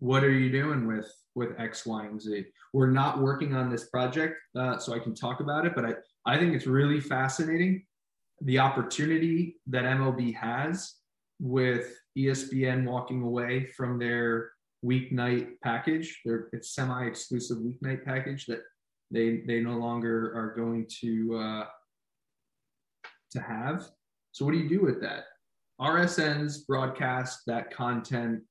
what 0.01 0.23
are 0.23 0.33
you 0.33 0.51
doing 0.51 0.87
with 0.87 1.11
with 1.39 1.59
X, 1.59 1.87
Y, 1.87 2.05
and 2.05 2.21
Z. 2.21 2.45
We're 2.75 2.91
not 2.91 3.21
working 3.21 3.55
on 3.55 3.71
this 3.71 3.89
project, 3.89 4.35
uh, 4.59 4.77
so 4.79 4.93
I 4.93 4.99
can 4.99 5.15
talk 5.15 5.41
about 5.41 5.65
it, 5.65 5.75
but 5.75 5.85
I, 5.87 5.95
I 6.27 6.39
think 6.39 6.55
it's 6.55 6.67
really 6.67 7.01
fascinating 7.01 7.85
the 8.43 8.59
opportunity 8.59 9.57
that 9.69 9.85
MLB 9.85 10.35
has 10.35 10.95
with 11.41 11.97
ESPN 12.17 12.85
walking 12.85 13.23
away 13.23 13.67
from 13.67 13.99
their 13.99 14.51
weeknight 14.85 15.53
package, 15.63 16.21
their 16.25 16.49
it's 16.53 16.75
semi-exclusive 16.75 17.59
weeknight 17.59 18.05
package 18.05 18.47
that 18.47 18.61
they 19.11 19.43
they 19.47 19.61
no 19.61 19.79
longer 19.79 20.33
are 20.37 20.55
going 20.57 20.87
to 21.01 21.37
uh, 21.37 21.65
to 23.33 23.41
have. 23.41 23.89
So 24.33 24.45
what 24.45 24.53
do 24.53 24.59
you 24.59 24.69
do 24.69 24.81
with 24.81 25.01
that? 25.01 25.25
RSNs 25.81 26.67
broadcast 26.67 27.41
that 27.47 27.71
content 27.71 28.43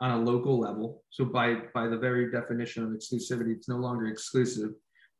on 0.00 0.10
a 0.10 0.18
local 0.18 0.58
level. 0.58 1.04
So 1.10 1.24
by 1.24 1.62
by 1.74 1.86
the 1.86 1.96
very 1.96 2.30
definition 2.30 2.84
of 2.84 2.90
exclusivity, 2.90 3.56
it's 3.56 3.68
no 3.68 3.76
longer 3.76 4.06
exclusive. 4.06 4.70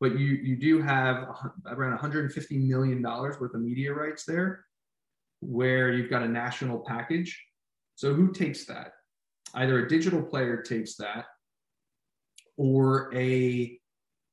But 0.00 0.18
you 0.18 0.30
you 0.42 0.56
do 0.56 0.82
have 0.82 1.28
around 1.66 1.92
150 1.92 2.58
million 2.58 3.00
dollars 3.00 3.40
worth 3.40 3.54
of 3.54 3.60
media 3.60 3.94
rights 3.94 4.24
there, 4.24 4.64
where 5.40 5.92
you've 5.92 6.10
got 6.10 6.22
a 6.22 6.28
national 6.28 6.80
package. 6.80 7.40
So 7.94 8.12
who 8.12 8.32
takes 8.32 8.64
that? 8.66 8.92
Either 9.54 9.84
a 9.84 9.88
digital 9.88 10.22
player 10.22 10.62
takes 10.62 10.96
that, 10.96 11.26
or 12.56 13.14
a 13.14 13.78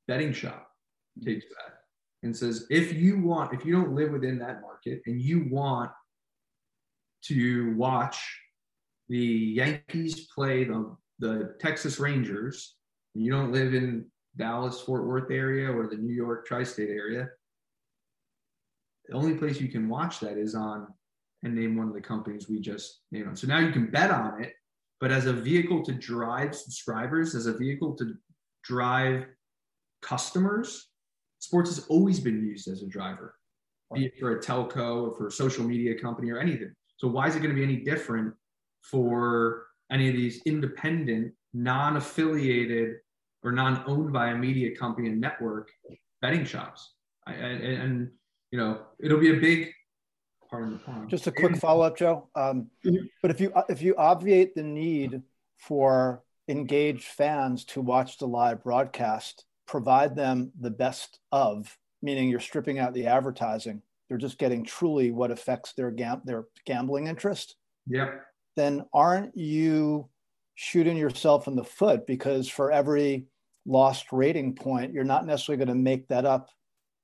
betting 0.09 0.33
shop 0.33 0.71
mm-hmm. 1.17 1.29
takes 1.29 1.45
that 1.45 1.75
and 2.23 2.35
says, 2.35 2.65
if 2.69 2.91
you 2.93 3.21
want, 3.21 3.53
if 3.53 3.63
you 3.63 3.71
don't 3.71 3.95
live 3.95 4.11
within 4.11 4.37
that 4.39 4.61
market 4.61 5.01
and 5.05 5.21
you 5.21 5.47
want 5.49 5.91
to 7.21 7.73
watch 7.77 8.17
the 9.07 9.17
Yankees 9.17 10.27
play 10.35 10.65
the, 10.65 10.95
the 11.19 11.55
Texas 11.59 11.99
Rangers, 11.99 12.75
and 13.15 13.23
you 13.23 13.31
don't 13.31 13.53
live 13.53 13.73
in 13.73 14.05
Dallas, 14.35 14.81
Fort 14.81 15.05
Worth 15.05 15.31
area 15.31 15.71
or 15.71 15.87
the 15.87 15.95
New 15.95 16.13
York 16.13 16.45
tri-state 16.45 16.89
area, 16.89 17.29
the 19.07 19.15
only 19.15 19.35
place 19.35 19.61
you 19.61 19.69
can 19.69 19.87
watch 19.89 20.19
that 20.19 20.37
is 20.37 20.55
on 20.55 20.87
and 21.43 21.55
name 21.55 21.77
one 21.77 21.87
of 21.87 21.93
the 21.93 22.01
companies 22.01 22.49
we 22.49 22.59
just 22.59 23.01
named. 23.11 23.37
So 23.37 23.47
now 23.47 23.59
you 23.59 23.71
can 23.71 23.89
bet 23.89 24.11
on 24.11 24.43
it, 24.43 24.53
but 24.99 25.11
as 25.11 25.25
a 25.25 25.33
vehicle 25.33 25.83
to 25.85 25.93
drive 25.93 26.55
subscribers, 26.55 27.33
as 27.33 27.45
a 27.45 27.57
vehicle 27.57 27.95
to 27.95 28.13
drive 28.63 29.25
customers, 30.01 30.89
sports 31.39 31.75
has 31.75 31.85
always 31.87 32.19
been 32.19 32.41
used 32.45 32.67
as 32.67 32.81
a 32.81 32.87
driver, 32.87 33.35
be 33.93 34.05
it 34.05 34.13
for 34.19 34.37
a 34.37 34.41
telco 34.41 35.07
or 35.07 35.15
for 35.15 35.27
a 35.27 35.31
social 35.31 35.63
media 35.63 35.97
company 35.97 36.29
or 36.31 36.39
anything. 36.39 36.73
So 36.97 37.07
why 37.07 37.27
is 37.27 37.35
it 37.35 37.39
going 37.39 37.51
to 37.51 37.55
be 37.55 37.63
any 37.63 37.77
different 37.77 38.33
for 38.81 39.65
any 39.91 40.09
of 40.09 40.15
these 40.15 40.41
independent, 40.45 41.33
non-affiliated, 41.53 42.95
or 43.43 43.51
non-owned 43.51 44.11
by 44.11 44.29
a 44.29 44.35
media 44.35 44.75
company 44.75 45.09
and 45.09 45.19
network 45.19 45.69
betting 46.21 46.45
shops. 46.45 46.93
I, 47.25 47.33
and, 47.33 47.63
and 47.63 48.11
you 48.51 48.59
know, 48.59 48.81
it'll 48.99 49.19
be 49.19 49.35
a 49.35 49.39
big 49.39 49.71
part 50.49 50.63
of 50.63 50.71
the 50.71 50.77
plan. 50.77 51.07
Just 51.07 51.27
a 51.27 51.31
quick 51.31 51.57
follow-up, 51.57 51.97
Joe. 51.97 52.29
Um, 52.35 52.67
mm-hmm. 52.85 53.05
But 53.21 53.31
if 53.31 53.39
you 53.39 53.53
if 53.69 53.81
you 53.81 53.95
obviate 53.95 54.55
the 54.55 54.63
need 54.63 55.21
for 55.57 56.23
engaged 56.47 57.05
fans 57.05 57.63
to 57.65 57.81
watch 57.81 58.17
the 58.17 58.27
live 58.27 58.63
broadcast, 58.63 59.45
provide 59.69 60.15
them 60.15 60.51
the 60.59 60.71
best 60.71 61.19
of, 61.31 61.77
meaning 62.01 62.27
you're 62.27 62.39
stripping 62.39 62.79
out 62.79 62.91
the 62.93 63.05
advertising, 63.05 63.83
they're 64.07 64.17
just 64.17 64.39
getting 64.39 64.65
truly 64.65 65.11
what 65.11 65.29
affects 65.29 65.73
their 65.73 65.91
gam- 65.91 66.23
their 66.25 66.45
gambling 66.65 67.05
interest. 67.05 67.55
Yep. 67.85 68.25
Then 68.55 68.83
aren't 68.93 69.37
you 69.37 70.09
shooting 70.55 70.97
yourself 70.97 71.47
in 71.47 71.55
the 71.55 71.63
foot 71.63 72.07
because 72.07 72.49
for 72.49 72.71
every 72.71 73.27
lost 73.67 74.07
rating 74.11 74.55
point, 74.55 74.91
you're 74.91 75.03
not 75.03 75.27
necessarily 75.27 75.63
going 75.63 75.77
to 75.77 75.81
make 75.81 76.07
that 76.07 76.25
up 76.25 76.49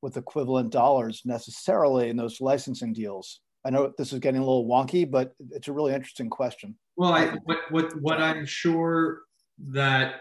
with 0.01 0.17
equivalent 0.17 0.71
dollars 0.71 1.21
necessarily 1.23 2.09
in 2.09 2.17
those 2.17 2.41
licensing 2.41 2.93
deals? 2.93 3.41
I 3.63 3.69
know 3.69 3.93
this 3.95 4.11
is 4.11 4.19
getting 4.19 4.41
a 4.41 4.45
little 4.45 4.67
wonky, 4.67 5.09
but 5.09 5.35
it's 5.51 5.67
a 5.67 5.73
really 5.73 5.93
interesting 5.93 6.31
question. 6.31 6.75
Well, 6.97 7.13
I, 7.13 7.27
what, 7.43 7.59
what, 7.69 8.01
what 8.01 8.21
I'm 8.21 8.45
sure 8.45 9.21
that 9.69 10.15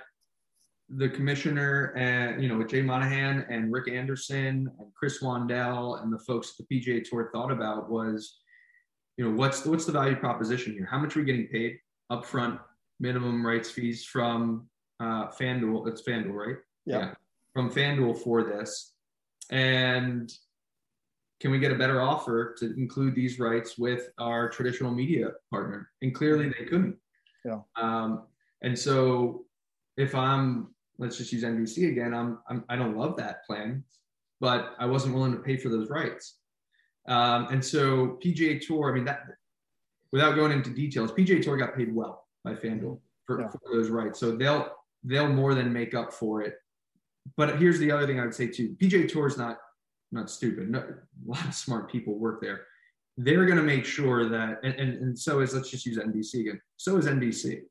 the 0.96 1.08
commissioner 1.08 1.92
and 1.96 2.42
you 2.42 2.48
know 2.48 2.58
with 2.58 2.70
Jay 2.70 2.82
Monahan 2.82 3.46
and 3.48 3.72
Rick 3.72 3.88
Anderson 3.88 4.70
and 4.78 4.94
Chris 4.94 5.22
Wandell 5.22 6.02
and 6.02 6.12
the 6.12 6.18
folks 6.18 6.54
at 6.58 6.66
the 6.66 6.80
PGA 6.80 7.02
Tour 7.04 7.30
thought 7.32 7.50
about 7.50 7.90
was, 7.90 8.38
you 9.16 9.28
know, 9.28 9.36
what's 9.36 9.64
what's 9.64 9.84
the 9.84 9.92
value 9.92 10.16
proposition 10.16 10.72
here? 10.72 10.88
How 10.90 10.98
much 10.98 11.16
are 11.16 11.20
we 11.20 11.26
getting 11.26 11.48
paid 11.48 11.78
upfront 12.10 12.60
minimum 13.00 13.44
rights 13.44 13.70
fees 13.70 14.04
from 14.04 14.68
uh, 15.00 15.28
FanDuel? 15.28 15.88
It's 15.88 16.02
FanDuel, 16.02 16.32
right? 16.32 16.56
Yeah. 16.86 16.98
yeah. 16.98 17.14
From 17.52 17.70
FanDuel 17.70 18.18
for 18.18 18.42
this, 18.42 18.94
and 19.50 20.32
can 21.40 21.50
we 21.50 21.58
get 21.58 21.72
a 21.72 21.76
better 21.76 22.00
offer 22.00 22.54
to 22.58 22.74
include 22.78 23.14
these 23.14 23.38
rights 23.38 23.76
with 23.78 24.10
our 24.18 24.48
traditional 24.48 24.90
media 24.90 25.28
partner? 25.50 25.90
And 26.02 26.14
clearly 26.14 26.48
they 26.48 26.64
couldn't. 26.64 26.96
Yeah. 27.44 27.60
Um, 27.76 28.24
and 28.62 28.78
so 28.78 29.44
if 29.96 30.14
I'm, 30.14 30.73
let's 30.98 31.16
just 31.16 31.32
use 31.32 31.44
NBC 31.44 31.88
again, 31.90 32.14
I'm, 32.14 32.38
I'm 32.48 32.64
I 32.68 32.76
don't 32.76 32.96
love 32.96 33.16
that 33.16 33.44
plan, 33.44 33.84
but 34.40 34.74
I 34.78 34.86
wasn't 34.86 35.14
willing 35.14 35.32
to 35.32 35.38
pay 35.38 35.56
for 35.56 35.68
those 35.68 35.90
rights. 35.90 36.38
Um, 37.08 37.48
and 37.50 37.64
so 37.64 38.18
PGA 38.24 38.64
Tour, 38.64 38.90
I 38.90 38.94
mean 38.94 39.04
that, 39.04 39.22
without 40.12 40.36
going 40.36 40.52
into 40.52 40.70
details, 40.70 41.12
PGA 41.12 41.42
Tour 41.42 41.56
got 41.56 41.76
paid 41.76 41.94
well 41.94 42.26
by 42.44 42.54
FanDuel 42.54 42.98
for, 43.26 43.40
yeah. 43.40 43.48
for 43.48 43.60
those 43.72 43.88
rights. 43.88 44.18
So 44.20 44.36
they'll 44.36 44.68
they'll 45.02 45.28
more 45.28 45.54
than 45.54 45.72
make 45.72 45.94
up 45.94 46.12
for 46.12 46.42
it 46.42 46.54
but 47.36 47.58
here's 47.58 47.78
the 47.78 47.90
other 47.90 48.06
thing 48.06 48.20
I 48.20 48.24
would 48.24 48.34
say 48.34 48.46
too: 48.46 48.76
PGA 48.80 49.08
Tour 49.08 49.26
is 49.26 49.36
not 49.36 49.58
not 50.12 50.30
stupid. 50.30 50.70
No, 50.70 50.78
a 50.78 50.84
lot 51.24 51.44
of 51.46 51.54
smart 51.54 51.90
people 51.90 52.18
work 52.18 52.40
there. 52.40 52.62
They're 53.16 53.46
going 53.46 53.58
to 53.58 53.64
make 53.64 53.84
sure 53.84 54.28
that, 54.28 54.58
and, 54.64 54.74
and, 54.74 54.94
and 54.94 55.18
so 55.18 55.40
is 55.40 55.54
let's 55.54 55.70
just 55.70 55.86
use 55.86 55.98
NBC 55.98 56.40
again. 56.40 56.60
So 56.76 56.96
is 56.96 57.06
NBC, 57.06 57.62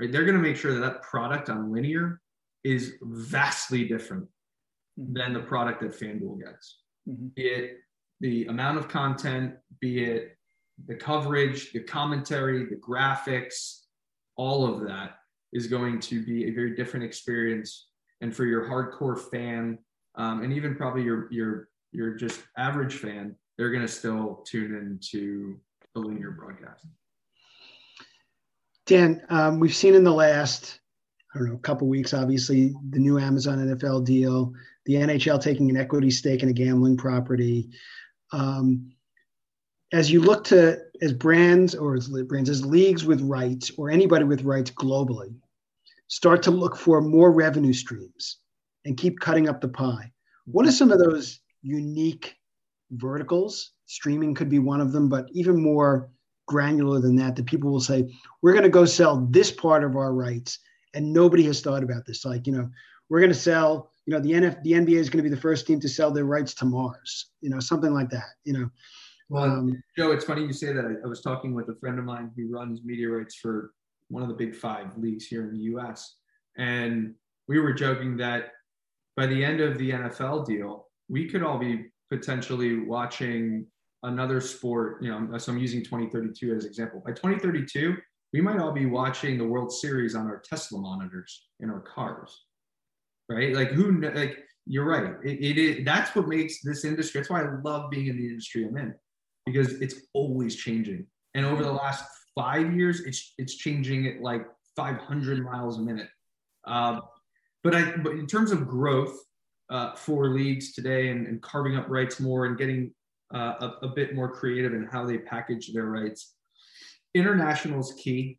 right? 0.00 0.12
They're 0.12 0.24
going 0.24 0.36
to 0.36 0.42
make 0.42 0.56
sure 0.56 0.74
that 0.74 0.80
that 0.80 1.02
product 1.02 1.48
on 1.48 1.72
linear 1.72 2.20
is 2.64 2.94
vastly 3.02 3.86
different 3.86 4.24
mm-hmm. 4.98 5.12
than 5.12 5.32
the 5.32 5.40
product 5.40 5.80
that 5.82 5.92
FanDuel 5.92 6.40
gets. 6.40 6.78
Mm-hmm. 7.08 7.28
Be 7.36 7.42
it 7.42 7.78
the 8.20 8.46
amount 8.46 8.78
of 8.78 8.88
content, 8.88 9.54
be 9.80 10.04
it 10.04 10.36
the 10.86 10.94
coverage, 10.94 11.72
the 11.72 11.80
commentary, 11.80 12.64
the 12.64 12.76
graphics, 12.76 13.80
all 14.36 14.66
of 14.66 14.86
that 14.86 15.16
is 15.52 15.66
going 15.66 16.00
to 16.00 16.24
be 16.24 16.48
a 16.48 16.50
very 16.50 16.74
different 16.74 17.04
experience 17.04 17.88
and 18.20 18.34
for 18.34 18.44
your 18.44 18.64
hardcore 18.64 19.18
fan, 19.30 19.78
um, 20.16 20.42
and 20.42 20.52
even 20.52 20.74
probably 20.74 21.02
your 21.02 21.30
your 21.30 21.68
your 21.92 22.14
just 22.14 22.42
average 22.56 22.94
fan, 22.96 23.36
they're 23.56 23.70
going 23.70 23.82
to 23.82 23.88
still 23.88 24.44
tune 24.46 24.74
into 24.74 25.58
the 25.94 26.00
linear 26.00 26.30
broadcast. 26.30 26.86
Dan, 28.86 29.22
um, 29.28 29.60
we've 29.60 29.74
seen 29.74 29.94
in 29.94 30.04
the 30.04 30.12
last 30.12 30.80
I 31.34 31.38
don't 31.38 31.48
know, 31.48 31.54
a 31.54 31.58
couple 31.58 31.88
weeks, 31.88 32.14
obviously, 32.14 32.74
the 32.90 32.98
new 32.98 33.18
Amazon 33.18 33.58
NFL 33.58 34.04
deal, 34.04 34.52
the 34.86 34.94
NHL 34.94 35.42
taking 35.42 35.68
an 35.68 35.76
equity 35.76 36.10
stake 36.10 36.42
in 36.42 36.48
a 36.48 36.52
gambling 36.52 36.96
property. 36.96 37.70
Um, 38.32 38.92
as 39.92 40.10
you 40.10 40.20
look 40.20 40.44
to 40.44 40.78
as 41.02 41.12
brands 41.12 41.74
or 41.74 41.94
as 41.94 42.08
brands 42.08 42.50
as 42.50 42.64
leagues 42.64 43.04
with 43.04 43.20
rights 43.20 43.72
or 43.76 43.90
anybody 43.90 44.24
with 44.24 44.42
rights 44.42 44.70
globally, 44.70 45.34
start 46.08 46.42
to 46.44 46.50
look 46.50 46.76
for 46.76 47.00
more 47.00 47.32
revenue 47.32 47.72
streams 47.72 48.38
and 48.84 48.96
keep 48.96 49.18
cutting 49.20 49.48
up 49.48 49.60
the 49.60 49.68
pie. 49.68 50.12
What 50.46 50.66
are 50.66 50.72
some 50.72 50.92
of 50.92 50.98
those 50.98 51.40
unique 51.62 52.36
verticals? 52.92 53.72
Streaming 53.86 54.34
could 54.34 54.48
be 54.48 54.58
one 54.58 54.80
of 54.80 54.92
them, 54.92 55.08
but 55.08 55.28
even 55.32 55.60
more 55.60 56.10
granular 56.46 57.00
than 57.00 57.16
that, 57.16 57.36
that 57.36 57.46
people 57.46 57.70
will 57.70 57.80
say, 57.80 58.12
we're 58.42 58.52
going 58.52 58.64
to 58.64 58.68
go 58.68 58.84
sell 58.84 59.26
this 59.30 59.50
part 59.50 59.82
of 59.82 59.96
our 59.96 60.12
rights. 60.12 60.58
And 60.94 61.12
nobody 61.12 61.44
has 61.44 61.60
thought 61.60 61.82
about 61.82 62.06
this. 62.06 62.24
Like, 62.24 62.46
you 62.46 62.52
know, 62.52 62.70
we're 63.08 63.20
going 63.20 63.32
to 63.32 63.38
sell, 63.38 63.90
you 64.06 64.14
know, 64.14 64.20
the, 64.20 64.32
NF, 64.32 64.62
the 64.62 64.72
NBA 64.72 64.96
is 64.96 65.10
going 65.10 65.22
to 65.22 65.28
be 65.28 65.34
the 65.34 65.40
first 65.40 65.66
team 65.66 65.80
to 65.80 65.88
sell 65.88 66.10
their 66.10 66.24
rights 66.24 66.54
to 66.54 66.64
Mars, 66.64 67.30
you 67.40 67.50
know, 67.50 67.60
something 67.60 67.92
like 67.92 68.10
that, 68.10 68.30
you 68.44 68.52
know. 68.52 68.70
Well, 69.28 69.44
um, 69.44 69.82
Joe, 69.96 70.12
it's 70.12 70.24
funny 70.24 70.42
you 70.42 70.52
say 70.52 70.72
that. 70.72 70.84
I, 70.84 71.04
I 71.04 71.08
was 71.08 71.20
talking 71.20 71.54
with 71.54 71.68
a 71.68 71.74
friend 71.74 71.98
of 71.98 72.04
mine 72.04 72.30
who 72.36 72.48
runs 72.50 72.80
media 72.84 73.08
rights 73.08 73.36
for 73.36 73.72
one 74.08 74.22
of 74.22 74.28
the 74.28 74.34
big 74.34 74.54
five 74.54 74.96
leagues 74.96 75.26
here 75.26 75.42
in 75.42 75.52
the 75.52 75.64
US. 75.74 76.16
And 76.56 77.14
we 77.48 77.58
were 77.58 77.72
joking 77.72 78.16
that 78.18 78.52
by 79.16 79.26
the 79.26 79.44
end 79.44 79.60
of 79.60 79.78
the 79.78 79.90
NFL 79.90 80.46
deal, 80.46 80.88
we 81.08 81.28
could 81.28 81.42
all 81.42 81.58
be 81.58 81.86
potentially 82.10 82.80
watching 82.80 83.66
another 84.02 84.40
sport. 84.40 85.02
You 85.02 85.10
know, 85.10 85.38
so 85.38 85.52
I'm 85.52 85.58
using 85.58 85.82
2032 85.82 86.54
as 86.54 86.64
example. 86.64 87.02
By 87.04 87.12
2032, 87.12 87.96
we 88.34 88.40
might 88.40 88.58
all 88.58 88.72
be 88.72 88.84
watching 88.84 89.38
the 89.38 89.46
World 89.46 89.72
Series 89.72 90.16
on 90.16 90.26
our 90.26 90.40
Tesla 90.40 90.80
monitors 90.80 91.46
in 91.60 91.70
our 91.70 91.78
cars, 91.78 92.46
right? 93.28 93.54
Like 93.54 93.70
who? 93.70 94.00
Like 94.00 94.38
you're 94.66 94.86
right. 94.86 95.14
It, 95.22 95.38
it 95.40 95.56
is. 95.56 95.84
That's 95.84 96.16
what 96.16 96.26
makes 96.26 96.60
this 96.64 96.84
industry. 96.84 97.20
That's 97.20 97.30
why 97.30 97.42
I 97.42 97.60
love 97.62 97.92
being 97.92 98.08
in 98.08 98.16
the 98.16 98.26
industry 98.26 98.66
I'm 98.66 98.76
in, 98.76 98.92
because 99.46 99.74
it's 99.74 99.94
always 100.14 100.56
changing. 100.56 101.06
And 101.34 101.46
over 101.46 101.62
the 101.62 101.72
last 101.72 102.04
five 102.34 102.74
years, 102.74 103.02
it's 103.02 103.34
it's 103.38 103.54
changing 103.54 104.08
at 104.08 104.20
like 104.20 104.44
500 104.74 105.44
miles 105.44 105.78
a 105.78 105.82
minute. 105.82 106.08
Uh, 106.66 107.02
but 107.62 107.76
I, 107.76 107.96
but 107.98 108.14
in 108.14 108.26
terms 108.26 108.50
of 108.50 108.66
growth 108.66 109.16
uh, 109.70 109.94
for 109.94 110.30
leagues 110.30 110.72
today 110.72 111.10
and, 111.10 111.28
and, 111.28 111.40
carving 111.40 111.76
up 111.76 111.88
rights 111.88 112.20
more 112.20 112.46
and 112.46 112.58
getting 112.58 112.92
uh, 113.34 113.54
a, 113.60 113.86
a, 113.86 113.88
bit 113.88 114.14
more 114.14 114.30
creative 114.30 114.74
in 114.74 114.86
how 114.86 115.06
they 115.06 115.18
package 115.18 115.72
their 115.72 115.86
rights, 115.86 116.33
international 117.14 117.80
is 117.80 117.92
key. 117.96 118.38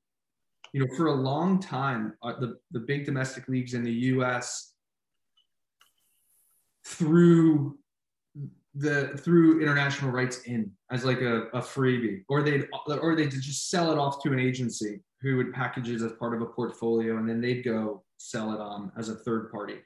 You 0.74 0.82
know, 0.82 0.96
for 0.96 1.08
a 1.08 1.14
long 1.14 1.60
time, 1.60 2.14
uh, 2.22 2.34
the 2.40 2.58
the 2.72 2.82
big 2.82 3.06
domestic 3.06 3.48
leagues 3.48 3.74
in 3.74 3.84
the 3.84 3.92
U.S. 3.92 4.74
through 6.86 7.78
the 8.76 9.18
through 9.18 9.62
international 9.62 10.12
rights 10.12 10.42
in 10.44 10.70
as 10.92 11.06
like 11.06 11.22
a, 11.22 11.44
a 11.54 11.62
freebie 11.62 12.24
or 12.28 12.44
they'd 12.44 12.68
or 13.02 13.16
they'd 13.16 13.32
just 13.32 13.70
sell 13.70 13.92
it 13.92 13.98
off 13.98 14.22
to 14.22 14.34
an 14.34 14.40
agency 14.40 15.00
who 15.22 15.38
would 15.38 15.54
package 15.54 15.90
it 15.90 16.02
as 16.02 16.12
part 16.20 16.34
of 16.34 16.42
a 16.42 16.46
portfolio 16.46 17.18
and 17.18 17.28
then 17.28 17.40
they'd 17.40 17.64
go 17.64 18.04
sell 18.18 18.52
it 18.52 18.60
on 18.60 18.92
as 18.98 19.08
a 19.08 19.16
third 19.16 19.50
party 19.50 19.78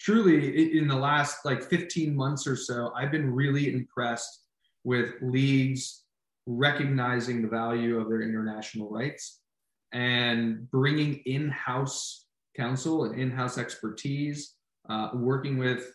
truly 0.00 0.78
in 0.78 0.88
the 0.88 0.96
last 0.96 1.44
like 1.44 1.62
15 1.62 2.16
months 2.16 2.46
or 2.46 2.56
so 2.56 2.92
i've 2.96 3.12
been 3.12 3.30
really 3.30 3.70
impressed 3.70 4.44
with 4.84 5.12
leagues 5.20 6.04
recognizing 6.48 7.42
the 7.42 7.48
value 7.48 7.98
of 7.98 8.08
their 8.08 8.22
international 8.22 8.88
rights 8.90 9.40
and 9.92 10.70
bringing 10.70 11.16
in-house 11.26 12.24
counsel 12.56 13.04
and 13.04 13.20
in-house 13.20 13.58
expertise 13.58 14.54
uh, 14.88 15.10
working 15.12 15.58
with 15.58 15.92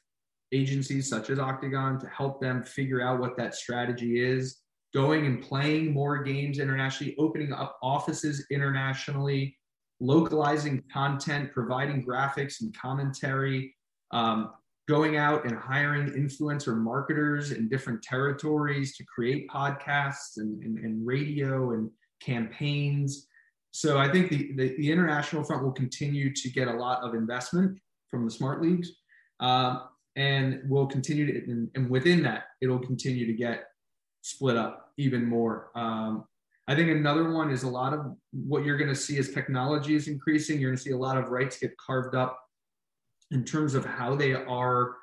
agencies 0.52 1.10
such 1.10 1.32
as 1.32 1.40
Octagon 1.40 2.00
to 2.00 2.08
help 2.08 2.40
them 2.40 2.62
figure 2.62 3.02
out 3.02 3.20
what 3.20 3.36
that 3.36 3.56
strategy 3.56 4.24
is, 4.24 4.60
going 4.94 5.26
and 5.26 5.42
playing 5.42 5.92
more 5.92 6.22
games 6.22 6.60
internationally, 6.60 7.16
opening 7.18 7.52
up 7.52 7.80
offices 7.82 8.46
internationally, 8.52 9.58
localizing 10.00 10.84
content, 10.94 11.52
providing 11.52 12.06
graphics 12.06 12.62
and 12.62 12.78
commentary, 12.78 13.76
um, 14.12 14.52
going 14.88 15.16
out 15.16 15.46
and 15.46 15.58
hiring 15.58 16.10
influencer 16.10 16.78
marketers 16.78 17.52
in 17.52 17.70
different 17.70 18.02
territories 18.02 18.96
to 18.98 19.04
create 19.06 19.48
podcasts 19.48 20.38
and, 20.38 20.62
and, 20.64 20.78
and 20.80 21.06
radio 21.08 21.72
and 21.72 21.90
campaigns. 22.22 23.28
So 23.72 23.98
I 23.98 24.12
think 24.12 24.30
the, 24.30 24.54
the, 24.56 24.76
the, 24.78 24.92
international 24.92 25.44
front 25.44 25.64
will 25.64 25.72
continue 25.72 26.34
to 26.34 26.50
get 26.50 26.68
a 26.68 26.74
lot 26.74 27.02
of 27.02 27.16
investment 27.16 27.80
from 28.12 28.26
the 28.26 28.32
smart 28.32 28.62
leagues. 28.62 28.92
Uh, 29.40 29.80
and 30.16 30.62
we'll 30.68 30.86
continue 30.86 31.26
to, 31.26 31.52
and, 31.52 31.70
and, 31.74 31.90
within 31.90 32.22
that, 32.24 32.44
it'll 32.62 32.78
continue 32.78 33.26
to 33.26 33.34
get 33.34 33.66
split 34.22 34.58
up 34.58 34.92
even 34.98 35.26
more. 35.26 35.72
Um, 35.76 36.26
I 36.68 36.76
think 36.76 36.90
another 36.90 37.32
one 37.32 37.50
is 37.50 37.64
a 37.64 37.70
lot 37.70 37.94
of 37.94 38.16
what 38.32 38.64
you're 38.64 38.78
going 38.78 38.90
to 38.90 38.96
see 38.96 39.18
as 39.18 39.32
technology 39.32 39.96
is 39.96 40.08
increasing. 40.08 40.60
You're 40.60 40.70
going 40.70 40.78
to 40.78 40.84
see 40.84 40.92
a 40.92 40.98
lot 40.98 41.18
of 41.18 41.30
rights 41.30 41.58
get 41.58 41.76
carved 41.78 42.16
up 42.16 42.43
in 43.34 43.44
terms 43.44 43.74
of 43.74 43.84
how 43.84 44.16
they 44.16 44.34
are 44.34 44.96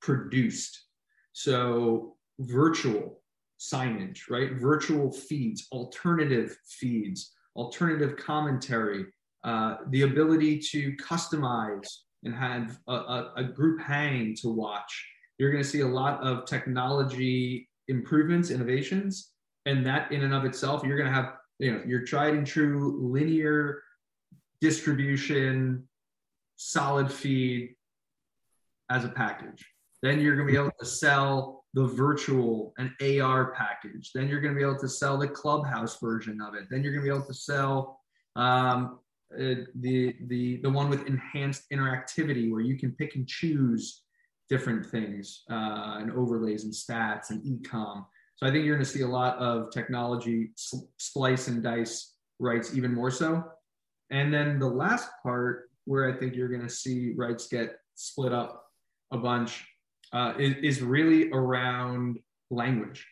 produced. 0.00 0.86
So, 1.32 2.16
virtual 2.38 3.22
signage, 3.58 4.30
right? 4.30 4.52
Virtual 4.52 5.10
feeds, 5.10 5.66
alternative 5.72 6.56
feeds, 6.66 7.32
alternative 7.56 8.16
commentary, 8.16 9.06
uh, 9.44 9.76
the 9.88 10.02
ability 10.02 10.58
to 10.58 10.94
customize 10.96 11.88
and 12.24 12.34
have 12.34 12.78
a, 12.88 12.92
a, 12.92 13.32
a 13.36 13.44
group 13.44 13.80
hang 13.80 14.34
to 14.36 14.48
watch. 14.48 15.06
You're 15.38 15.50
going 15.50 15.62
to 15.62 15.68
see 15.68 15.80
a 15.80 15.86
lot 15.86 16.22
of 16.22 16.44
technology 16.44 17.68
improvements, 17.88 18.50
innovations, 18.50 19.30
and 19.66 19.84
that 19.86 20.12
in 20.12 20.22
and 20.22 20.34
of 20.34 20.44
itself, 20.44 20.82
you're 20.84 20.98
going 20.98 21.08
to 21.08 21.14
have 21.14 21.34
you 21.58 21.72
know 21.72 21.82
your 21.86 22.04
tried 22.04 22.34
and 22.34 22.46
true 22.46 22.98
linear 23.12 23.82
distribution, 24.60 25.88
solid 26.60 27.10
feed 27.10 27.74
as 28.90 29.06
a 29.06 29.08
package. 29.08 29.64
Then 30.02 30.20
you're 30.20 30.36
going 30.36 30.46
to 30.46 30.52
be 30.52 30.58
able 30.58 30.72
to 30.78 30.86
sell 30.86 31.64
the 31.72 31.86
virtual 31.86 32.74
and 32.78 32.90
AR 33.00 33.52
package. 33.52 34.10
Then 34.14 34.28
you're 34.28 34.42
going 34.42 34.52
to 34.54 34.58
be 34.58 34.64
able 34.64 34.78
to 34.80 34.88
sell 34.88 35.16
the 35.16 35.28
clubhouse 35.28 35.98
version 36.00 36.40
of 36.40 36.54
it. 36.54 36.64
Then 36.70 36.82
you're 36.82 36.92
going 36.92 37.04
to 37.04 37.10
be 37.10 37.16
able 37.16 37.26
to 37.26 37.34
sell 37.34 38.00
um, 38.36 38.98
uh, 39.34 39.64
the 39.76 40.14
the 40.26 40.60
the 40.62 40.70
one 40.70 40.90
with 40.90 41.06
enhanced 41.06 41.62
interactivity 41.72 42.50
where 42.50 42.60
you 42.60 42.76
can 42.76 42.92
pick 42.92 43.14
and 43.14 43.26
choose 43.26 44.02
different 44.48 44.84
things 44.84 45.44
uh, 45.50 45.98
and 46.00 46.10
overlays 46.12 46.64
and 46.64 46.72
stats 46.72 47.30
and 47.30 47.42
ecom. 47.44 48.04
So 48.36 48.46
I 48.46 48.50
think 48.50 48.64
you're 48.64 48.74
going 48.74 48.84
to 48.84 48.90
see 48.90 49.02
a 49.02 49.08
lot 49.08 49.38
of 49.38 49.70
technology 49.70 50.50
slice 50.98 51.48
and 51.48 51.62
dice 51.62 52.16
rights 52.38 52.74
even 52.74 52.92
more 52.92 53.10
so. 53.10 53.44
And 54.10 54.34
then 54.34 54.58
the 54.58 54.66
last 54.66 55.08
part 55.22 55.69
where 55.90 56.08
I 56.08 56.16
think 56.16 56.36
you're 56.36 56.46
going 56.46 56.62
to 56.62 56.72
see 56.72 57.14
rights 57.16 57.48
get 57.48 57.80
split 57.96 58.32
up 58.32 58.64
a 59.10 59.18
bunch 59.18 59.64
uh, 60.12 60.34
is, 60.38 60.54
is 60.62 60.82
really 60.82 61.32
around 61.32 62.20
language. 62.48 63.04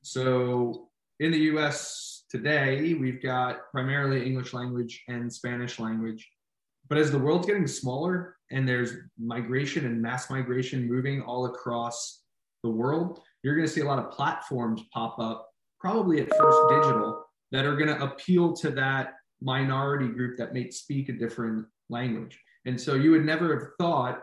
So 0.00 0.88
in 1.20 1.32
the 1.32 1.38
US 1.52 2.24
today, 2.30 2.94
we've 2.94 3.22
got 3.22 3.70
primarily 3.70 4.24
English 4.24 4.54
language 4.54 5.02
and 5.06 5.30
Spanish 5.30 5.78
language. 5.78 6.26
But 6.88 6.96
as 6.96 7.10
the 7.10 7.18
world's 7.18 7.46
getting 7.46 7.66
smaller 7.66 8.36
and 8.50 8.66
there's 8.66 8.94
migration 9.18 9.84
and 9.84 10.00
mass 10.00 10.30
migration 10.30 10.88
moving 10.88 11.20
all 11.20 11.44
across 11.44 12.22
the 12.62 12.70
world, 12.70 13.20
you're 13.42 13.54
going 13.54 13.68
to 13.68 13.72
see 13.72 13.82
a 13.82 13.86
lot 13.86 13.98
of 13.98 14.10
platforms 14.10 14.80
pop 14.94 15.18
up, 15.18 15.50
probably 15.78 16.22
at 16.22 16.34
first 16.38 16.58
digital, 16.70 17.22
that 17.52 17.66
are 17.66 17.76
going 17.76 17.94
to 17.94 18.02
appeal 18.02 18.54
to 18.54 18.70
that 18.70 19.12
minority 19.42 20.08
group 20.08 20.38
that 20.38 20.54
may 20.54 20.70
speak 20.70 21.10
a 21.10 21.12
different 21.12 21.66
language. 21.90 22.38
And 22.66 22.80
so 22.80 22.94
you 22.94 23.10
would 23.10 23.24
never 23.24 23.58
have 23.58 23.68
thought 23.78 24.22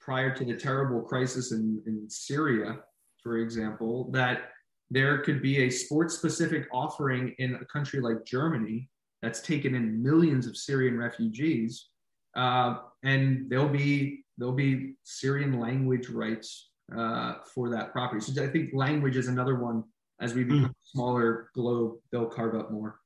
prior 0.00 0.34
to 0.34 0.44
the 0.44 0.56
terrible 0.56 1.02
crisis 1.02 1.52
in, 1.52 1.82
in 1.86 2.08
Syria, 2.08 2.78
for 3.22 3.38
example, 3.38 4.10
that 4.12 4.50
there 4.90 5.18
could 5.18 5.42
be 5.42 5.64
a 5.64 5.70
sports 5.70 6.16
specific 6.16 6.66
offering 6.72 7.34
in 7.38 7.56
a 7.56 7.64
country 7.66 8.00
like 8.00 8.24
Germany 8.24 8.88
that's 9.20 9.40
taken 9.40 9.74
in 9.74 10.02
millions 10.02 10.46
of 10.46 10.56
Syrian 10.56 10.96
refugees, 10.96 11.88
uh, 12.36 12.78
and 13.02 13.50
there'll 13.50 13.68
be 13.68 14.24
there'll 14.38 14.54
be 14.54 14.94
Syrian 15.02 15.58
language 15.58 16.08
rights 16.08 16.70
uh, 16.96 17.34
for 17.52 17.68
that 17.70 17.92
property. 17.92 18.20
So 18.20 18.42
I 18.42 18.46
think 18.46 18.70
language 18.72 19.16
is 19.16 19.28
another 19.28 19.56
one. 19.56 19.84
As 20.20 20.34
we 20.34 20.44
become 20.44 20.70
mm. 20.70 20.74
smaller 20.82 21.50
globe, 21.54 21.96
they'll 22.10 22.26
carve 22.26 22.56
up 22.56 22.72
more. 22.72 22.98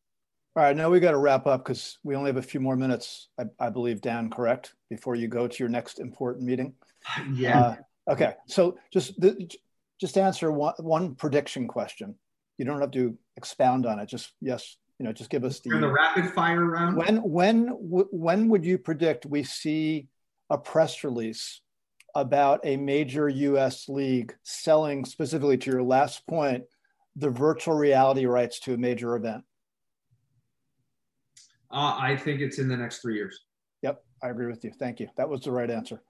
All 0.54 0.62
right, 0.62 0.76
now 0.76 0.90
we 0.90 1.00
got 1.00 1.12
to 1.12 1.18
wrap 1.18 1.46
up 1.46 1.64
because 1.64 1.98
we 2.02 2.14
only 2.14 2.28
have 2.28 2.36
a 2.36 2.42
few 2.42 2.60
more 2.60 2.76
minutes, 2.76 3.28
I, 3.40 3.44
I, 3.58 3.70
believe, 3.70 4.02
Dan, 4.02 4.28
correct? 4.28 4.74
Before 4.90 5.14
you 5.14 5.26
go 5.26 5.48
to 5.48 5.58
your 5.58 5.70
next 5.70 5.98
important 5.98 6.44
meeting. 6.44 6.74
Yeah. 7.34 7.60
Uh, 8.06 8.12
okay, 8.12 8.34
so 8.46 8.78
just 8.92 9.20
the, 9.20 9.50
just 10.00 10.16
answer 10.16 10.52
one, 10.52 10.74
one 10.78 11.16
prediction 11.16 11.66
question. 11.66 12.14
You 12.58 12.64
don't 12.64 12.80
have 12.80 12.92
to 12.92 13.18
expound 13.36 13.86
on 13.86 13.98
it. 13.98 14.06
Just 14.06 14.32
yes, 14.40 14.76
you 15.00 15.04
know, 15.04 15.12
just 15.12 15.28
give 15.28 15.42
us 15.42 15.58
the, 15.58 15.70
the 15.70 15.90
rapid 15.90 16.30
fire 16.30 16.64
round. 16.64 16.96
When 16.96 17.16
when 17.16 17.66
when 17.78 18.48
would 18.50 18.64
you 18.64 18.78
predict 18.78 19.26
we 19.26 19.42
see 19.42 20.06
a 20.48 20.58
press 20.58 21.02
release 21.02 21.60
about 22.14 22.60
a 22.62 22.76
major 22.76 23.28
U.S. 23.28 23.88
league 23.88 24.32
selling 24.44 25.04
specifically 25.04 25.58
to 25.58 25.70
your 25.72 25.82
last 25.82 26.24
point 26.28 26.62
the 27.16 27.30
virtual 27.30 27.74
reality 27.74 28.26
rights 28.26 28.60
to 28.60 28.74
a 28.74 28.76
major 28.76 29.16
event? 29.16 29.42
Uh, 31.72 31.96
I 31.98 32.16
think 32.16 32.40
it's 32.40 32.58
in 32.58 32.68
the 32.68 32.76
next 32.76 33.00
three 33.00 33.14
years. 33.14 33.40
Yep, 33.82 34.02
I 34.22 34.28
agree 34.28 34.46
with 34.46 34.62
you. 34.64 34.72
Thank 34.78 35.00
you. 35.00 35.08
That 35.16 35.28
was 35.28 35.40
the 35.42 35.52
right 35.52 35.70
answer. 35.70 36.02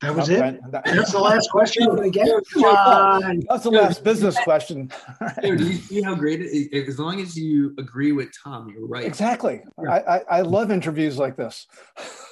That 0.00 0.14
was 0.14 0.28
it. 0.28 0.60
That's 0.70 1.12
the 1.12 1.20
last 1.20 1.50
question 1.50 1.88
I'm 1.88 1.96
going. 1.96 2.12
Come 2.12 2.64
on. 2.64 3.42
That's 3.48 3.62
the 3.62 3.70
last 3.70 4.04
business 4.04 4.36
question. 4.40 4.90
Dude, 5.42 5.58
do 5.58 5.66
you 5.66 5.74
see 5.74 6.02
how 6.02 6.14
great 6.14 6.40
it 6.42 6.46
is? 6.46 6.88
As 6.88 6.98
long 6.98 7.20
as 7.20 7.36
you 7.36 7.74
agree 7.78 8.12
with 8.12 8.28
Tom, 8.42 8.68
you're 8.68 8.86
right. 8.86 9.04
Exactly. 9.04 9.62
Yeah. 9.82 9.90
I, 9.90 10.16
I, 10.16 10.22
I, 10.30 10.40
love 10.42 10.70
interviews 10.70 11.16
like 11.16 11.36
this. 11.36 11.66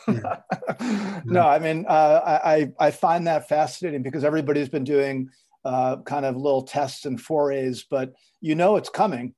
Yeah. 0.07 0.41
no, 1.25 1.47
I 1.49 1.59
mean, 1.61 1.87
uh, 1.89 2.41
I, 2.45 2.73
I 2.79 2.91
find 2.91 3.27
that 3.27 3.49
fascinating 3.49 4.03
because 4.03 4.25
everybody's 4.25 4.69
been 4.69 4.85
doing 4.85 5.31
uh, 5.65 5.97
kind 6.03 6.27
of 6.27 6.37
little 6.37 6.63
tests 6.63 7.07
and 7.07 7.19
forays, 7.19 7.87
but 7.89 8.13
you 8.41 8.55
know 8.55 8.77
it's 8.77 8.91
coming. 8.91 9.35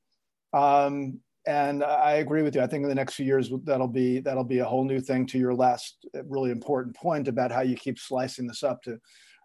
Um, 0.53 1.21
and 1.47 1.85
I 1.85 2.13
agree 2.15 2.43
with 2.43 2.55
you. 2.55 2.63
I 2.63 2.67
think 2.67 2.83
in 2.83 2.89
the 2.89 2.95
next 2.95 3.15
few 3.15 3.27
years 3.27 3.51
that'll 3.65 3.89
be 3.89 4.21
that'll 4.21 4.45
be 4.45 4.59
a 4.59 4.65
whole 4.65 4.85
new 4.85 5.01
thing. 5.01 5.27
To 5.27 5.39
your 5.39 5.55
last 5.55 6.07
really 6.27 6.51
important 6.51 6.97
point 6.97 7.29
about 7.29 7.53
how 7.53 7.61
you 7.61 7.77
keep 7.77 7.99
slicing 7.99 8.47
this 8.47 8.63
up 8.63 8.83
to, 8.83 8.99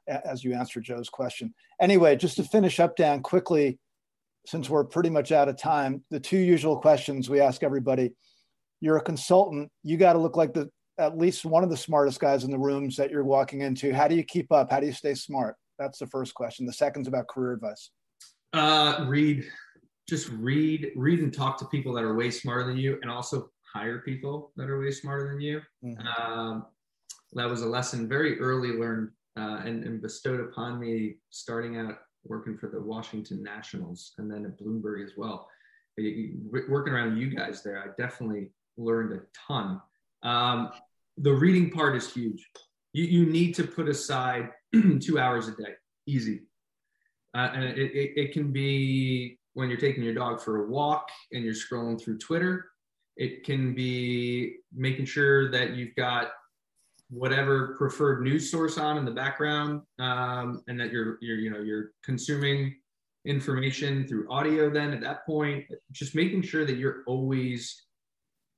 as 0.07 0.43
you 0.43 0.53
answer 0.53 0.79
Joe's 0.79 1.09
question. 1.09 1.53
Anyway, 1.81 2.15
just 2.15 2.37
to 2.37 2.43
finish 2.43 2.79
up, 2.79 2.95
Dan, 2.95 3.21
quickly, 3.21 3.79
since 4.45 4.69
we're 4.69 4.85
pretty 4.85 5.09
much 5.09 5.31
out 5.31 5.49
of 5.49 5.57
time, 5.57 6.03
the 6.09 6.19
two 6.19 6.37
usual 6.37 6.77
questions 6.77 7.29
we 7.29 7.41
ask 7.41 7.63
everybody: 7.63 8.11
You're 8.79 8.97
a 8.97 9.01
consultant. 9.01 9.69
You 9.83 9.97
got 9.97 10.13
to 10.13 10.19
look 10.19 10.37
like 10.37 10.53
the 10.53 10.69
at 10.97 11.17
least 11.17 11.45
one 11.45 11.63
of 11.63 11.69
the 11.69 11.77
smartest 11.77 12.19
guys 12.19 12.43
in 12.43 12.51
the 12.51 12.59
rooms 12.59 12.95
that 12.97 13.09
you're 13.09 13.23
walking 13.23 13.61
into. 13.61 13.93
How 13.93 14.07
do 14.07 14.15
you 14.15 14.23
keep 14.23 14.51
up? 14.51 14.69
How 14.69 14.79
do 14.79 14.85
you 14.85 14.91
stay 14.91 15.15
smart? 15.15 15.55
That's 15.77 15.97
the 15.97 16.07
first 16.07 16.33
question. 16.33 16.65
The 16.65 16.73
second's 16.73 17.07
about 17.07 17.27
career 17.27 17.53
advice. 17.53 17.89
Uh, 18.51 19.05
read 19.07 19.45
just 20.09 20.29
read 20.29 20.91
read 20.95 21.19
and 21.19 21.33
talk 21.33 21.57
to 21.59 21.65
people 21.65 21.93
that 21.93 22.03
are 22.03 22.15
way 22.15 22.31
smarter 22.31 22.65
than 22.65 22.77
you 22.77 22.97
and 23.01 23.11
also 23.11 23.49
hire 23.61 23.99
people 23.99 24.51
that 24.55 24.69
are 24.69 24.79
way 24.79 24.91
smarter 24.91 25.29
than 25.29 25.41
you. 25.41 25.61
Mm-hmm. 25.83 26.07
um, 26.21 26.65
that 27.33 27.47
was 27.47 27.61
a 27.61 27.67
lesson 27.67 28.07
very 28.07 28.39
early 28.39 28.69
learned 28.69 29.11
uh, 29.37 29.61
and, 29.63 29.83
and, 29.83 30.01
bestowed 30.01 30.39
upon 30.39 30.79
me 30.79 31.17
starting 31.29 31.77
out 31.77 31.99
working 32.23 32.57
for 32.57 32.67
the 32.67 32.81
washington 32.81 33.43
nationals 33.43 34.13
and 34.17 34.29
then 34.29 34.45
at 34.45 34.59
bloomberg 34.59 35.03
as 35.03 35.11
well. 35.15 35.47
Working 35.97 36.93
around 36.93 37.17
you 37.17 37.35
guys 37.35 37.61
there 37.61 37.79
i 37.79 38.01
definitely 38.01 38.51
learned 38.77 39.13
a 39.13 39.21
ton. 39.47 39.81
Um, 40.23 40.71
the 41.17 41.33
reading 41.33 41.69
part 41.69 41.95
is 41.95 42.11
huge. 42.11 42.45
You, 42.93 43.03
you 43.03 43.25
need 43.25 43.53
to 43.55 43.63
put 43.65 43.89
aside 43.89 44.49
two 45.01 45.19
hours 45.19 45.47
a 45.47 45.51
day 45.51 45.73
easy. 46.07 46.41
Uh, 47.35 47.49
and 47.53 47.63
it, 47.63 47.77
it, 47.77 48.13
it 48.15 48.33
can 48.33 48.51
be 48.51 49.38
when 49.59 49.69
you're 49.69 49.77
taking 49.77 50.01
your 50.01 50.13
dog 50.13 50.41
for 50.41 50.63
a 50.63 50.67
walk 50.69 51.09
and 51.33 51.43
you're 51.43 51.53
scrolling 51.53 52.01
through 52.01 52.17
Twitter. 52.17 52.65
It 53.17 53.43
can 53.43 53.75
be 53.75 54.55
making 54.73 55.05
sure 55.05 55.51
that 55.51 55.75
you've 55.75 55.93
got 55.95 56.29
whatever 57.09 57.75
preferred 57.77 58.21
news 58.23 58.49
source 58.49 58.77
on 58.77 58.97
in 58.97 59.03
the 59.03 59.11
background, 59.11 59.81
um, 59.99 60.63
and 60.67 60.79
that 60.79 60.91
you're 60.91 61.17
you're 61.21 61.37
you 61.37 61.49
know 61.49 61.59
you're 61.59 61.91
consuming 62.03 62.75
information 63.25 64.07
through 64.07 64.31
audio. 64.31 64.69
Then 64.69 64.93
at 64.93 65.01
that 65.01 65.25
point, 65.25 65.65
just 65.91 66.15
making 66.15 66.43
sure 66.43 66.65
that 66.65 66.77
you're 66.77 67.03
always 67.05 67.85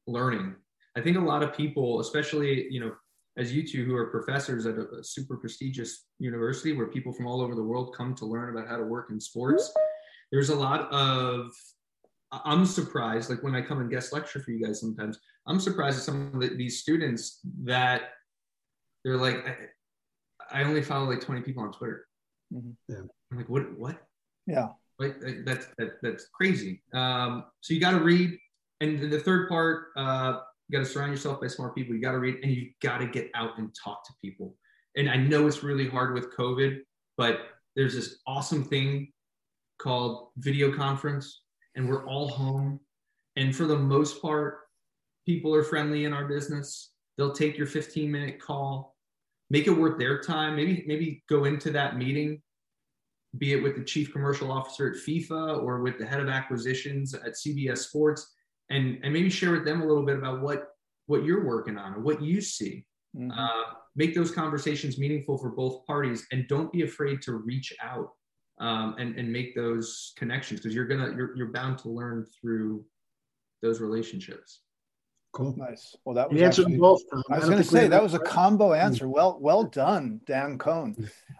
learning. 0.05 0.55
I 0.95 1.01
think 1.01 1.17
a 1.17 1.21
lot 1.21 1.41
of 1.41 1.57
people, 1.57 1.99
especially 1.99 2.67
you 2.69 2.79
know 2.79 2.91
as 3.37 3.51
you 3.51 3.65
two 3.65 3.85
who 3.85 3.95
are 3.95 4.07
professors 4.07 4.67
at 4.67 4.75
a, 4.75 4.87
a, 4.99 5.03
super 5.03 5.37
prestigious 5.37 6.05
university 6.19 6.73
where 6.73 6.87
people 6.87 7.13
from 7.13 7.25
all 7.25 7.41
over 7.41 7.55
the 7.55 7.63
world 7.63 7.95
come 7.97 8.13
to 8.13 8.25
learn 8.25 8.49
about 8.49 8.67
how 8.67 8.75
to 8.75 8.83
work 8.83 9.09
in 9.09 9.21
sports 9.21 9.73
there's 10.31 10.49
a 10.49 10.55
lot 10.55 10.91
of 10.91 11.51
i'm 12.45 12.65
surprised 12.65 13.29
like 13.29 13.43
when 13.43 13.55
i 13.55 13.61
come 13.61 13.79
and 13.79 13.89
guest 13.89 14.13
lecture 14.13 14.39
for 14.39 14.51
you 14.51 14.65
guys 14.65 14.79
sometimes 14.79 15.19
i'm 15.47 15.59
surprised 15.59 15.97
at 15.97 16.03
some 16.03 16.31
of 16.33 16.41
the, 16.41 16.55
these 16.55 16.79
students 16.79 17.39
that 17.63 18.03
they're 19.03 19.17
like 19.17 19.45
I, 20.51 20.59
I, 20.59 20.63
only 20.63 20.81
follow 20.81 21.09
like 21.09 21.21
20 21.21 21.41
people 21.41 21.63
on 21.63 21.71
twitter. 21.71 22.05
Mm-hmm. 22.53 22.71
yeah. 22.87 23.01
i'm 23.31 23.37
like 23.37 23.49
what 23.49 23.77
what? 23.77 24.01
Yeah. 24.47 24.69
Like 24.99 25.15
that's 25.45 25.67
that, 25.77 25.93
that's 26.01 26.27
crazy. 26.27 26.83
Um, 26.93 27.45
so 27.61 27.73
you 27.73 27.79
got 27.79 27.91
to 27.91 27.99
read 27.99 28.37
and 28.81 29.11
the 29.11 29.19
third 29.19 29.49
part 29.49 29.87
uh, 29.95 30.39
you 30.67 30.77
got 30.77 30.85
to 30.85 30.91
surround 30.91 31.11
yourself 31.11 31.41
by 31.41 31.47
smart 31.47 31.75
people. 31.75 31.95
You 31.95 32.01
got 32.01 32.11
to 32.11 32.19
read 32.19 32.37
and 32.43 32.51
you 32.51 32.69
got 32.81 32.99
to 32.99 33.07
get 33.07 33.29
out 33.33 33.57
and 33.57 33.75
talk 33.83 34.05
to 34.05 34.13
people. 34.21 34.55
And 34.95 35.09
i 35.09 35.15
know 35.15 35.47
it's 35.47 35.63
really 35.63 35.87
hard 35.87 36.13
with 36.13 36.35
covid 36.35 36.79
but 37.17 37.39
there's 37.75 37.95
this 37.95 38.19
awesome 38.27 38.63
thing 38.63 39.11
called 39.81 40.29
video 40.37 40.75
conference. 40.75 41.41
and 41.75 41.87
we're 41.87 42.05
all 42.05 42.27
home. 42.27 42.79
And 43.37 43.55
for 43.55 43.65
the 43.65 43.77
most 43.77 44.21
part, 44.21 44.57
people 45.25 45.55
are 45.55 45.63
friendly 45.63 46.03
in 46.03 46.11
our 46.11 46.25
business. 46.25 46.91
They'll 47.17 47.31
take 47.31 47.57
your 47.57 47.67
15 47.67 48.11
minute 48.11 48.41
call, 48.41 48.97
make 49.49 49.67
it 49.67 49.71
worth 49.71 49.97
their 49.97 50.19
time. 50.21 50.57
Maybe, 50.57 50.83
maybe 50.85 51.23
go 51.29 51.45
into 51.45 51.71
that 51.71 51.95
meeting, 51.95 52.41
be 53.37 53.53
it 53.53 53.63
with 53.63 53.77
the 53.77 53.85
chief 53.85 54.11
commercial 54.11 54.51
officer 54.51 54.91
at 54.91 54.97
FIFA 54.97 55.63
or 55.63 55.81
with 55.81 55.97
the 55.97 56.05
head 56.05 56.19
of 56.19 56.27
acquisitions 56.27 57.13
at 57.13 57.35
CBS 57.35 57.79
Sports, 57.79 58.33
and, 58.69 58.99
and 59.03 59.13
maybe 59.13 59.29
share 59.29 59.51
with 59.51 59.63
them 59.63 59.81
a 59.81 59.85
little 59.85 60.05
bit 60.05 60.17
about 60.17 60.41
what, 60.41 60.67
what 61.05 61.23
you're 61.23 61.45
working 61.45 61.77
on 61.77 61.93
or 61.93 62.01
what 62.01 62.21
you 62.21 62.41
see. 62.41 62.85
Mm-hmm. 63.15 63.31
Uh, 63.31 63.73
make 63.95 64.13
those 64.13 64.31
conversations 64.31 64.97
meaningful 64.97 65.37
for 65.37 65.51
both 65.51 65.85
parties 65.85 66.27
and 66.33 66.49
don't 66.49 66.71
be 66.71 66.81
afraid 66.81 67.21
to 67.21 67.33
reach 67.33 67.73
out 67.81 68.09
um, 68.61 68.95
and, 68.99 69.17
and 69.17 69.31
make 69.31 69.55
those 69.55 70.13
connections 70.15 70.59
because 70.61 70.73
you're 70.73 70.85
gonna 70.85 71.13
you're, 71.15 71.35
you're 71.35 71.51
bound 71.51 71.79
to 71.79 71.89
learn 71.89 72.25
through 72.39 72.85
those 73.61 73.81
relationships. 73.81 74.61
Cool. 75.33 75.55
Nice. 75.57 75.95
Well 76.05 76.15
that 76.15 76.29
was 76.29 76.39
you 76.39 76.45
answered 76.45 76.63
actually, 76.63 76.77
both 76.77 77.01
i 77.29 77.37
was 77.37 77.45
going 77.45 77.57
to 77.57 77.63
say 77.63 77.87
that 77.87 78.03
was 78.03 78.13
a 78.13 78.19
combo 78.19 78.73
answer. 78.73 79.09
Well 79.09 79.37
well 79.41 79.63
done 79.63 80.21
dan 80.25 80.57
cohen. 80.57 80.95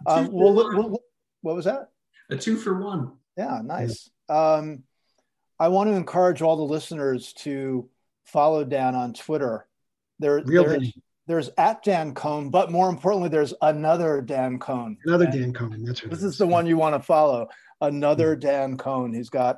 Um, 0.08 0.32
well, 0.32 0.54
well, 0.54 1.00
what 1.42 1.56
was 1.56 1.66
that? 1.66 1.92
A 2.32 2.38
two 2.38 2.58
for 2.58 2.82
one. 2.82 3.12
Yeah 3.38 3.62
nice. 3.64 4.10
Um, 4.28 4.84
i 5.60 5.68
want 5.68 5.90
to 5.90 5.96
encourage 5.96 6.42
all 6.42 6.56
the 6.56 6.64
listeners 6.64 7.34
to 7.34 7.88
follow 8.24 8.64
dan 8.64 8.96
on 8.96 9.14
twitter. 9.14 9.68
There, 10.20 10.42
Real 10.44 10.80
there's, 11.28 11.50
at 11.58 11.84
Dan 11.84 12.14
Cohen, 12.14 12.50
but 12.50 12.72
more 12.72 12.90
importantly, 12.90 13.30
there's 13.30 13.54
another 13.62 14.22
Dan 14.22 14.60
Cohen. 14.60 14.98
Another 15.06 15.28
Dan 15.28 15.54
Cohen. 15.54 15.84
That's 15.84 16.04
right. 16.04 16.12
This 16.12 16.24
is 16.24 16.38
the 16.38 16.48
one 16.48 16.66
you 16.66 16.78
want 16.78 16.96
to 16.96 17.00
follow. 17.00 17.48
Another 17.80 18.36
Dan 18.36 18.78
Cohen. 18.78 19.14
He's 19.14 19.30
got 19.30 19.58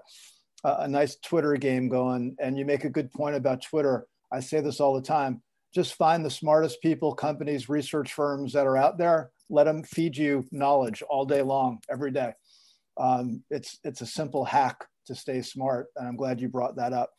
a, 0.63 0.81
a 0.81 0.87
nice 0.87 1.15
Twitter 1.15 1.55
game 1.55 1.89
going, 1.89 2.35
and 2.39 2.57
you 2.57 2.65
make 2.65 2.83
a 2.83 2.89
good 2.89 3.11
point 3.11 3.35
about 3.35 3.61
Twitter. 3.61 4.05
I 4.31 4.39
say 4.39 4.61
this 4.61 4.79
all 4.79 4.95
the 4.95 5.01
time. 5.01 5.41
Just 5.73 5.95
find 5.95 6.23
the 6.23 6.29
smartest 6.29 6.81
people, 6.81 7.15
companies, 7.15 7.69
research 7.69 8.13
firms 8.13 8.53
that 8.53 8.67
are 8.67 8.77
out 8.77 8.97
there. 8.97 9.31
Let 9.49 9.63
them 9.63 9.83
feed 9.83 10.15
you 10.15 10.45
knowledge 10.51 11.01
all 11.01 11.25
day 11.25 11.41
long, 11.41 11.79
every 11.89 12.11
day. 12.11 12.33
Um, 12.97 13.43
it's 13.49 13.79
it's 13.83 14.01
a 14.01 14.05
simple 14.05 14.45
hack 14.45 14.85
to 15.07 15.15
stay 15.15 15.41
smart, 15.41 15.87
and 15.95 16.07
I'm 16.07 16.15
glad 16.15 16.39
you 16.39 16.47
brought 16.47 16.75
that 16.75 16.93
up. 16.93 17.11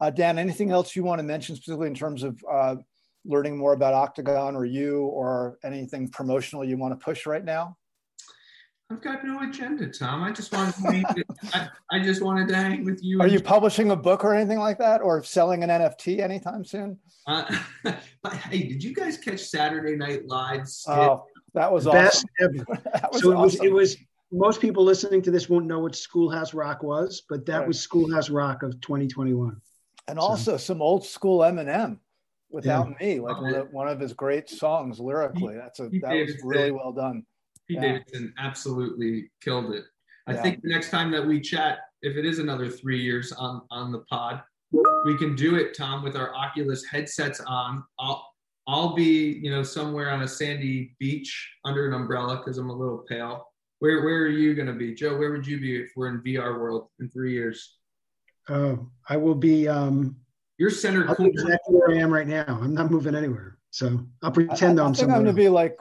Uh, 0.00 0.10
Dan, 0.10 0.38
anything 0.38 0.70
else 0.70 0.94
you 0.96 1.04
want 1.04 1.20
to 1.20 1.22
mention 1.22 1.56
specifically 1.56 1.86
in 1.86 1.94
terms 1.94 2.22
of 2.22 2.38
uh, 2.50 2.76
learning 3.24 3.56
more 3.56 3.72
about 3.72 3.94
Octagon 3.94 4.56
or 4.56 4.64
you 4.64 5.06
or 5.06 5.58
anything 5.64 6.08
promotional 6.08 6.64
you 6.64 6.76
want 6.76 6.98
to 6.98 7.04
push 7.04 7.26
right 7.26 7.44
now? 7.44 7.76
I've 8.92 9.00
got 9.00 9.24
no 9.24 9.40
agenda, 9.40 9.88
Tom. 9.88 10.22
I 10.22 10.32
just 10.32 10.52
wanted 10.52 10.74
to 10.74 10.82
hang, 10.82 11.04
I, 11.54 11.68
I, 11.90 12.02
just 12.02 12.20
wanted 12.20 12.48
to 12.48 12.54
hang 12.54 12.84
with 12.84 13.02
you. 13.02 13.22
Are 13.22 13.26
you 13.26 13.40
publishing 13.40 13.90
a 13.90 13.96
book 13.96 14.22
or 14.22 14.34
anything 14.34 14.58
like 14.58 14.76
that, 14.78 15.00
or 15.00 15.22
selling 15.22 15.62
an 15.62 15.70
NFT 15.70 16.20
anytime 16.20 16.62
soon? 16.62 16.98
Uh, 17.26 17.44
but 17.84 18.34
hey, 18.34 18.64
did 18.64 18.84
you 18.84 18.94
guys 18.94 19.16
catch 19.16 19.40
Saturday 19.40 19.96
Night 19.96 20.26
Live's? 20.26 20.84
Oh, 20.86 21.24
that 21.54 21.72
was 21.72 21.86
best 21.86 22.26
awesome. 22.42 22.64
ever. 22.68 23.08
was 23.12 23.22
so 23.22 23.30
it 23.30 23.36
was. 23.36 23.54
It 23.62 23.72
was. 23.72 23.96
Most 24.30 24.60
people 24.60 24.84
listening 24.84 25.22
to 25.22 25.30
this 25.30 25.48
won't 25.48 25.66
know 25.66 25.78
what 25.78 25.94
Schoolhouse 25.94 26.52
Rock 26.52 26.82
was, 26.82 27.22
but 27.28 27.46
that 27.46 27.60
right. 27.60 27.68
was 27.68 27.80
Schoolhouse 27.80 28.30
Rock 28.30 28.62
of 28.62 28.78
2021. 28.80 29.60
And 30.08 30.18
so. 30.18 30.22
also 30.22 30.56
some 30.56 30.82
old 30.82 31.06
school 31.06 31.40
Eminem 31.40 31.98
without 32.52 32.94
yeah. 33.00 33.06
me 33.06 33.20
like 33.20 33.40
one 33.40 33.54
of, 33.54 33.72
one 33.72 33.88
of 33.88 33.98
his 33.98 34.12
great 34.12 34.48
songs 34.48 35.00
lyrically. 35.00 35.56
That's 35.56 35.80
a 35.80 35.88
that 35.88 36.12
was 36.12 36.36
really 36.42 36.70
well 36.70 36.92
done. 36.92 37.24
Pete 37.68 37.78
yeah. 37.80 37.92
davidson 37.92 38.34
absolutely 38.38 39.30
killed 39.40 39.72
it. 39.74 39.84
I 40.26 40.34
yeah. 40.34 40.42
think 40.42 40.62
the 40.62 40.70
next 40.70 40.90
time 40.90 41.10
that 41.12 41.26
we 41.26 41.40
chat 41.40 41.78
if 42.02 42.16
it 42.16 42.24
is 42.24 42.38
another 42.38 42.68
three 42.68 43.00
years 43.00 43.32
on 43.32 43.62
on 43.70 43.92
the 43.92 44.00
pod 44.10 44.42
we 45.04 45.16
can 45.18 45.34
do 45.34 45.56
it 45.56 45.76
tom 45.76 46.02
with 46.02 46.16
our 46.16 46.34
oculus 46.34 46.84
headsets 46.84 47.40
on. 47.46 47.84
I'll 47.98 48.26
i'll 48.68 48.94
be 48.94 49.40
you 49.42 49.50
know 49.50 49.62
somewhere 49.62 50.10
on 50.10 50.22
a 50.22 50.28
sandy 50.28 50.94
beach 51.00 51.52
under 51.64 51.86
an 51.86 51.94
umbrella 51.94 52.36
because 52.36 52.58
i'm 52.58 52.70
a 52.70 52.76
little 52.76 53.04
pale. 53.08 53.46
Where 53.80 54.04
where 54.04 54.22
are 54.22 54.28
you 54.28 54.54
going 54.54 54.68
to 54.68 54.74
be? 54.74 54.94
Joe 54.94 55.16
where 55.18 55.32
would 55.32 55.46
you 55.46 55.60
be 55.60 55.82
if 55.82 55.90
we're 55.96 56.08
in 56.08 56.22
vr 56.22 56.60
world 56.60 56.88
in 57.00 57.10
three 57.10 57.32
years? 57.32 57.78
Oh 58.48 58.88
i 59.08 59.16
will 59.16 59.34
be 59.34 59.68
um 59.68 60.16
you're 60.62 60.70
center 60.70 61.04
court. 61.04 61.28
exactly 61.28 61.74
where 61.74 61.90
I 61.90 61.98
am 61.98 62.14
right 62.14 62.28
now. 62.28 62.44
I'm 62.46 62.72
not 62.72 62.88
moving 62.88 63.16
anywhere. 63.16 63.58
So 63.70 64.06
I'll 64.22 64.30
pretend 64.30 64.78
I, 64.78 64.84
I 64.84 64.86
I'm 64.86 64.94
think 64.94 65.10
I'm 65.10 65.24
going 65.24 65.26
to 65.26 65.32
be 65.32 65.48
like 65.48 65.76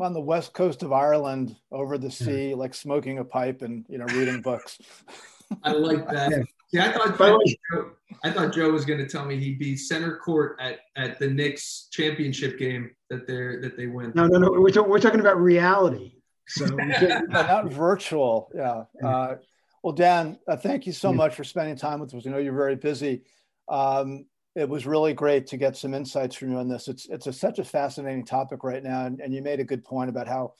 on 0.00 0.14
the 0.14 0.20
west 0.20 0.52
coast 0.52 0.82
of 0.82 0.92
Ireland, 0.92 1.54
over 1.70 1.96
the 1.96 2.10
sea, 2.10 2.50
yeah. 2.50 2.56
like 2.56 2.74
smoking 2.74 3.20
a 3.20 3.24
pipe 3.24 3.62
and 3.62 3.86
you 3.88 3.98
know 3.98 4.04
reading 4.06 4.42
books. 4.42 4.78
I 5.62 5.70
like 5.72 6.08
that. 6.10 6.32
Yeah. 6.32 6.42
Yeah, 6.72 6.88
I 6.88 7.12
thought 7.12 7.16
Joe, 7.16 7.92
I 8.24 8.30
thought 8.32 8.52
Joe 8.52 8.72
was 8.72 8.84
going 8.84 8.98
to 8.98 9.08
tell 9.08 9.24
me 9.24 9.38
he'd 9.38 9.60
be 9.60 9.76
center 9.76 10.16
court 10.16 10.58
at, 10.60 10.80
at 10.96 11.20
the 11.20 11.28
Knicks 11.28 11.86
championship 11.92 12.58
game 12.58 12.90
that 13.08 13.28
they 13.28 13.34
that 13.62 13.76
they 13.76 13.86
win. 13.86 14.10
No, 14.16 14.26
no, 14.26 14.38
no. 14.38 14.50
We're, 14.50 14.82
we're 14.82 14.98
talking 14.98 15.20
about 15.20 15.40
reality. 15.40 16.14
So 16.48 16.64
not 17.28 17.70
virtual. 17.70 18.50
Yeah. 18.52 18.82
Uh, 19.02 19.36
well, 19.84 19.92
Dan, 19.92 20.40
uh, 20.48 20.56
thank 20.56 20.84
you 20.84 20.92
so 20.92 21.12
much 21.12 21.36
for 21.36 21.44
spending 21.44 21.76
time 21.76 22.00
with 22.00 22.12
us. 22.12 22.26
I 22.26 22.30
know 22.30 22.38
you're 22.38 22.52
very 22.52 22.74
busy. 22.74 23.22
Um, 23.68 24.26
it 24.54 24.68
was 24.68 24.86
really 24.86 25.12
great 25.12 25.46
to 25.48 25.58
get 25.58 25.76
some 25.76 25.92
insights 25.92 26.34
from 26.34 26.50
you 26.50 26.58
on 26.58 26.68
this. 26.68 26.88
It's 26.88 27.06
it's 27.06 27.26
a, 27.26 27.32
such 27.32 27.58
a 27.58 27.64
fascinating 27.64 28.24
topic 28.24 28.64
right 28.64 28.82
now, 28.82 29.04
and, 29.04 29.20
and 29.20 29.34
you 29.34 29.42
made 29.42 29.60
a 29.60 29.64
good 29.64 29.84
point 29.84 30.08
about 30.08 30.26
how 30.26 30.54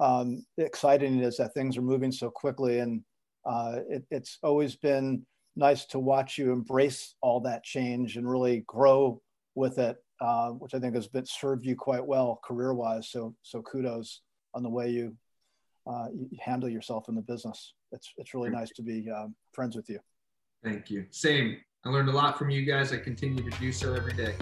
um, 0.00 0.44
exciting 0.56 1.18
it 1.18 1.24
is 1.24 1.36
that 1.36 1.54
things 1.54 1.76
are 1.76 1.82
moving 1.82 2.10
so 2.12 2.30
quickly, 2.30 2.80
and 2.80 3.02
uh, 3.44 3.80
it, 3.88 4.04
it's 4.10 4.38
always 4.42 4.74
been 4.74 5.24
nice 5.56 5.84
to 5.86 5.98
watch 5.98 6.36
you 6.36 6.52
embrace 6.52 7.14
all 7.20 7.40
that 7.40 7.64
change 7.64 8.16
and 8.16 8.28
really 8.28 8.64
grow 8.66 9.20
with 9.54 9.78
it, 9.78 9.96
uh, 10.20 10.50
which 10.50 10.74
I 10.74 10.78
think 10.78 10.94
has 10.94 11.08
been 11.08 11.26
served 11.26 11.64
you 11.64 11.76
quite 11.76 12.04
well 12.04 12.40
career 12.44 12.74
wise. 12.74 13.08
So 13.10 13.34
so 13.42 13.62
kudos 13.62 14.22
on 14.54 14.62
the 14.62 14.70
way 14.70 14.90
you, 14.90 15.16
uh, 15.86 16.06
you 16.12 16.28
handle 16.40 16.68
yourself 16.68 17.08
in 17.08 17.14
the 17.14 17.22
business. 17.22 17.74
It's 17.92 18.12
it's 18.16 18.34
really 18.34 18.50
nice 18.50 18.70
to 18.70 18.82
be 18.82 19.08
um, 19.10 19.34
friends 19.52 19.76
with 19.76 19.88
you. 19.88 20.00
Thank 20.64 20.90
you. 20.90 21.06
Same. 21.10 21.58
I 21.88 21.90
learned 21.90 22.10
a 22.10 22.12
lot 22.12 22.36
from 22.36 22.50
you 22.50 22.66
guys. 22.66 22.92
I 22.92 22.98
continue 22.98 23.42
to 23.50 23.58
do 23.58 23.72
so 23.72 23.94
every 23.94 24.12
day. 24.12 24.34